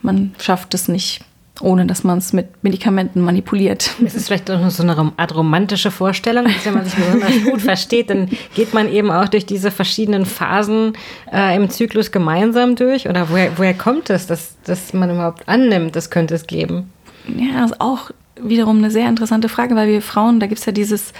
Man 0.00 0.34
schafft 0.38 0.74
es 0.74 0.88
nicht, 0.88 1.20
ohne 1.62 1.86
dass 1.86 2.04
man 2.04 2.18
es 2.18 2.32
mit 2.32 2.62
Medikamenten 2.62 3.20
manipuliert. 3.20 3.90
Es 4.04 4.14
ist 4.14 4.26
vielleicht 4.26 4.50
auch 4.50 4.70
so 4.70 4.82
eine 4.82 5.12
Art 5.16 5.34
romantische 5.34 5.90
Vorstellung, 5.90 6.44
dass 6.44 6.66
wenn 6.66 6.74
man 6.74 6.84
sich 6.84 6.94
besonders 6.94 7.44
gut 7.44 7.62
versteht, 7.62 8.10
dann 8.10 8.28
geht 8.54 8.74
man 8.74 8.88
eben 8.88 9.10
auch 9.10 9.28
durch 9.28 9.46
diese 9.46 9.70
verschiedenen 9.70 10.26
Phasen 10.26 10.94
äh, 11.32 11.56
im 11.56 11.70
Zyklus 11.70 12.10
gemeinsam 12.10 12.76
durch. 12.76 13.08
Oder 13.08 13.30
woher, 13.30 13.56
woher 13.56 13.74
kommt 13.74 14.10
es, 14.10 14.26
dass, 14.26 14.56
dass 14.64 14.92
man 14.92 15.10
überhaupt 15.10 15.48
annimmt, 15.48 15.96
das 15.96 16.10
könnte 16.10 16.34
es 16.34 16.46
geben? 16.46 16.90
Ja, 17.26 17.62
das 17.62 17.72
ist 17.72 17.80
auch 17.80 18.10
wiederum 18.40 18.78
eine 18.78 18.90
sehr 18.90 19.08
interessante 19.08 19.48
Frage, 19.48 19.76
weil 19.76 19.88
wir 19.88 20.02
Frauen, 20.02 20.40
da 20.40 20.46
gibt 20.46 20.58
es 20.58 20.66
ja 20.66 20.72
dieses, 20.72 21.12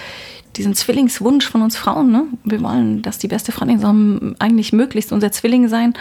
diesen 0.55 0.75
Zwillingswunsch 0.75 1.49
von 1.49 1.61
uns 1.61 1.75
Frauen. 1.75 2.11
Ne? 2.11 2.25
Wir 2.43 2.61
wollen, 2.61 3.01
dass 3.01 3.17
die 3.17 3.27
beste 3.27 3.51
Freundin 3.51 3.79
soll 3.79 4.35
eigentlich 4.39 4.73
möglichst 4.73 5.11
unser 5.11 5.31
Zwilling 5.31 5.67
sein. 5.67 5.93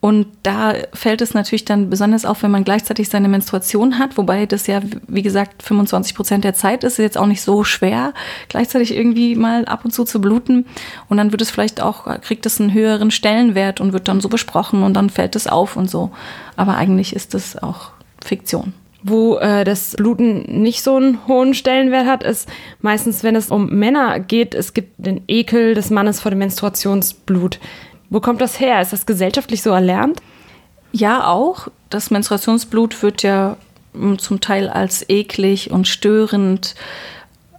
Und 0.00 0.26
da 0.42 0.74
fällt 0.92 1.22
es 1.22 1.32
natürlich 1.32 1.64
dann 1.64 1.88
besonders 1.88 2.26
auf, 2.26 2.42
wenn 2.42 2.50
man 2.50 2.64
gleichzeitig 2.64 3.08
seine 3.08 3.28
Menstruation 3.28 3.98
hat, 3.98 4.18
wobei 4.18 4.44
das 4.44 4.66
ja, 4.66 4.80
wie 5.08 5.22
gesagt, 5.22 5.62
25 5.62 6.14
Prozent 6.14 6.44
der 6.44 6.54
Zeit 6.54 6.84
ist, 6.84 6.94
ist 6.94 6.98
jetzt 6.98 7.18
auch 7.18 7.26
nicht 7.26 7.40
so 7.40 7.64
schwer, 7.64 8.12
gleichzeitig 8.48 8.94
irgendwie 8.94 9.34
mal 9.34 9.64
ab 9.64 9.84
und 9.84 9.92
zu 9.92 10.04
zu 10.04 10.20
bluten. 10.20 10.66
Und 11.08 11.16
dann 11.16 11.32
wird 11.32 11.40
es 11.40 11.50
vielleicht 11.50 11.80
auch, 11.80 12.20
kriegt 12.20 12.44
es 12.44 12.60
einen 12.60 12.74
höheren 12.74 13.10
Stellenwert 13.10 13.80
und 13.80 13.94
wird 13.94 14.08
dann 14.08 14.20
so 14.20 14.28
besprochen 14.28 14.82
und 14.82 14.94
dann 14.94 15.08
fällt 15.08 15.36
es 15.36 15.46
auf 15.46 15.76
und 15.76 15.90
so. 15.90 16.10
Aber 16.56 16.76
eigentlich 16.76 17.16
ist 17.16 17.32
das 17.32 17.62
auch 17.62 17.90
Fiktion 18.22 18.74
wo 19.04 19.36
äh, 19.36 19.64
das 19.64 19.94
Bluten 19.96 20.62
nicht 20.62 20.82
so 20.82 20.96
einen 20.96 21.28
hohen 21.28 21.52
Stellenwert 21.52 22.06
hat, 22.06 22.24
ist 22.24 22.48
meistens, 22.80 23.22
wenn 23.22 23.36
es 23.36 23.50
um 23.50 23.66
Männer 23.68 24.18
geht, 24.18 24.54
es 24.54 24.72
gibt 24.72 24.94
den 24.96 25.22
Ekel 25.28 25.74
des 25.74 25.90
Mannes 25.90 26.20
vor 26.20 26.30
dem 26.30 26.38
Menstruationsblut. 26.38 27.60
Wo 28.08 28.20
kommt 28.20 28.40
das 28.40 28.58
her? 28.58 28.80
Ist 28.80 28.94
das 28.94 29.04
gesellschaftlich 29.04 29.60
so 29.60 29.70
erlernt? 29.70 30.20
Ja, 30.90 31.26
auch. 31.26 31.68
Das 31.90 32.10
Menstruationsblut 32.10 33.02
wird 33.02 33.22
ja 33.22 33.58
hm, 33.92 34.18
zum 34.18 34.40
Teil 34.40 34.70
als 34.70 35.08
eklig 35.10 35.70
und 35.70 35.86
störend 35.86 36.74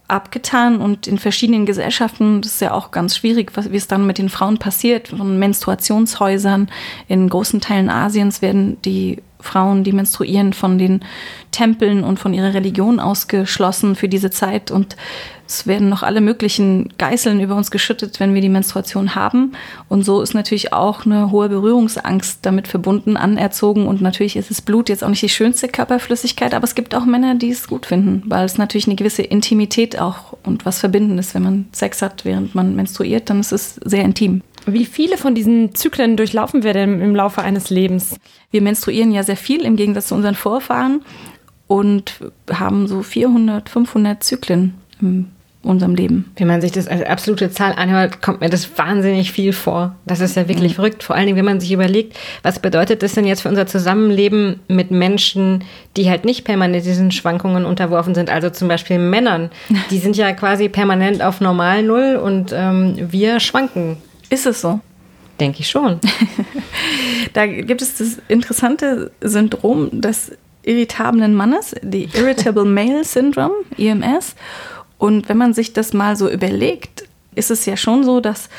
abgetan 0.07 0.81
und 0.81 1.07
in 1.07 1.19
verschiedenen 1.19 1.65
Gesellschaften, 1.65 2.41
das 2.41 2.53
ist 2.53 2.61
ja 2.61 2.73
auch 2.73 2.91
ganz 2.91 3.17
schwierig, 3.17 3.51
was, 3.55 3.71
wie 3.71 3.77
es 3.77 3.87
dann 3.87 4.07
mit 4.07 4.17
den 4.17 4.29
Frauen 4.29 4.57
passiert. 4.57 5.09
Von 5.09 5.37
Menstruationshäusern 5.37 6.69
in 7.07 7.29
großen 7.29 7.61
Teilen 7.61 7.89
Asiens 7.89 8.41
werden 8.41 8.81
die 8.83 9.21
Frauen, 9.45 9.83
die 9.83 9.91
menstruieren, 9.91 10.53
von 10.53 10.77
den 10.77 11.01
Tempeln 11.51 12.03
und 12.03 12.19
von 12.19 12.33
ihrer 12.33 12.53
Religion 12.53 12.99
ausgeschlossen 12.99 13.95
für 13.95 14.09
diese 14.09 14.29
Zeit. 14.29 14.71
Und 14.71 14.95
es 15.47 15.67
werden 15.67 15.89
noch 15.89 16.03
alle 16.03 16.21
möglichen 16.21 16.89
Geißeln 16.97 17.39
über 17.39 17.55
uns 17.55 17.69
geschüttet, 17.69 18.19
wenn 18.19 18.33
wir 18.33 18.41
die 18.41 18.49
Menstruation 18.49 19.15
haben. 19.15 19.53
Und 19.87 20.03
so 20.03 20.21
ist 20.21 20.33
natürlich 20.33 20.73
auch 20.73 21.05
eine 21.05 21.31
hohe 21.31 21.49
Berührungsangst 21.49 22.39
damit 22.41 22.67
verbunden, 22.67 23.15
anerzogen. 23.15 23.87
Und 23.87 24.01
natürlich 24.01 24.35
ist 24.35 24.49
das 24.49 24.61
Blut 24.61 24.89
jetzt 24.89 25.03
auch 25.03 25.09
nicht 25.09 25.21
die 25.21 25.29
schönste 25.29 25.67
Körperflüssigkeit, 25.67 26.53
aber 26.53 26.63
es 26.63 26.75
gibt 26.75 26.95
auch 26.95 27.05
Männer, 27.05 27.35
die 27.35 27.51
es 27.51 27.67
gut 27.67 27.85
finden, 27.85 28.23
weil 28.25 28.45
es 28.45 28.57
natürlich 28.57 28.87
eine 28.87 28.95
gewisse 28.95 29.21
Intimität 29.21 29.99
auch 29.99 30.35
und 30.43 30.65
was 30.65 30.79
Verbindendes, 30.79 31.35
wenn 31.35 31.43
man 31.43 31.65
Sex 31.71 32.01
hat, 32.01 32.25
während 32.25 32.55
man 32.55 32.75
menstruiert, 32.75 33.29
dann 33.29 33.39
ist 33.39 33.51
es 33.51 33.75
sehr 33.83 34.03
intim. 34.03 34.41
Wie 34.65 34.85
viele 34.85 35.17
von 35.17 35.35
diesen 35.35 35.75
Zyklen 35.75 36.17
durchlaufen 36.17 36.63
wir 36.63 36.73
denn 36.73 37.01
im 37.01 37.15
Laufe 37.15 37.41
eines 37.41 37.69
Lebens? 37.69 38.19
Wir 38.51 38.61
menstruieren 38.61 39.11
ja 39.11 39.23
sehr 39.23 39.37
viel 39.37 39.61
im 39.61 39.75
Gegensatz 39.75 40.07
zu 40.07 40.15
unseren 40.15 40.35
Vorfahren 40.35 41.03
und 41.67 42.19
haben 42.51 42.87
so 42.87 43.03
400, 43.03 43.69
500 43.69 44.23
Zyklen 44.23 44.75
im 45.01 45.27
unserem 45.65 45.95
Leben. 45.95 46.31
Wenn 46.37 46.47
man 46.47 46.61
sich 46.61 46.71
das 46.71 46.87
als 46.87 47.03
absolute 47.03 47.49
Zahl 47.49 47.73
anhört, 47.73 48.21
kommt 48.21 48.41
mir 48.41 48.49
das 48.49 48.77
wahnsinnig 48.77 49.31
viel 49.31 49.51
vor. 49.51 49.95
Das 50.05 50.19
ist 50.19 50.35
ja 50.35 50.47
wirklich 50.47 50.73
mhm. 50.73 50.75
verrückt. 50.75 51.03
Vor 51.03 51.15
allen 51.15 51.25
Dingen, 51.25 51.37
wenn 51.37 51.45
man 51.45 51.59
sich 51.59 51.71
überlegt, 51.71 52.17
was 52.43 52.59
bedeutet 52.59 53.03
das 53.03 53.13
denn 53.13 53.25
jetzt 53.25 53.41
für 53.41 53.49
unser 53.49 53.67
Zusammenleben 53.67 54.59
mit 54.67 54.91
Menschen, 54.91 55.63
die 55.97 56.09
halt 56.09 56.23
nicht 56.23 56.45
permanent 56.45 56.85
diesen 56.85 57.11
Schwankungen 57.11 57.65
unterworfen 57.65 58.15
sind. 58.15 58.29
Also 58.29 58.49
zum 58.49 58.67
Beispiel 58.67 58.99
Männern. 58.99 59.49
Die 59.89 59.97
sind 59.97 60.15
ja 60.15 60.31
quasi 60.33 60.69
permanent 60.69 61.21
auf 61.21 61.41
normal 61.41 61.83
Null 61.83 62.19
und 62.21 62.53
ähm, 62.55 62.95
wir 63.11 63.39
schwanken. 63.39 63.97
Ist 64.29 64.45
es 64.45 64.61
so? 64.61 64.79
Denke 65.39 65.59
ich 65.59 65.69
schon. 65.69 65.99
da 67.33 67.45
gibt 67.45 67.81
es 67.81 67.97
das 67.97 68.17
interessante 68.27 69.11
Syndrom 69.21 70.01
des 70.01 70.31
irritablen 70.63 71.33
Mannes, 71.33 71.75
die 71.81 72.09
Irritable 72.13 72.65
Male 72.65 73.03
Syndrome, 73.03 73.53
IMS. 73.77 74.35
Und 74.97 75.29
wenn 75.29 75.37
man 75.37 75.53
sich 75.53 75.73
das 75.73 75.93
mal 75.93 76.15
so 76.15 76.29
überlegt, 76.29 77.07
ist 77.35 77.51
es 77.51 77.65
ja 77.65 77.77
schon 77.77 78.03
so, 78.03 78.21
dass 78.21 78.49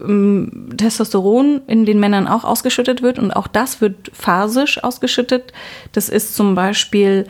ähm, 0.00 0.70
Testosteron 0.76 1.62
in 1.66 1.84
den 1.84 1.98
Männern 1.98 2.28
auch 2.28 2.44
ausgeschüttet 2.44 3.02
wird 3.02 3.18
und 3.18 3.32
auch 3.32 3.46
das 3.46 3.80
wird 3.80 4.10
phasisch 4.12 4.82
ausgeschüttet. 4.84 5.52
Das 5.92 6.08
ist 6.08 6.36
zum 6.36 6.54
Beispiel, 6.54 7.26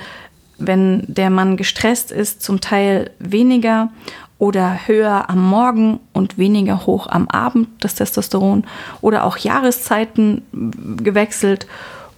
wenn 0.58 1.04
der 1.06 1.30
Mann 1.30 1.56
gestresst 1.56 2.12
ist, 2.12 2.42
zum 2.42 2.60
Teil 2.60 3.10
weniger 3.18 3.90
oder 4.38 4.86
höher 4.86 5.28
am 5.28 5.44
Morgen 5.48 6.00
und 6.12 6.38
weniger 6.38 6.86
hoch 6.86 7.08
am 7.08 7.28
Abend, 7.28 7.68
das 7.80 7.96
Testosteron, 7.96 8.64
oder 9.00 9.24
auch 9.24 9.36
Jahreszeiten 9.36 10.42
gewechselt. 11.02 11.66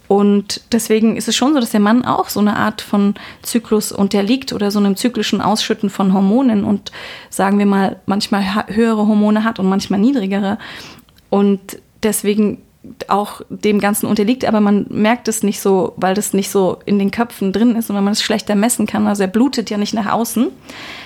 Und 0.07 0.61
deswegen 0.71 1.15
ist 1.15 1.29
es 1.29 1.35
schon 1.35 1.53
so, 1.53 1.59
dass 1.59 1.71
der 1.71 1.79
Mann 1.79 2.03
auch 2.03 2.29
so 2.29 2.41
eine 2.41 2.57
Art 2.57 2.81
von 2.81 3.15
Zyklus 3.41 3.91
unterliegt 3.91 4.51
oder 4.51 4.69
so 4.69 4.77
einem 4.77 4.97
zyklischen 4.97 5.41
Ausschütten 5.41 5.89
von 5.89 6.13
Hormonen 6.13 6.65
und 6.65 6.91
sagen 7.29 7.57
wir 7.57 7.65
mal 7.65 7.95
manchmal 8.05 8.43
höhere 8.67 9.07
Hormone 9.07 9.43
hat 9.43 9.57
und 9.57 9.69
manchmal 9.69 10.01
niedrigere. 10.01 10.57
Und 11.29 11.79
deswegen 12.03 12.57
auch 13.07 13.41
dem 13.49 13.79
Ganzen 13.79 14.07
unterliegt, 14.07 14.43
aber 14.43 14.59
man 14.59 14.85
merkt 14.89 15.27
es 15.27 15.43
nicht 15.43 15.61
so, 15.61 15.93
weil 15.97 16.13
das 16.13 16.33
nicht 16.33 16.51
so 16.51 16.79
in 16.85 16.99
den 16.99 17.11
Köpfen 17.11 17.53
drin 17.53 17.75
ist 17.75 17.89
und 17.89 17.95
weil 17.95 18.03
man 18.03 18.13
es 18.13 18.21
schlechter 18.21 18.55
messen 18.55 18.87
kann. 18.87 19.07
Also 19.07 19.23
er 19.23 19.27
blutet 19.27 19.69
ja 19.69 19.77
nicht 19.77 19.93
nach 19.93 20.11
außen, 20.11 20.47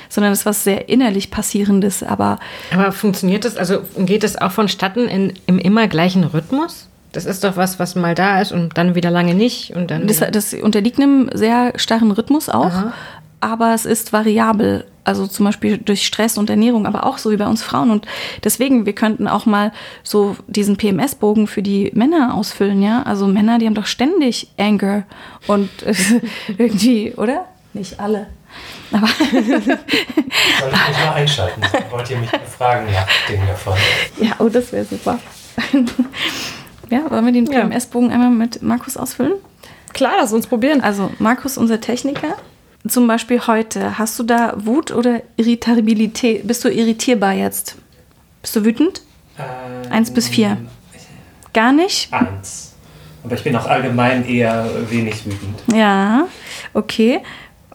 sondern 0.10 0.32
es 0.32 0.40
ist 0.40 0.46
was 0.46 0.64
sehr 0.64 0.90
innerlich 0.90 1.32
passierendes. 1.32 2.04
Aber, 2.04 2.40
aber 2.72 2.92
funktioniert 2.92 3.46
das, 3.46 3.58
also 3.58 3.82
geht 3.98 4.24
es 4.24 4.40
auch 4.40 4.52
vonstatten 4.52 5.08
in, 5.08 5.34
im 5.48 5.60
immer 5.60 5.88
gleichen 5.88 6.24
Rhythmus? 6.24 6.90
Das 7.16 7.26
ist 7.26 7.46
doch 7.46 7.56
was, 7.56 7.80
was 7.80 7.96
mal 7.96 8.14
da 8.14 8.42
ist 8.42 8.52
und 8.52 8.78
dann 8.78 8.94
wieder 8.94 9.10
lange 9.10 9.34
nicht. 9.34 9.74
Und 9.74 9.90
dann 9.90 10.06
das, 10.06 10.20
das 10.32 10.54
unterliegt 10.54 11.00
einem 11.00 11.30
sehr 11.34 11.72
starren 11.78 12.12
Rhythmus 12.12 12.50
auch, 12.50 12.66
Aha. 12.66 12.94
aber 13.40 13.74
es 13.74 13.86
ist 13.86 14.12
variabel. 14.12 14.86
Also 15.06 15.28
zum 15.28 15.46
Beispiel 15.46 15.78
durch 15.78 16.06
Stress 16.06 16.38
und 16.38 16.50
Ernährung, 16.50 16.88
aber 16.88 17.06
auch 17.06 17.20
so 17.20 17.32
wie 17.32 17.38
bei 17.38 17.48
uns 17.48 17.62
Frauen. 17.62 17.92
Und 17.92 18.08
deswegen, 18.44 18.86
wir 18.86 18.94
könnten 18.94 19.28
auch 19.28 19.46
mal 19.46 19.72
so 20.04 20.36
diesen 20.48 20.78
PMS-Bogen 20.78 21.48
für 21.48 21.62
die 21.62 21.92
Männer 21.94 22.34
ausfüllen, 22.34 22.82
ja. 22.82 23.04
Also 23.04 23.28
Männer, 23.28 23.60
die 23.60 23.68
haben 23.68 23.76
doch 23.76 23.86
ständig 23.86 24.50
Anger 24.58 25.04
und 25.48 25.70
irgendwie, 26.58 27.14
oder? 27.14 27.46
Nicht 27.76 28.00
alle. 28.00 28.28
Aber 28.94 29.08
Soll 29.32 29.40
ich 29.42 30.88
mich 30.88 30.98
mal 30.98 31.14
einschalten? 31.14 31.62
Wollt 31.90 32.10
ihr 32.10 32.18
mich 32.18 32.32
befragen 32.32 32.86
nach 32.92 33.06
dem 33.30 33.46
davon? 33.46 33.74
Ja, 34.18 34.32
oh, 34.40 34.48
das 34.48 34.72
wäre 34.72 34.86
super. 34.86 35.20
ja, 36.90 37.12
wollen 37.12 37.26
wir 37.26 37.34
den 37.34 37.46
PMS-Bogen 37.50 38.12
einmal 38.12 38.30
mit 38.30 38.62
Markus 38.62 38.96
ausfüllen? 38.96 39.34
Klar, 39.92 40.14
lass 40.18 40.32
uns 40.32 40.48
probieren. 40.48 40.80
Also 40.80 41.12
Markus, 41.20 41.58
unser 41.58 41.82
Techniker, 41.82 42.38
zum 42.88 43.08
Beispiel 43.08 43.42
heute, 43.46 43.98
hast 43.98 44.18
du 44.20 44.24
da 44.24 44.54
Wut 44.56 44.92
oder 44.92 45.22
Irritabilität? 45.36 46.48
Bist 46.48 46.64
du 46.64 46.70
irritierbar 46.70 47.34
jetzt? 47.34 47.76
Bist 48.42 48.56
du 48.56 48.64
wütend? 48.64 49.02
Ähm, 49.38 49.92
Eins 49.92 50.14
bis 50.14 50.30
vier. 50.30 50.58
Gar 51.52 51.74
nicht? 51.74 52.14
Eins. 52.14 52.74
Aber 53.26 53.36
ich 53.36 53.44
bin 53.44 53.56
auch 53.56 53.66
allgemein 53.66 54.26
eher 54.26 54.70
wenig 54.90 55.26
wütend. 55.26 55.60
Ja, 55.74 56.28
okay. 56.74 57.22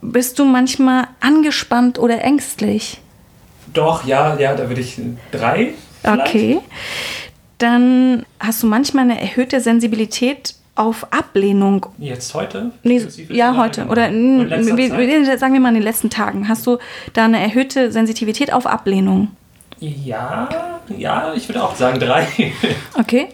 Bist 0.03 0.39
du 0.39 0.45
manchmal 0.45 1.09
angespannt 1.21 1.99
oder 1.99 2.23
ängstlich? 2.23 3.01
Doch, 3.73 4.05
ja, 4.05 4.37
ja, 4.39 4.55
da 4.55 4.69
würde 4.69 4.81
ich 4.81 5.01
drei. 5.31 5.75
Vielleicht. 6.03 6.29
Okay. 6.29 6.61
Dann 7.59 8.25
hast 8.39 8.63
du 8.63 8.67
manchmal 8.67 9.05
eine 9.05 9.21
erhöhte 9.21 9.61
Sensibilität 9.61 10.55
auf 10.75 11.13
Ablehnung. 11.13 11.87
Jetzt 11.99 12.33
heute? 12.33 12.71
Nee, 12.83 13.07
ja, 13.29 13.57
heute. 13.57 13.87
Oder 13.87 14.05
sagen 14.07 15.53
wir 15.53 15.61
mal 15.61 15.69
in 15.69 15.75
den 15.75 15.83
letzten 15.83 16.09
Tagen. 16.09 16.49
Hast 16.49 16.67
du 16.67 16.79
da 17.13 17.27
eine 17.27 17.39
erhöhte 17.39 17.93
Sensitivität 17.93 18.53
auf 18.53 18.67
Ablehnung? 18.67 19.29
Ja, 19.79 20.49
ja, 20.97 21.35
ich 21.35 21.49
würde 21.49 21.63
auch 21.63 21.75
sagen 21.75 22.01
drei. 22.01 22.27
okay. 22.99 23.29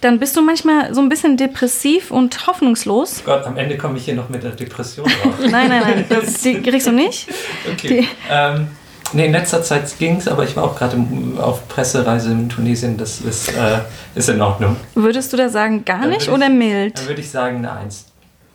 Dann 0.00 0.18
bist 0.18 0.36
du 0.36 0.42
manchmal 0.42 0.94
so 0.94 1.00
ein 1.00 1.08
bisschen 1.08 1.36
depressiv 1.36 2.10
und 2.10 2.46
hoffnungslos. 2.46 3.22
Gott, 3.24 3.44
am 3.44 3.56
Ende 3.56 3.76
komme 3.76 3.98
ich 3.98 4.04
hier 4.04 4.14
noch 4.14 4.28
mit 4.28 4.42
der 4.42 4.52
Depression 4.52 5.06
raus. 5.06 5.34
nein, 5.50 5.68
nein, 5.68 5.82
nein, 5.82 6.04
das, 6.08 6.40
die 6.42 6.60
kriegst 6.60 6.86
du 6.86 6.92
nicht. 6.92 7.28
Okay. 7.72 8.02
Die, 8.02 8.08
ähm, 8.30 8.68
Nee, 9.14 9.26
in 9.26 9.32
letzter 9.32 9.62
Zeit 9.62 9.98
ging 9.98 10.16
es, 10.16 10.28
aber 10.28 10.44
ich 10.44 10.54
war 10.54 10.64
auch 10.64 10.76
gerade 10.76 10.98
auf 11.38 11.66
Pressereise 11.66 12.30
in 12.30 12.48
Tunesien. 12.48 12.98
Das 12.98 13.22
ist, 13.22 13.48
äh, 13.48 13.78
ist 14.14 14.28
in 14.28 14.40
Ordnung. 14.40 14.76
Würdest 14.94 15.32
du 15.32 15.38
da 15.38 15.48
sagen, 15.48 15.84
gar 15.84 16.06
nicht 16.06 16.28
oder 16.28 16.50
mild? 16.50 16.98
Dann 16.98 17.06
würde 17.06 17.20
ich 17.22 17.30
sagen, 17.30 17.58
eine 17.58 17.72
Eins. 17.72 18.04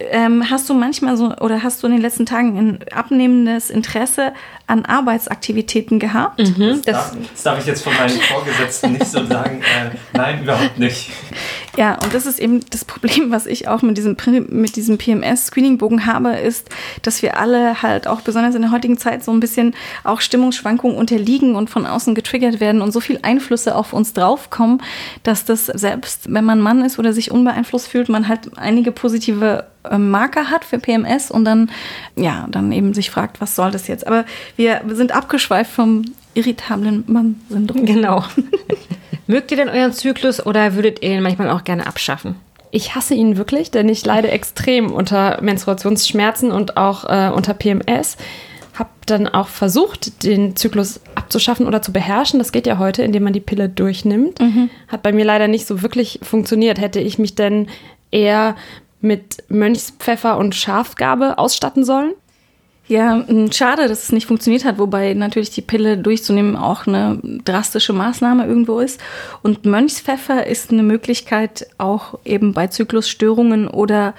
Ähm, 0.10 0.49
hast 0.49 0.70
du 0.70 0.74
manchmal 0.74 1.18
so 1.18 1.36
oder 1.38 1.64
hast 1.64 1.82
du 1.82 1.88
in 1.88 1.93
den 1.93 2.01
letzten 2.01 2.26
Tagen 2.26 2.58
ein 2.58 2.80
abnehmendes 2.91 3.70
Interesse 3.70 4.34
an 4.68 4.86
Arbeitsaktivitäten 4.86 5.99
gehabt? 5.99 6.39
Das, 6.39 6.82
darf, 6.82 7.18
das 7.34 7.43
darf 7.43 7.60
ich 7.60 7.66
jetzt 7.66 7.84
von 7.84 7.93
meinen 7.93 8.20
Vorgesetzten 8.20 8.93
nicht 8.93 9.08
so 9.08 9.26
sagen. 9.26 9.62
Äh, 9.62 9.97
nein, 10.18 10.43
überhaupt 10.43 10.80
nicht. 10.80 11.12
Ja, 11.76 11.95
und 12.03 12.13
das 12.13 12.28
ist 12.28 12.39
eben 12.39 12.59
das 12.69 12.86
Problem, 12.86 13.32
was 13.32 13.47
ich 13.47 13.67
auch 13.67 13.82
mit 13.82 13.97
diesem, 13.97 14.15
mit 14.49 14.76
diesem 14.76 14.99
PMS-Screening-Bogen 14.99 16.05
habe, 16.05 16.32
ist, 16.32 16.69
dass 17.01 17.24
wir 17.24 17.38
alle 17.38 17.82
halt 17.82 18.05
auch 18.07 18.21
besonders 18.21 18.53
in 18.53 18.61
der 18.61 18.71
heutigen 18.71 18.99
Zeit 18.99 19.24
so 19.24 19.32
ein 19.32 19.39
bisschen 19.39 19.74
auch 20.03 20.21
Stimmungsschwankungen 20.21 20.95
unterliegen 20.95 21.55
und 21.55 21.71
von 21.71 21.88
außen 21.88 22.13
getriggert 22.13 22.59
werden 22.59 22.82
und 22.82 22.91
so 22.91 22.99
viel 22.99 23.19
Einflüsse 23.24 23.76
auf 23.76 23.91
uns 23.91 24.13
draufkommen, 24.13 24.84
dass 25.24 25.45
das 25.45 25.65
selbst, 25.65 26.32
wenn 26.32 26.45
man 26.45 26.61
Mann 26.61 26.86
ist 26.86 26.99
oder 26.99 27.11
sich 27.11 27.32
unbeeinflusst 27.32 27.88
fühlt, 27.88 28.07
man 28.07 28.28
halt 28.28 28.55
einige 28.55 28.91
positive 28.91 29.65
äh, 29.89 29.97
Marker 29.97 30.51
hat 30.51 30.65
für 30.65 30.78
PMS 30.78 31.32
und 31.32 31.43
dann, 31.43 31.71
ja, 32.15 32.45
dann 32.51 32.71
eben 32.71 32.93
sich 32.93 33.09
fragt, 33.09 33.41
was 33.41 33.55
soll 33.55 33.71
das 33.71 33.88
jetzt? 33.88 34.05
Aber 34.05 34.26
wir 34.57 34.82
sind 34.91 35.11
abgeschweift 35.11 35.71
vom 35.71 36.05
irritablen 36.34 37.03
Mann-Syndrom. 37.07 37.86
Genau. 37.86 38.23
Mögt 39.27 39.51
ihr 39.51 39.57
denn 39.57 39.69
euren 39.69 39.93
Zyklus 39.93 40.45
oder 40.45 40.75
würdet 40.75 41.01
ihr 41.01 41.11
ihn 41.15 41.23
manchmal 41.23 41.49
auch 41.49 41.63
gerne 41.63 41.88
abschaffen? 41.88 42.36
Ich 42.71 42.95
hasse 42.95 43.13
ihn 43.13 43.38
wirklich, 43.38 43.71
denn 43.71 43.88
ich 43.88 44.03
leide 44.03 44.31
extrem 44.31 44.91
unter 44.91 45.41
Menstruationsschmerzen 45.41 46.51
und 46.51 46.75
auch 46.75 47.05
äh, 47.05 47.31
unter 47.34 47.53
PMS. 47.53 48.17
Hab 48.77 49.05
dann 49.05 49.27
auch 49.27 49.47
versucht, 49.47 50.23
den 50.23 50.55
Zyklus 50.55 50.99
abzuschaffen 51.13 51.67
oder 51.67 51.84
zu 51.84 51.93
beherrschen. 51.93 52.39
Das 52.39 52.51
geht 52.51 52.65
ja 52.65 52.79
heute, 52.79 53.03
indem 53.03 53.23
man 53.23 53.34
die 53.34 53.39
Pille 53.39 53.69
durchnimmt. 53.69 54.39
Hat 54.88 55.03
bei 55.03 55.11
mir 55.11 55.23
leider 55.23 55.47
nicht 55.47 55.67
so 55.67 55.84
wirklich 55.84 56.19
funktioniert. 56.23 56.81
Hätte 56.81 56.99
ich 56.99 57.19
mich 57.19 57.36
denn 57.36 57.67
eher 58.09 58.55
mit 58.99 59.43
Mönchspfeffer 59.49 60.38
und 60.38 60.55
Schafgabe 60.55 61.38
ausstatten 61.38 61.84
sollen? 61.84 62.13
Ja, 62.88 63.21
m, 63.27 63.51
schade, 63.51 63.88
dass 63.88 64.03
es 64.03 64.11
nicht 64.11 64.27
funktioniert 64.27 64.65
hat, 64.65 64.77
wobei 64.77 65.13
natürlich 65.13 65.51
die 65.51 65.61
Pille 65.61 65.97
durchzunehmen 65.97 66.55
auch 66.55 66.86
eine 66.86 67.19
drastische 67.45 67.93
Maßnahme 67.93 68.45
irgendwo 68.45 68.79
ist. 68.79 68.99
Und 69.41 69.65
Mönchspfeffer 69.65 70.47
ist 70.47 70.71
eine 70.71 70.84
Möglichkeit, 70.84 71.67
auch 71.77 72.19
eben 72.25 72.53
bei 72.53 72.67
Zyklusstörungen 72.67 73.67
oder 73.67 74.13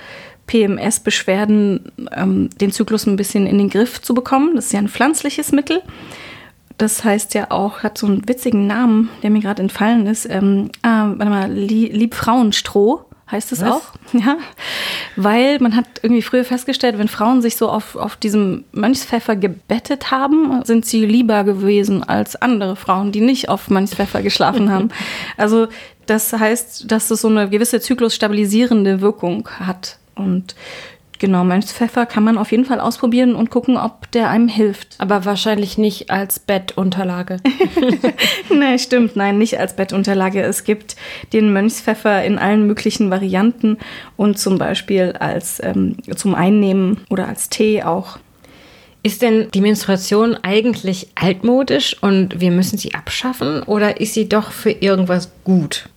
PMS-Beschwerden 0.46 1.92
ähm, 2.12 2.50
den 2.60 2.72
Zyklus 2.72 3.06
ein 3.06 3.16
bisschen 3.16 3.46
in 3.46 3.58
den 3.58 3.70
Griff 3.70 4.00
zu 4.00 4.14
bekommen. 4.14 4.56
Das 4.56 4.66
ist 4.66 4.72
ja 4.72 4.78
ein 4.78 4.88
pflanzliches 4.88 5.52
Mittel. 5.52 5.82
Das 6.78 7.04
heißt 7.04 7.34
ja 7.34 7.50
auch, 7.50 7.82
hat 7.82 7.98
so 7.98 8.06
einen 8.06 8.26
witzigen 8.28 8.66
Namen, 8.66 9.08
der 9.22 9.30
mir 9.30 9.40
gerade 9.40 9.62
entfallen 9.62 10.06
ist. 10.06 10.28
Ähm, 10.28 10.70
ah, 10.82 11.12
warte 11.16 11.30
mal, 11.30 11.52
Lie 11.52 11.88
Liebfrauenstroh 11.88 13.04
heißt 13.31 13.53
es 13.53 13.62
Was? 13.62 13.70
auch. 13.70 13.83
Ja, 14.12 14.37
weil 15.16 15.59
man 15.59 15.75
hat 15.75 15.87
irgendwie 16.03 16.22
früher 16.22 16.45
festgestellt, 16.45 16.99
wenn 16.99 17.09
Frauen 17.09 17.43
sich 17.43 17.57
so 17.57 17.68
auf, 17.68 17.97
auf 17.97 18.16
diesem 18.16 18.64
Mönchspfeffer 18.72 19.35
gebettet 19.37 20.11
haben, 20.11 20.62
sind 20.64 20.87
sie 20.87 21.05
lieber 21.05 21.45
gewesen 21.45 22.05
als 22.05 22.37
andere 22.37 22.77
Frauen, 22.77 23.12
die 23.12 23.20
nicht 23.20 23.49
auf 23.49 23.70
Mönchspfeffer 23.70 24.22
geschlafen 24.22 24.70
haben. 24.70 24.91
Also 25.37 25.68
das 26.07 26.33
heißt, 26.33 26.91
dass 26.91 27.11
es 27.11 27.22
so 27.22 27.29
eine 27.29 27.49
gewisse 27.49 27.81
zyklusstabilisierende 27.81 29.01
Wirkung 29.01 29.49
hat. 29.59 29.99
Und 30.14 30.55
genau, 31.18 31.44
Mönchspfeffer 31.44 32.06
kann 32.06 32.24
man 32.24 32.38
auf 32.38 32.50
jeden 32.50 32.64
Fall 32.64 32.80
ausprobieren 32.80 33.34
und 33.34 33.50
gucken, 33.50 33.76
ob 33.76 34.10
der 34.12 34.30
einem 34.30 34.48
hilft. 34.48 34.94
Aber 34.98 35.24
wahrscheinlich 35.24 35.78
nicht 35.78 36.10
als 36.10 36.38
Bettunterlage. 36.38 37.38
Nein, 38.50 38.78
stimmt, 38.78 39.16
nein, 39.16 39.38
nicht 39.38 39.58
als 39.58 39.74
Bettunterlage. 39.76 40.42
Es 40.42 40.64
gibt 40.64 40.96
den 41.32 41.52
Mönchspfeffer 41.52 42.24
in 42.24 42.38
allen 42.38 42.66
möglichen 42.66 43.10
Varianten 43.10 43.78
und 44.16 44.38
zum 44.38 44.58
Beispiel 44.58 45.12
als 45.18 45.60
ähm, 45.62 45.96
zum 46.14 46.34
Einnehmen 46.34 47.00
oder 47.10 47.28
als 47.28 47.48
Tee 47.48 47.82
auch. 47.82 48.18
Ist 49.02 49.20
denn 49.20 49.50
die 49.52 49.60
Menstruation 49.60 50.34
eigentlich 50.42 51.08
altmodisch 51.14 52.02
und 52.02 52.40
wir 52.40 52.50
müssen 52.50 52.78
sie 52.78 52.94
abschaffen 52.94 53.62
oder 53.62 54.00
ist 54.00 54.14
sie 54.14 54.30
doch 54.30 54.50
für 54.50 54.70
irgendwas 54.70 55.30
gut? 55.44 55.90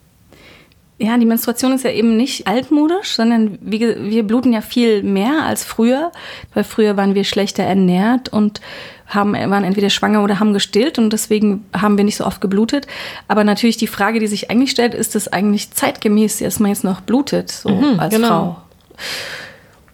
Ja, 0.99 1.15
die 1.17 1.27
Menstruation 1.27 1.73
ist 1.73 1.83
ja 1.83 1.91
eben 1.91 2.17
nicht 2.17 2.47
altmodisch, 2.47 3.15
sondern 3.15 3.59
wir, 3.61 4.03
wir 4.03 4.23
bluten 4.23 4.51
ja 4.51 4.61
viel 4.61 5.03
mehr 5.03 5.43
als 5.45 5.63
früher, 5.63 6.11
weil 6.55 6.63
früher 6.63 6.97
waren 6.97 7.13
wir 7.13 7.23
schlechter 7.23 7.63
ernährt 7.63 8.29
und 8.29 8.61
haben, 9.05 9.33
waren 9.33 9.63
entweder 9.63 9.91
schwanger 9.91 10.23
oder 10.23 10.39
haben 10.39 10.53
gestillt 10.53 10.97
und 10.97 11.13
deswegen 11.13 11.65
haben 11.71 11.97
wir 11.97 12.03
nicht 12.03 12.17
so 12.17 12.25
oft 12.25 12.41
geblutet. 12.41 12.87
Aber 13.27 13.43
natürlich 13.43 13.77
die 13.77 13.87
Frage, 13.87 14.19
die 14.19 14.27
sich 14.27 14.49
eigentlich 14.49 14.71
stellt, 14.71 14.95
ist 14.95 15.15
es 15.15 15.27
eigentlich 15.27 15.71
zeitgemäß, 15.71 16.39
dass 16.39 16.59
man 16.59 16.71
jetzt 16.71 16.83
noch 16.83 17.01
blutet, 17.01 17.51
so 17.51 17.69
als 17.97 18.13
genau. 18.13 18.27
Frau? 18.27 18.61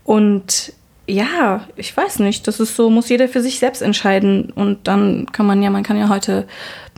Und 0.05 0.73
ja, 1.07 1.67
ich 1.75 1.95
weiß 1.95 2.19
nicht, 2.19 2.47
das 2.47 2.59
ist 2.59 2.75
so, 2.75 2.89
muss 2.89 3.09
jeder 3.09 3.27
für 3.27 3.41
sich 3.41 3.59
selbst 3.59 3.81
entscheiden 3.81 4.51
und 4.55 4.87
dann 4.87 5.27
kann 5.31 5.45
man 5.45 5.61
ja, 5.61 5.69
man 5.69 5.83
kann 5.83 5.97
ja 5.97 6.09
heute 6.09 6.47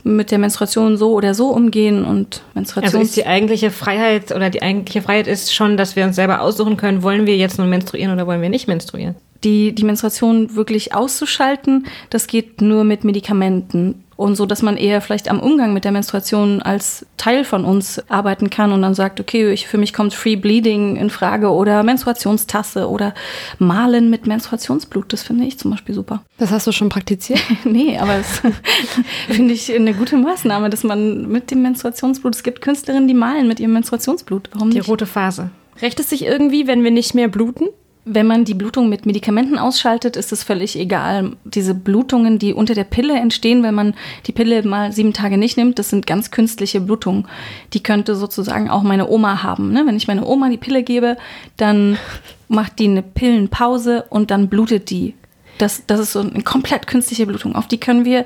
mit 0.04 0.30
der 0.30 0.38
Menstruation 0.38 0.96
so 0.96 1.12
oder 1.12 1.34
so 1.34 1.48
umgehen 1.48 2.04
und 2.04 2.42
Menstruation 2.54 3.00
Also 3.00 3.04
ist 3.04 3.16
die 3.16 3.26
eigentliche 3.26 3.72
Freiheit 3.72 4.30
oder 4.30 4.50
die 4.50 4.62
eigentliche 4.62 5.02
Freiheit 5.02 5.26
ist 5.26 5.52
schon, 5.52 5.76
dass 5.76 5.96
wir 5.96 6.04
uns 6.04 6.14
selber 6.14 6.40
aussuchen 6.40 6.76
können, 6.76 7.02
wollen 7.02 7.26
wir 7.26 7.36
jetzt 7.36 7.58
nun 7.58 7.68
menstruieren 7.68 8.12
oder 8.12 8.26
wollen 8.26 8.42
wir 8.42 8.48
nicht 8.48 8.68
menstruieren? 8.68 9.16
die, 9.44 9.74
die 9.74 9.84
Menstruation 9.84 10.54
wirklich 10.56 10.94
auszuschalten, 10.94 11.86
das 12.10 12.26
geht 12.26 12.60
nur 12.60 12.84
mit 12.84 13.04
Medikamenten. 13.04 14.02
Und 14.16 14.34
so, 14.36 14.46
dass 14.46 14.62
man 14.62 14.78
eher 14.78 15.02
vielleicht 15.02 15.28
am 15.28 15.40
Umgang 15.40 15.74
mit 15.74 15.84
der 15.84 15.92
Menstruation 15.92 16.62
als 16.62 17.04
Teil 17.18 17.44
von 17.44 17.66
uns 17.66 18.02
arbeiten 18.08 18.48
kann 18.48 18.72
und 18.72 18.80
dann 18.80 18.94
sagt, 18.94 19.20
okay, 19.20 19.52
ich, 19.52 19.66
für 19.66 19.76
mich 19.76 19.92
kommt 19.92 20.14
Free 20.14 20.36
Bleeding 20.36 20.96
in 20.96 21.10
Frage 21.10 21.50
oder 21.50 21.82
Menstruationstasse 21.82 22.88
oder 22.88 23.14
Malen 23.58 24.08
mit 24.08 24.26
Menstruationsblut. 24.26 25.12
Das 25.12 25.22
finde 25.22 25.44
ich 25.44 25.58
zum 25.58 25.70
Beispiel 25.70 25.94
super. 25.94 26.22
Das 26.38 26.50
hast 26.50 26.66
du 26.66 26.72
schon 26.72 26.88
praktiziert? 26.88 27.40
Nee, 27.64 27.98
aber 27.98 28.14
es 28.14 28.40
finde 29.28 29.52
ich 29.52 29.74
eine 29.74 29.92
gute 29.92 30.16
Maßnahme, 30.16 30.70
dass 30.70 30.82
man 30.84 31.28
mit 31.28 31.50
dem 31.50 31.62
Menstruationsblut, 31.62 32.34
es 32.34 32.42
gibt 32.42 32.60
Künstlerinnen, 32.62 33.08
die 33.08 33.14
malen 33.14 33.48
mit 33.48 33.60
ihrem 33.60 33.72
Menstruationsblut. 33.72 34.50
Warum 34.52 34.70
Die 34.70 34.78
nicht? 34.78 34.88
rote 34.88 35.04
Phase. 35.06 35.50
Rächt 35.82 36.00
es 36.00 36.08
sich 36.10 36.24
irgendwie, 36.24 36.66
wenn 36.66 36.84
wir 36.84 36.90
nicht 36.90 37.14
mehr 37.14 37.28
bluten? 37.28 37.66
Wenn 38.08 38.28
man 38.28 38.44
die 38.44 38.54
Blutung 38.54 38.88
mit 38.88 39.04
Medikamenten 39.04 39.58
ausschaltet, 39.58 40.16
ist 40.16 40.30
es 40.30 40.44
völlig 40.44 40.78
egal. 40.78 41.32
Diese 41.42 41.74
Blutungen, 41.74 42.38
die 42.38 42.54
unter 42.54 42.72
der 42.74 42.84
Pille 42.84 43.14
entstehen, 43.14 43.64
wenn 43.64 43.74
man 43.74 43.94
die 44.26 44.32
Pille 44.32 44.62
mal 44.62 44.92
sieben 44.92 45.12
Tage 45.12 45.36
nicht 45.36 45.56
nimmt, 45.56 45.80
das 45.80 45.90
sind 45.90 46.06
ganz 46.06 46.30
künstliche 46.30 46.80
Blutungen. 46.80 47.26
Die 47.72 47.82
könnte 47.82 48.14
sozusagen 48.14 48.70
auch 48.70 48.84
meine 48.84 49.08
Oma 49.08 49.42
haben. 49.42 49.72
Ne? 49.72 49.82
Wenn 49.86 49.96
ich 49.96 50.06
meine 50.06 50.24
Oma 50.24 50.48
die 50.50 50.56
Pille 50.56 50.84
gebe, 50.84 51.16
dann 51.56 51.98
macht 52.48 52.78
die 52.78 52.84
eine 52.84 53.02
Pillenpause 53.02 54.04
und 54.08 54.30
dann 54.30 54.48
blutet 54.48 54.90
die. 54.90 55.14
Das, 55.58 55.82
das 55.88 55.98
ist 55.98 56.12
so 56.12 56.20
eine 56.20 56.42
komplett 56.42 56.86
künstliche 56.86 57.26
Blutung. 57.26 57.56
Auf 57.56 57.66
die 57.66 57.80
können 57.80 58.04
wir 58.04 58.24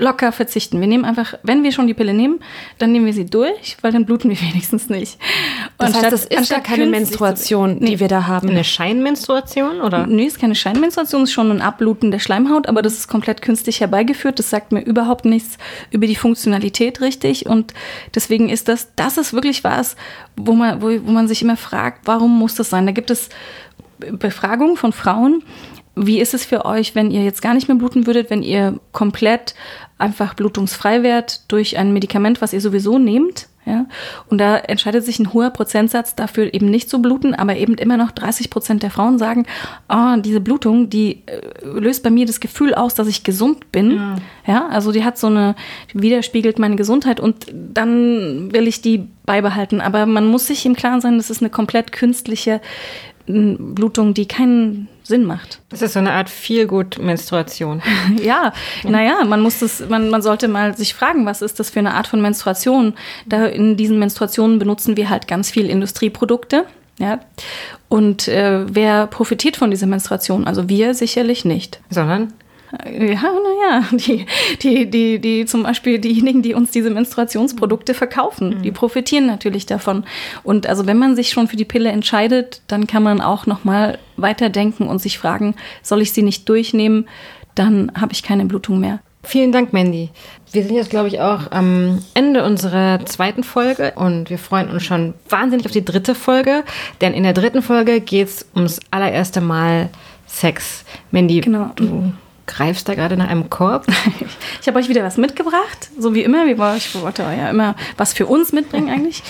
locker 0.00 0.32
verzichten. 0.32 0.80
Wir 0.80 0.86
nehmen 0.88 1.04
einfach, 1.04 1.34
wenn 1.42 1.62
wir 1.62 1.70
schon 1.72 1.86
die 1.86 1.94
Pille 1.94 2.14
nehmen, 2.14 2.40
dann 2.78 2.90
nehmen 2.90 3.06
wir 3.06 3.12
sie 3.12 3.26
durch, 3.26 3.76
weil 3.82 3.92
dann 3.92 4.06
bluten 4.06 4.30
wir 4.30 4.40
wenigstens 4.40 4.88
nicht. 4.88 5.18
Das 5.78 5.94
heißt, 5.94 6.10
das 6.12 6.24
ist 6.24 6.50
gar 6.50 6.60
keine 6.60 6.86
Menstruation, 6.86 7.76
Nee. 7.78 7.90
die 7.90 8.00
wir 8.00 8.08
da 8.08 8.26
haben. 8.26 8.48
Eine 8.48 8.64
Scheinmenstruation 8.64 9.80
oder? 9.80 10.06
Nee, 10.06 10.24
ist 10.24 10.40
keine 10.40 10.54
Scheinmenstruation, 10.54 11.24
ist 11.24 11.32
schon 11.32 11.50
ein 11.50 11.60
Abbluten 11.60 12.10
der 12.10 12.18
Schleimhaut, 12.18 12.66
aber 12.66 12.82
das 12.82 12.94
ist 12.94 13.08
komplett 13.08 13.42
künstlich 13.42 13.80
herbeigeführt. 13.80 14.38
Das 14.38 14.50
sagt 14.50 14.72
mir 14.72 14.80
überhaupt 14.80 15.24
nichts 15.24 15.58
über 15.90 16.06
die 16.06 16.16
Funktionalität 16.16 17.00
richtig. 17.00 17.46
Und 17.46 17.74
deswegen 18.14 18.48
ist 18.48 18.68
das, 18.68 18.88
das 18.96 19.18
ist 19.18 19.32
wirklich 19.32 19.62
was, 19.64 19.96
wo 20.36 20.52
man, 20.54 20.80
wo, 20.82 20.86
wo 20.88 21.10
man 21.10 21.28
sich 21.28 21.42
immer 21.42 21.56
fragt, 21.56 22.06
warum 22.06 22.38
muss 22.38 22.54
das 22.54 22.70
sein? 22.70 22.86
Da 22.86 22.92
gibt 22.92 23.10
es 23.10 23.28
Befragungen 23.98 24.76
von 24.76 24.92
Frauen. 24.92 25.42
Wie 26.02 26.18
ist 26.18 26.32
es 26.32 26.46
für 26.46 26.64
euch, 26.64 26.94
wenn 26.94 27.10
ihr 27.10 27.22
jetzt 27.22 27.42
gar 27.42 27.52
nicht 27.52 27.68
mehr 27.68 27.76
bluten 27.76 28.06
würdet, 28.06 28.30
wenn 28.30 28.42
ihr 28.42 28.80
komplett 28.92 29.54
einfach 29.98 30.32
blutungsfrei 30.32 31.02
wärt 31.02 31.50
durch 31.52 31.76
ein 31.76 31.92
Medikament, 31.92 32.40
was 32.40 32.54
ihr 32.54 32.62
sowieso 32.62 32.98
nehmt? 32.98 33.48
Ja? 33.66 33.84
Und 34.30 34.38
da 34.38 34.56
entscheidet 34.56 35.04
sich 35.04 35.18
ein 35.18 35.34
hoher 35.34 35.50
Prozentsatz 35.50 36.14
dafür, 36.14 36.54
eben 36.54 36.70
nicht 36.70 36.88
zu 36.88 37.02
bluten, 37.02 37.34
aber 37.34 37.56
eben 37.56 37.74
immer 37.74 37.98
noch 37.98 38.10
30 38.12 38.48
Prozent 38.48 38.82
der 38.82 38.90
Frauen 38.90 39.18
sagen, 39.18 39.44
ah, 39.88 40.16
diese 40.16 40.40
Blutung, 40.40 40.88
die 40.88 41.22
äh, 41.26 41.40
löst 41.62 42.02
bei 42.02 42.08
mir 42.08 42.24
das 42.24 42.40
Gefühl 42.40 42.74
aus, 42.74 42.94
dass 42.94 43.06
ich 43.06 43.22
gesund 43.22 43.70
bin. 43.70 44.00
Ja, 44.46 44.68
also 44.68 44.92
die 44.92 45.04
hat 45.04 45.18
so 45.18 45.26
eine, 45.26 45.54
die 45.92 46.00
widerspiegelt 46.00 46.58
meine 46.58 46.76
Gesundheit 46.76 47.20
und 47.20 47.46
dann 47.52 48.52
will 48.52 48.66
ich 48.66 48.80
die 48.80 49.06
beibehalten. 49.26 49.82
Aber 49.82 50.06
man 50.06 50.26
muss 50.26 50.46
sich 50.46 50.64
im 50.64 50.74
Klaren 50.74 51.02
sein, 51.02 51.18
das 51.18 51.28
ist 51.28 51.42
eine 51.42 51.50
komplett 51.50 51.92
künstliche 51.92 52.62
Blutung, 53.26 54.14
die 54.14 54.26
keinen 54.26 54.88
Sinn 55.10 55.24
macht. 55.24 55.60
Das 55.68 55.82
ist 55.82 55.92
so 55.92 55.98
eine 55.98 56.12
Art 56.12 56.30
Feelgood-Menstruation. 56.30 57.82
Ja, 58.22 58.52
naja, 58.84 59.24
man 59.24 59.40
muss 59.40 59.58
das, 59.58 59.88
man, 59.88 60.08
man 60.08 60.22
sollte 60.22 60.48
mal 60.48 60.76
sich 60.76 60.94
fragen, 60.94 61.26
was 61.26 61.42
ist 61.42 61.60
das 61.60 61.70
für 61.70 61.80
eine 61.80 61.94
Art 61.94 62.06
von 62.06 62.20
Menstruation? 62.22 62.94
Da 63.26 63.46
in 63.46 63.76
diesen 63.76 63.98
Menstruationen 63.98 64.58
benutzen 64.58 64.96
wir 64.96 65.10
halt 65.10 65.28
ganz 65.28 65.50
viel 65.50 65.68
Industrieprodukte. 65.68 66.64
Ja. 66.98 67.20
Und 67.88 68.28
äh, 68.28 68.64
wer 68.72 69.06
profitiert 69.06 69.56
von 69.56 69.70
dieser 69.70 69.86
Menstruation? 69.86 70.46
Also 70.46 70.68
wir 70.68 70.94
sicherlich 70.94 71.44
nicht. 71.44 71.80
Sondern? 71.90 72.32
Ja, 72.84 73.22
naja, 73.22 73.84
die, 73.92 74.26
die, 74.62 74.88
die, 74.90 75.18
die 75.18 75.44
zum 75.44 75.62
Beispiel 75.64 75.98
diejenigen, 75.98 76.42
die 76.42 76.54
uns 76.54 76.70
diese 76.70 76.90
Menstruationsprodukte 76.90 77.94
verkaufen, 77.94 78.62
die 78.62 78.70
profitieren 78.70 79.26
natürlich 79.26 79.66
davon. 79.66 80.04
Und 80.44 80.68
also 80.68 80.86
wenn 80.86 80.98
man 80.98 81.16
sich 81.16 81.30
schon 81.30 81.48
für 81.48 81.56
die 81.56 81.64
Pille 81.64 81.90
entscheidet, 81.90 82.62
dann 82.68 82.86
kann 82.86 83.02
man 83.02 83.20
auch 83.20 83.46
nochmal 83.46 83.98
weiterdenken 84.16 84.86
und 84.86 85.00
sich 85.00 85.18
fragen, 85.18 85.54
soll 85.82 86.00
ich 86.00 86.12
sie 86.12 86.22
nicht 86.22 86.48
durchnehmen, 86.48 87.08
dann 87.54 87.90
habe 88.00 88.12
ich 88.12 88.22
keine 88.22 88.44
Blutung 88.44 88.78
mehr. 88.78 89.00
Vielen 89.22 89.52
Dank, 89.52 89.72
Mandy. 89.72 90.08
Wir 90.52 90.62
sind 90.64 90.74
jetzt, 90.74 90.88
glaube 90.90 91.08
ich, 91.08 91.20
auch 91.20 91.50
am 91.50 92.02
Ende 92.14 92.42
unserer 92.42 93.04
zweiten 93.04 93.44
Folge 93.44 93.92
und 93.96 94.30
wir 94.30 94.38
freuen 94.38 94.70
uns 94.70 94.82
schon 94.84 95.14
wahnsinnig 95.28 95.66
auf 95.66 95.72
die 95.72 95.84
dritte 95.84 96.14
Folge, 96.14 96.64
denn 97.00 97.12
in 97.12 97.24
der 97.24 97.34
dritten 97.34 97.60
Folge 97.62 98.00
geht 98.00 98.28
es 98.28 98.46
ums 98.54 98.80
allererste 98.90 99.40
Mal 99.40 99.90
Sex. 100.26 100.84
Mandy, 101.10 101.40
Genau. 101.40 101.70
du 101.76 102.12
greifst 102.50 102.88
da 102.88 102.94
gerade 102.94 103.16
nach 103.16 103.28
einem 103.28 103.48
Korb. 103.50 103.86
Ich 104.60 104.68
habe 104.68 104.78
euch 104.78 104.90
wieder 104.90 105.02
was 105.02 105.16
mitgebracht, 105.16 105.88
so 105.98 106.12
wie 106.14 106.22
immer. 106.22 106.46
Wir 106.46 106.58
wollen- 106.58 106.76
Ich 106.76 106.94
wollte 107.00 107.22
ja 107.22 107.48
immer 107.48 107.74
was 107.96 108.12
für 108.12 108.26
uns 108.26 108.52
mitbringen 108.52 108.90
eigentlich. 108.94 109.22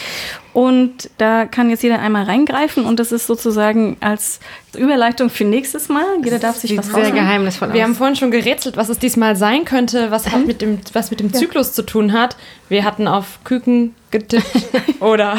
Und 0.53 1.09
da 1.19 1.45
kann 1.47 1.71
jetzt 1.71 1.85
jeder 1.85 2.01
einmal 2.01 2.25
reingreifen 2.25 2.85
und 2.85 2.99
das 2.99 3.13
ist 3.13 3.29
sozusagen 3.29 3.97
als 4.01 4.41
Überleitung 4.77 5.31
für 5.31 5.45
nächstes 5.45 5.89
Mal. 5.89 6.05
Jeder 6.25 6.41
darf 6.41 6.57
sich 6.57 6.71
Sieht 6.71 6.79
was 6.79 6.89
sehr 6.89 7.13
geheimnisvoll 7.13 7.73
Wir 7.73 7.83
aus. 7.83 7.85
haben 7.87 7.95
vorhin 7.95 8.17
schon 8.17 8.33
gerätselt, 8.33 8.77
was 8.77 8.89
es 8.89 8.99
diesmal 8.99 9.37
sein 9.37 9.65
könnte, 9.65 10.11
was, 10.11 10.33
hat 10.33 10.45
mit, 10.47 10.61
dem, 10.61 10.81
was 10.93 11.13
mit 11.13 11.21
dem 11.21 11.33
Zyklus 11.33 11.73
zu 11.73 11.83
tun 11.87 12.13
hat. 12.13 12.37
Wir 12.69 12.85
hatten 12.85 13.07
auf 13.07 13.39
Küken 13.45 13.95
getippt 14.11 14.51
oder 15.01 15.37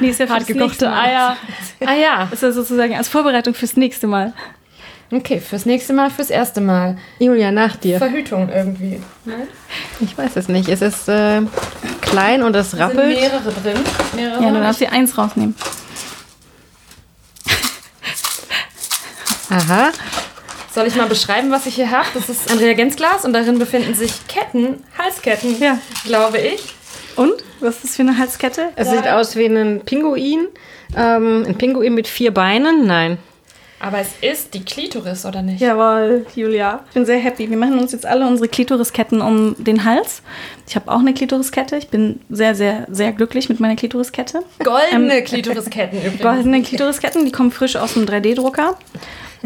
Nee, 0.00 0.08
ist 0.08 0.20
ja 0.20 0.28
hart 0.30 0.46
gekochte. 0.46 0.90
Eier. 0.90 1.36
Ah 1.84 1.94
ja, 1.94 2.20
Das 2.30 2.34
ist 2.34 2.42
ja 2.42 2.52
sozusagen 2.52 2.94
als 2.96 3.08
Vorbereitung 3.08 3.52
fürs 3.52 3.76
nächste 3.76 4.06
Mal. 4.06 4.32
Okay, 5.12 5.40
fürs 5.40 5.66
nächste 5.66 5.92
Mal, 5.92 6.10
fürs 6.10 6.30
erste 6.30 6.60
Mal. 6.60 6.96
Julia, 7.18 7.50
nach 7.52 7.76
dir. 7.76 7.98
Verhütung 7.98 8.48
irgendwie. 8.48 9.00
Ich 10.00 10.16
weiß 10.16 10.36
es 10.36 10.48
nicht. 10.48 10.68
Es 10.68 10.82
ist 10.82 11.08
äh, 11.08 11.42
klein 12.00 12.42
und 12.42 12.56
es 12.56 12.70
Sind 12.72 12.80
rappelt. 12.80 13.06
mehrere 13.08 13.52
drin. 13.62 13.78
Mehrere. 14.14 14.42
Ja, 14.42 14.50
du 14.50 14.60
darfst 14.60 14.80
dir 14.80 14.90
eins 14.92 15.16
rausnehmen. 15.16 15.54
Aha. 19.50 19.90
Soll 20.74 20.86
ich 20.86 20.96
mal 20.96 21.06
beschreiben, 21.06 21.50
was 21.50 21.66
ich 21.66 21.74
hier 21.74 21.90
habe? 21.90 22.06
Das 22.14 22.28
ist 22.30 22.50
ein 22.50 22.56
Reagenzglas 22.58 23.24
und 23.26 23.34
darin 23.34 23.58
befinden 23.58 23.94
sich 23.94 24.26
Ketten, 24.26 24.82
Halsketten, 24.96 25.60
Ja. 25.60 25.78
glaube 26.04 26.38
ich. 26.38 26.74
Und? 27.16 27.32
Was 27.60 27.76
ist 27.76 27.84
das 27.84 27.96
für 27.96 28.02
eine 28.02 28.16
Halskette? 28.16 28.70
Es 28.74 28.88
sieht 28.90 29.06
aus 29.06 29.36
wie 29.36 29.44
ein 29.44 29.82
Pinguin. 29.84 30.48
Ähm, 30.96 31.44
ein 31.46 31.58
Pinguin 31.58 31.94
mit 31.94 32.08
vier 32.08 32.32
Beinen. 32.32 32.86
Nein. 32.86 33.18
Aber 33.82 33.98
es 33.98 34.10
ist 34.20 34.54
die 34.54 34.64
Klitoris, 34.64 35.26
oder 35.26 35.42
nicht? 35.42 35.60
Jawohl, 35.60 36.24
Julia. 36.36 36.84
Ich 36.86 36.94
bin 36.94 37.04
sehr 37.04 37.18
happy. 37.18 37.50
Wir 37.50 37.56
machen 37.56 37.80
uns 37.80 37.90
jetzt 37.90 38.06
alle 38.06 38.24
unsere 38.28 38.46
Klitorisketten 38.46 39.20
um 39.20 39.56
den 39.58 39.84
Hals. 39.84 40.22
Ich 40.68 40.76
habe 40.76 40.88
auch 40.88 41.00
eine 41.00 41.12
Klitoriskette. 41.12 41.76
Ich 41.78 41.88
bin 41.88 42.20
sehr, 42.30 42.54
sehr, 42.54 42.86
sehr 42.88 43.10
glücklich 43.12 43.48
mit 43.48 43.58
meiner 43.58 43.74
Klitoriskette. 43.74 44.44
Goldene 44.62 45.24
Klitorisketten 45.24 45.98
übrigens. 46.04 46.22
Goldene 46.22 46.62
Klitorisketten, 46.62 47.24
die 47.24 47.32
kommen 47.32 47.50
frisch 47.50 47.74
aus 47.74 47.94
dem 47.94 48.04
3D-Drucker. 48.04 48.78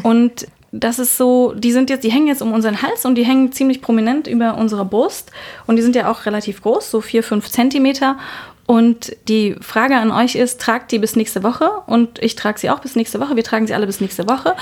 Und 0.03 0.47
das 0.71 0.99
ist 0.99 1.17
so, 1.17 1.55
die 1.55 1.73
sind 1.73 1.89
jetzt, 1.89 2.05
die 2.05 2.13
hängen 2.13 2.27
jetzt 2.27 2.43
um 2.43 2.53
unseren 2.53 2.83
Hals 2.83 3.07
und 3.07 3.15
die 3.15 3.25
hängen 3.25 3.53
ziemlich 3.53 3.81
prominent 3.81 4.27
über 4.27 4.59
unserer 4.59 4.85
Brust. 4.85 5.31
Und 5.67 5.77
die 5.77 5.83
sind 5.83 5.97
ja 5.97 6.11
auch 6.11 6.27
relativ 6.27 6.61
groß, 6.61 6.91
so 6.91 7.01
4, 7.01 7.23
5 7.23 7.49
Zentimeter. 7.51 8.19
Und 8.67 9.17
die 9.29 9.55
Frage 9.61 9.97
an 9.97 10.11
euch 10.11 10.35
ist, 10.35 10.61
tragt 10.61 10.91
die 10.91 10.99
bis 10.99 11.15
nächste 11.15 11.45
Woche 11.45 11.71
und 11.87 12.21
ich 12.21 12.35
trage 12.35 12.59
sie 12.59 12.69
auch 12.71 12.81
bis 12.81 12.97
nächste 12.97 13.21
Woche. 13.21 13.37
Wir 13.37 13.45
tragen 13.45 13.67
sie 13.67 13.75
alle 13.75 13.87
bis 13.87 14.01
nächste 14.01 14.29
Woche. 14.29 14.57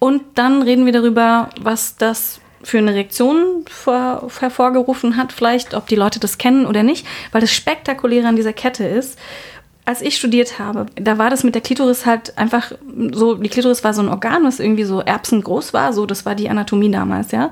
Und 0.00 0.22
dann 0.34 0.62
reden 0.62 0.86
wir 0.86 0.92
darüber, 0.92 1.50
was 1.60 1.96
das 1.96 2.40
für 2.64 2.78
eine 2.78 2.94
Reaktion 2.94 3.64
vor, 3.68 4.28
hervorgerufen 4.40 5.16
hat, 5.16 5.32
vielleicht, 5.32 5.74
ob 5.74 5.86
die 5.86 5.96
Leute 5.96 6.18
das 6.18 6.38
kennen 6.38 6.66
oder 6.66 6.82
nicht, 6.82 7.06
weil 7.30 7.40
das 7.40 7.52
Spektakuläre 7.52 8.26
an 8.26 8.36
dieser 8.36 8.52
Kette 8.52 8.84
ist, 8.84 9.18
als 9.86 10.00
ich 10.00 10.16
studiert 10.16 10.58
habe, 10.58 10.86
da 10.94 11.18
war 11.18 11.28
das 11.28 11.44
mit 11.44 11.54
der 11.54 11.60
Klitoris 11.60 12.06
halt 12.06 12.38
einfach 12.38 12.72
so, 13.12 13.34
die 13.34 13.50
Klitoris 13.50 13.84
war 13.84 13.92
so 13.92 14.00
ein 14.00 14.08
Organ, 14.08 14.42
was 14.44 14.58
irgendwie 14.58 14.84
so 14.84 15.00
erbsengroß 15.00 15.74
war, 15.74 15.92
so, 15.92 16.06
das 16.06 16.24
war 16.24 16.34
die 16.34 16.48
Anatomie 16.48 16.90
damals, 16.90 17.32
ja. 17.32 17.50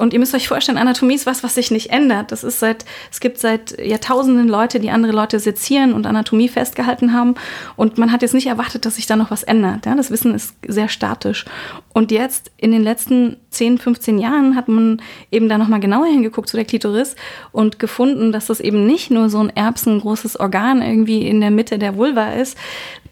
Und 0.00 0.14
ihr 0.14 0.18
müsst 0.18 0.34
euch 0.34 0.48
vorstellen, 0.48 0.78
Anatomie 0.78 1.14
ist 1.14 1.26
was, 1.26 1.42
was 1.42 1.54
sich 1.54 1.70
nicht 1.70 1.90
ändert. 1.90 2.32
Das 2.32 2.42
ist 2.42 2.58
seit, 2.58 2.86
es 3.10 3.20
gibt 3.20 3.36
seit 3.36 3.78
Jahrtausenden 3.78 4.48
Leute, 4.48 4.80
die 4.80 4.90
andere 4.90 5.12
Leute 5.12 5.38
sezieren 5.38 5.92
und 5.92 6.06
Anatomie 6.06 6.48
festgehalten 6.48 7.12
haben. 7.12 7.34
Und 7.76 7.98
man 7.98 8.10
hat 8.10 8.22
jetzt 8.22 8.32
nicht 8.32 8.46
erwartet, 8.46 8.86
dass 8.86 8.96
sich 8.96 9.06
da 9.06 9.16
noch 9.16 9.30
was 9.30 9.42
ändert. 9.42 9.84
Ja? 9.84 9.94
Das 9.94 10.10
Wissen 10.10 10.34
ist 10.34 10.54
sehr 10.66 10.88
statisch. 10.88 11.44
Und 11.92 12.12
jetzt 12.12 12.50
in 12.56 12.72
den 12.72 12.82
letzten 12.82 13.36
10, 13.50 13.76
15 13.76 14.18
Jahren 14.18 14.56
hat 14.56 14.68
man 14.68 15.02
eben 15.30 15.50
da 15.50 15.58
nochmal 15.58 15.80
genauer 15.80 16.06
hingeguckt 16.06 16.48
zu 16.48 16.56
der 16.56 16.64
Klitoris 16.64 17.14
und 17.52 17.78
gefunden, 17.78 18.32
dass 18.32 18.46
das 18.46 18.60
eben 18.60 18.86
nicht 18.86 19.10
nur 19.10 19.28
so 19.28 19.40
ein 19.40 19.50
erbsengroßes 19.50 20.40
Organ 20.40 20.80
irgendwie 20.80 21.28
in 21.28 21.42
der 21.42 21.50
Mitte 21.50 21.78
der 21.78 21.96
Vulva 21.96 22.32
ist. 22.32 22.56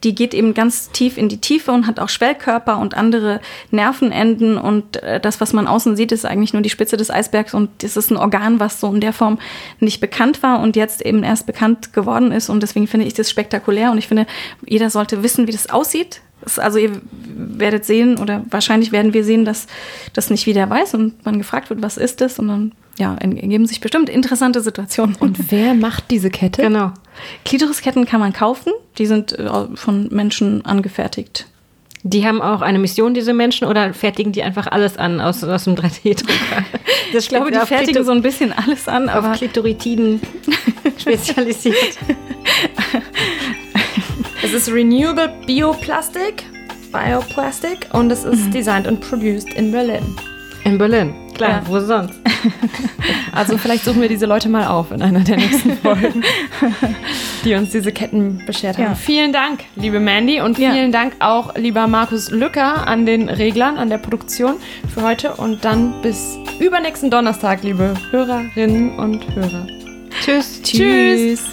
Die 0.05 0.15
geht 0.15 0.35
eben 0.35 0.55
ganz 0.55 0.91
tief 0.91 1.19
in 1.19 1.29
die 1.29 1.41
Tiefe 1.41 1.73
und 1.73 1.87
hat 1.87 2.01
auch 2.01 2.09
Schwellkörper 2.09 2.79
und 2.79 2.97
andere 2.97 3.41
Nervenenden. 3.71 4.57
Und 4.59 5.03
äh, 5.03 5.21
das, 5.21 5.41
was 5.41 5.53
man 5.53 5.67
außen 5.67 5.97
sieht, 5.97 6.13
ist 6.13 6.25
eigentlich 6.25 6.53
nur 6.53 6.63
die 6.63 6.71
Spitze 6.71 6.97
des 6.97 7.11
Eisbergs. 7.11 7.55
Und 7.55 7.71
das 7.83 7.97
ist 7.97 8.11
ein 8.11 8.17
Organ, 8.17 8.61
was 8.61 8.81
so 8.81 8.93
in 8.93 9.01
der 9.01 9.13
Form 9.13 9.39
nicht 9.81 10.01
bekannt 10.01 10.43
war 10.43 10.61
und 10.61 10.77
jetzt 10.77 11.05
eben 11.05 11.23
erst 11.23 11.47
bekannt 11.47 11.93
geworden 11.93 12.33
ist. 12.33 12.49
Und 12.49 12.63
deswegen 12.63 12.87
finde 12.87 13.07
ich 13.07 13.15
das 13.15 13.31
spektakulär. 13.31 13.91
Und 13.91 13.99
ich 13.99 14.09
finde, 14.09 14.27
jeder 14.65 14.91
sollte 14.91 15.23
wissen, 15.23 15.47
wie 15.47 15.53
das 15.53 15.71
aussieht. 15.71 16.21
Also 16.57 16.79
ihr 16.79 17.01
werdet 17.13 17.85
sehen 17.85 18.19
oder 18.19 18.45
wahrscheinlich 18.51 18.93
werden 18.93 19.13
wir 19.13 19.25
sehen, 19.25 19.45
dass 19.45 19.67
das 20.13 20.31
nicht 20.31 20.47
jeder 20.47 20.69
weiß 20.71 20.95
und 20.95 21.25
man 21.25 21.39
gefragt 21.39 21.71
wird, 21.71 21.83
was 21.83 21.97
ist 21.97 22.21
das? 22.21 22.39
Und 22.39 22.49
dann 22.49 22.73
ja, 22.99 23.15
ergeben 23.15 23.67
sich 23.67 23.81
bestimmt 23.81 24.09
interessante 24.09 24.61
Situationen. 24.61 25.17
Und 25.17 25.51
wer 25.51 25.75
macht 25.75 26.11
diese 26.11 26.31
Kette? 26.31 26.63
Genau. 26.63 26.93
Klitorisketten 27.45 28.07
kann 28.07 28.21
man 28.21 28.33
kaufen. 28.33 28.73
Die 28.99 29.07
sind 29.07 29.39
äh, 29.39 29.49
von 29.75 30.09
Menschen 30.11 30.65
angefertigt. 30.65 31.47
Die 32.03 32.27
haben 32.27 32.41
auch 32.41 32.61
eine 32.61 32.79
Mission, 32.79 33.13
diese 33.13 33.35
Menschen, 33.35 33.67
oder 33.67 33.93
fertigen 33.93 34.33
die 34.33 34.43
einfach 34.43 34.67
alles 34.69 34.97
an 34.97 35.21
aus, 35.21 35.43
aus 35.43 35.65
dem 35.65 35.75
3D-Drucker? 35.75 36.65
Ich 37.11 37.29
glaube, 37.31 37.51
die 37.51 37.59
fertigen 37.67 38.05
so 38.05 38.13
ein 38.13 38.21
bisschen 38.21 38.53
alles 38.53 38.87
an, 38.87 39.09
auf 39.09 39.25
aber 39.25 39.33
Klitoritiden 39.33 40.21
spezialisiert. 40.99 41.97
Es 44.49 44.55
ist 44.55 44.73
Renewable 44.73 45.31
Bioplastic, 45.47 46.45
Bioplastic 46.93 47.87
und 47.93 48.11
es 48.11 48.25
ist 48.25 48.53
designed 48.53 48.87
und 48.87 49.01
produced 49.01 49.53
in 49.55 49.71
Berlin. 49.71 50.03
In 50.65 50.79
Berlin. 50.79 51.15
Klar, 51.35 51.51
Ja. 51.51 51.63
wo 51.67 51.79
sonst? 51.81 52.15
Also 53.33 53.57
vielleicht 53.57 53.85
suchen 53.85 54.01
wir 54.01 54.09
diese 54.09 54.27
Leute 54.27 54.49
mal 54.49 54.67
auf 54.67 54.91
in 54.91 55.01
einer 55.03 55.21
der 55.21 55.37
nächsten 55.37 55.77
Folgen, 55.83 56.25
die 57.45 57.55
uns 57.55 57.71
diese 57.71 57.93
Ketten 57.93 58.43
beschert 58.47 58.77
haben. 58.79 58.85
Ja. 58.85 58.95
Vielen 58.95 59.33
Dank, 59.33 59.61
liebe 59.77 60.01
Mandy 60.01 60.41
und 60.41 60.59
Ja. 60.59 60.73
vielen 60.73 60.91
Dank 60.93 61.15
auch 61.21 61.55
lieber 61.57 61.87
Markus 61.87 62.31
Lücker 62.31 62.87
an 62.89 63.07
den 63.07 63.29
Reglern, 63.29 63.77
an 63.77 63.91
der 63.91 63.99
Produktion 63.99 64.55
für 64.93 65.03
heute 65.03 65.35
und 65.35 65.65
dann 65.65 66.01
bis 66.03 66.37
übernächsten 66.59 67.11
Donnerstag, 67.11 67.63
liebe 67.63 67.95
Hörerinnen 68.11 68.99
und 68.99 69.25
Hörer. 69.37 69.67
Tschüss. 70.25 70.61
Tschüss. 70.63 71.45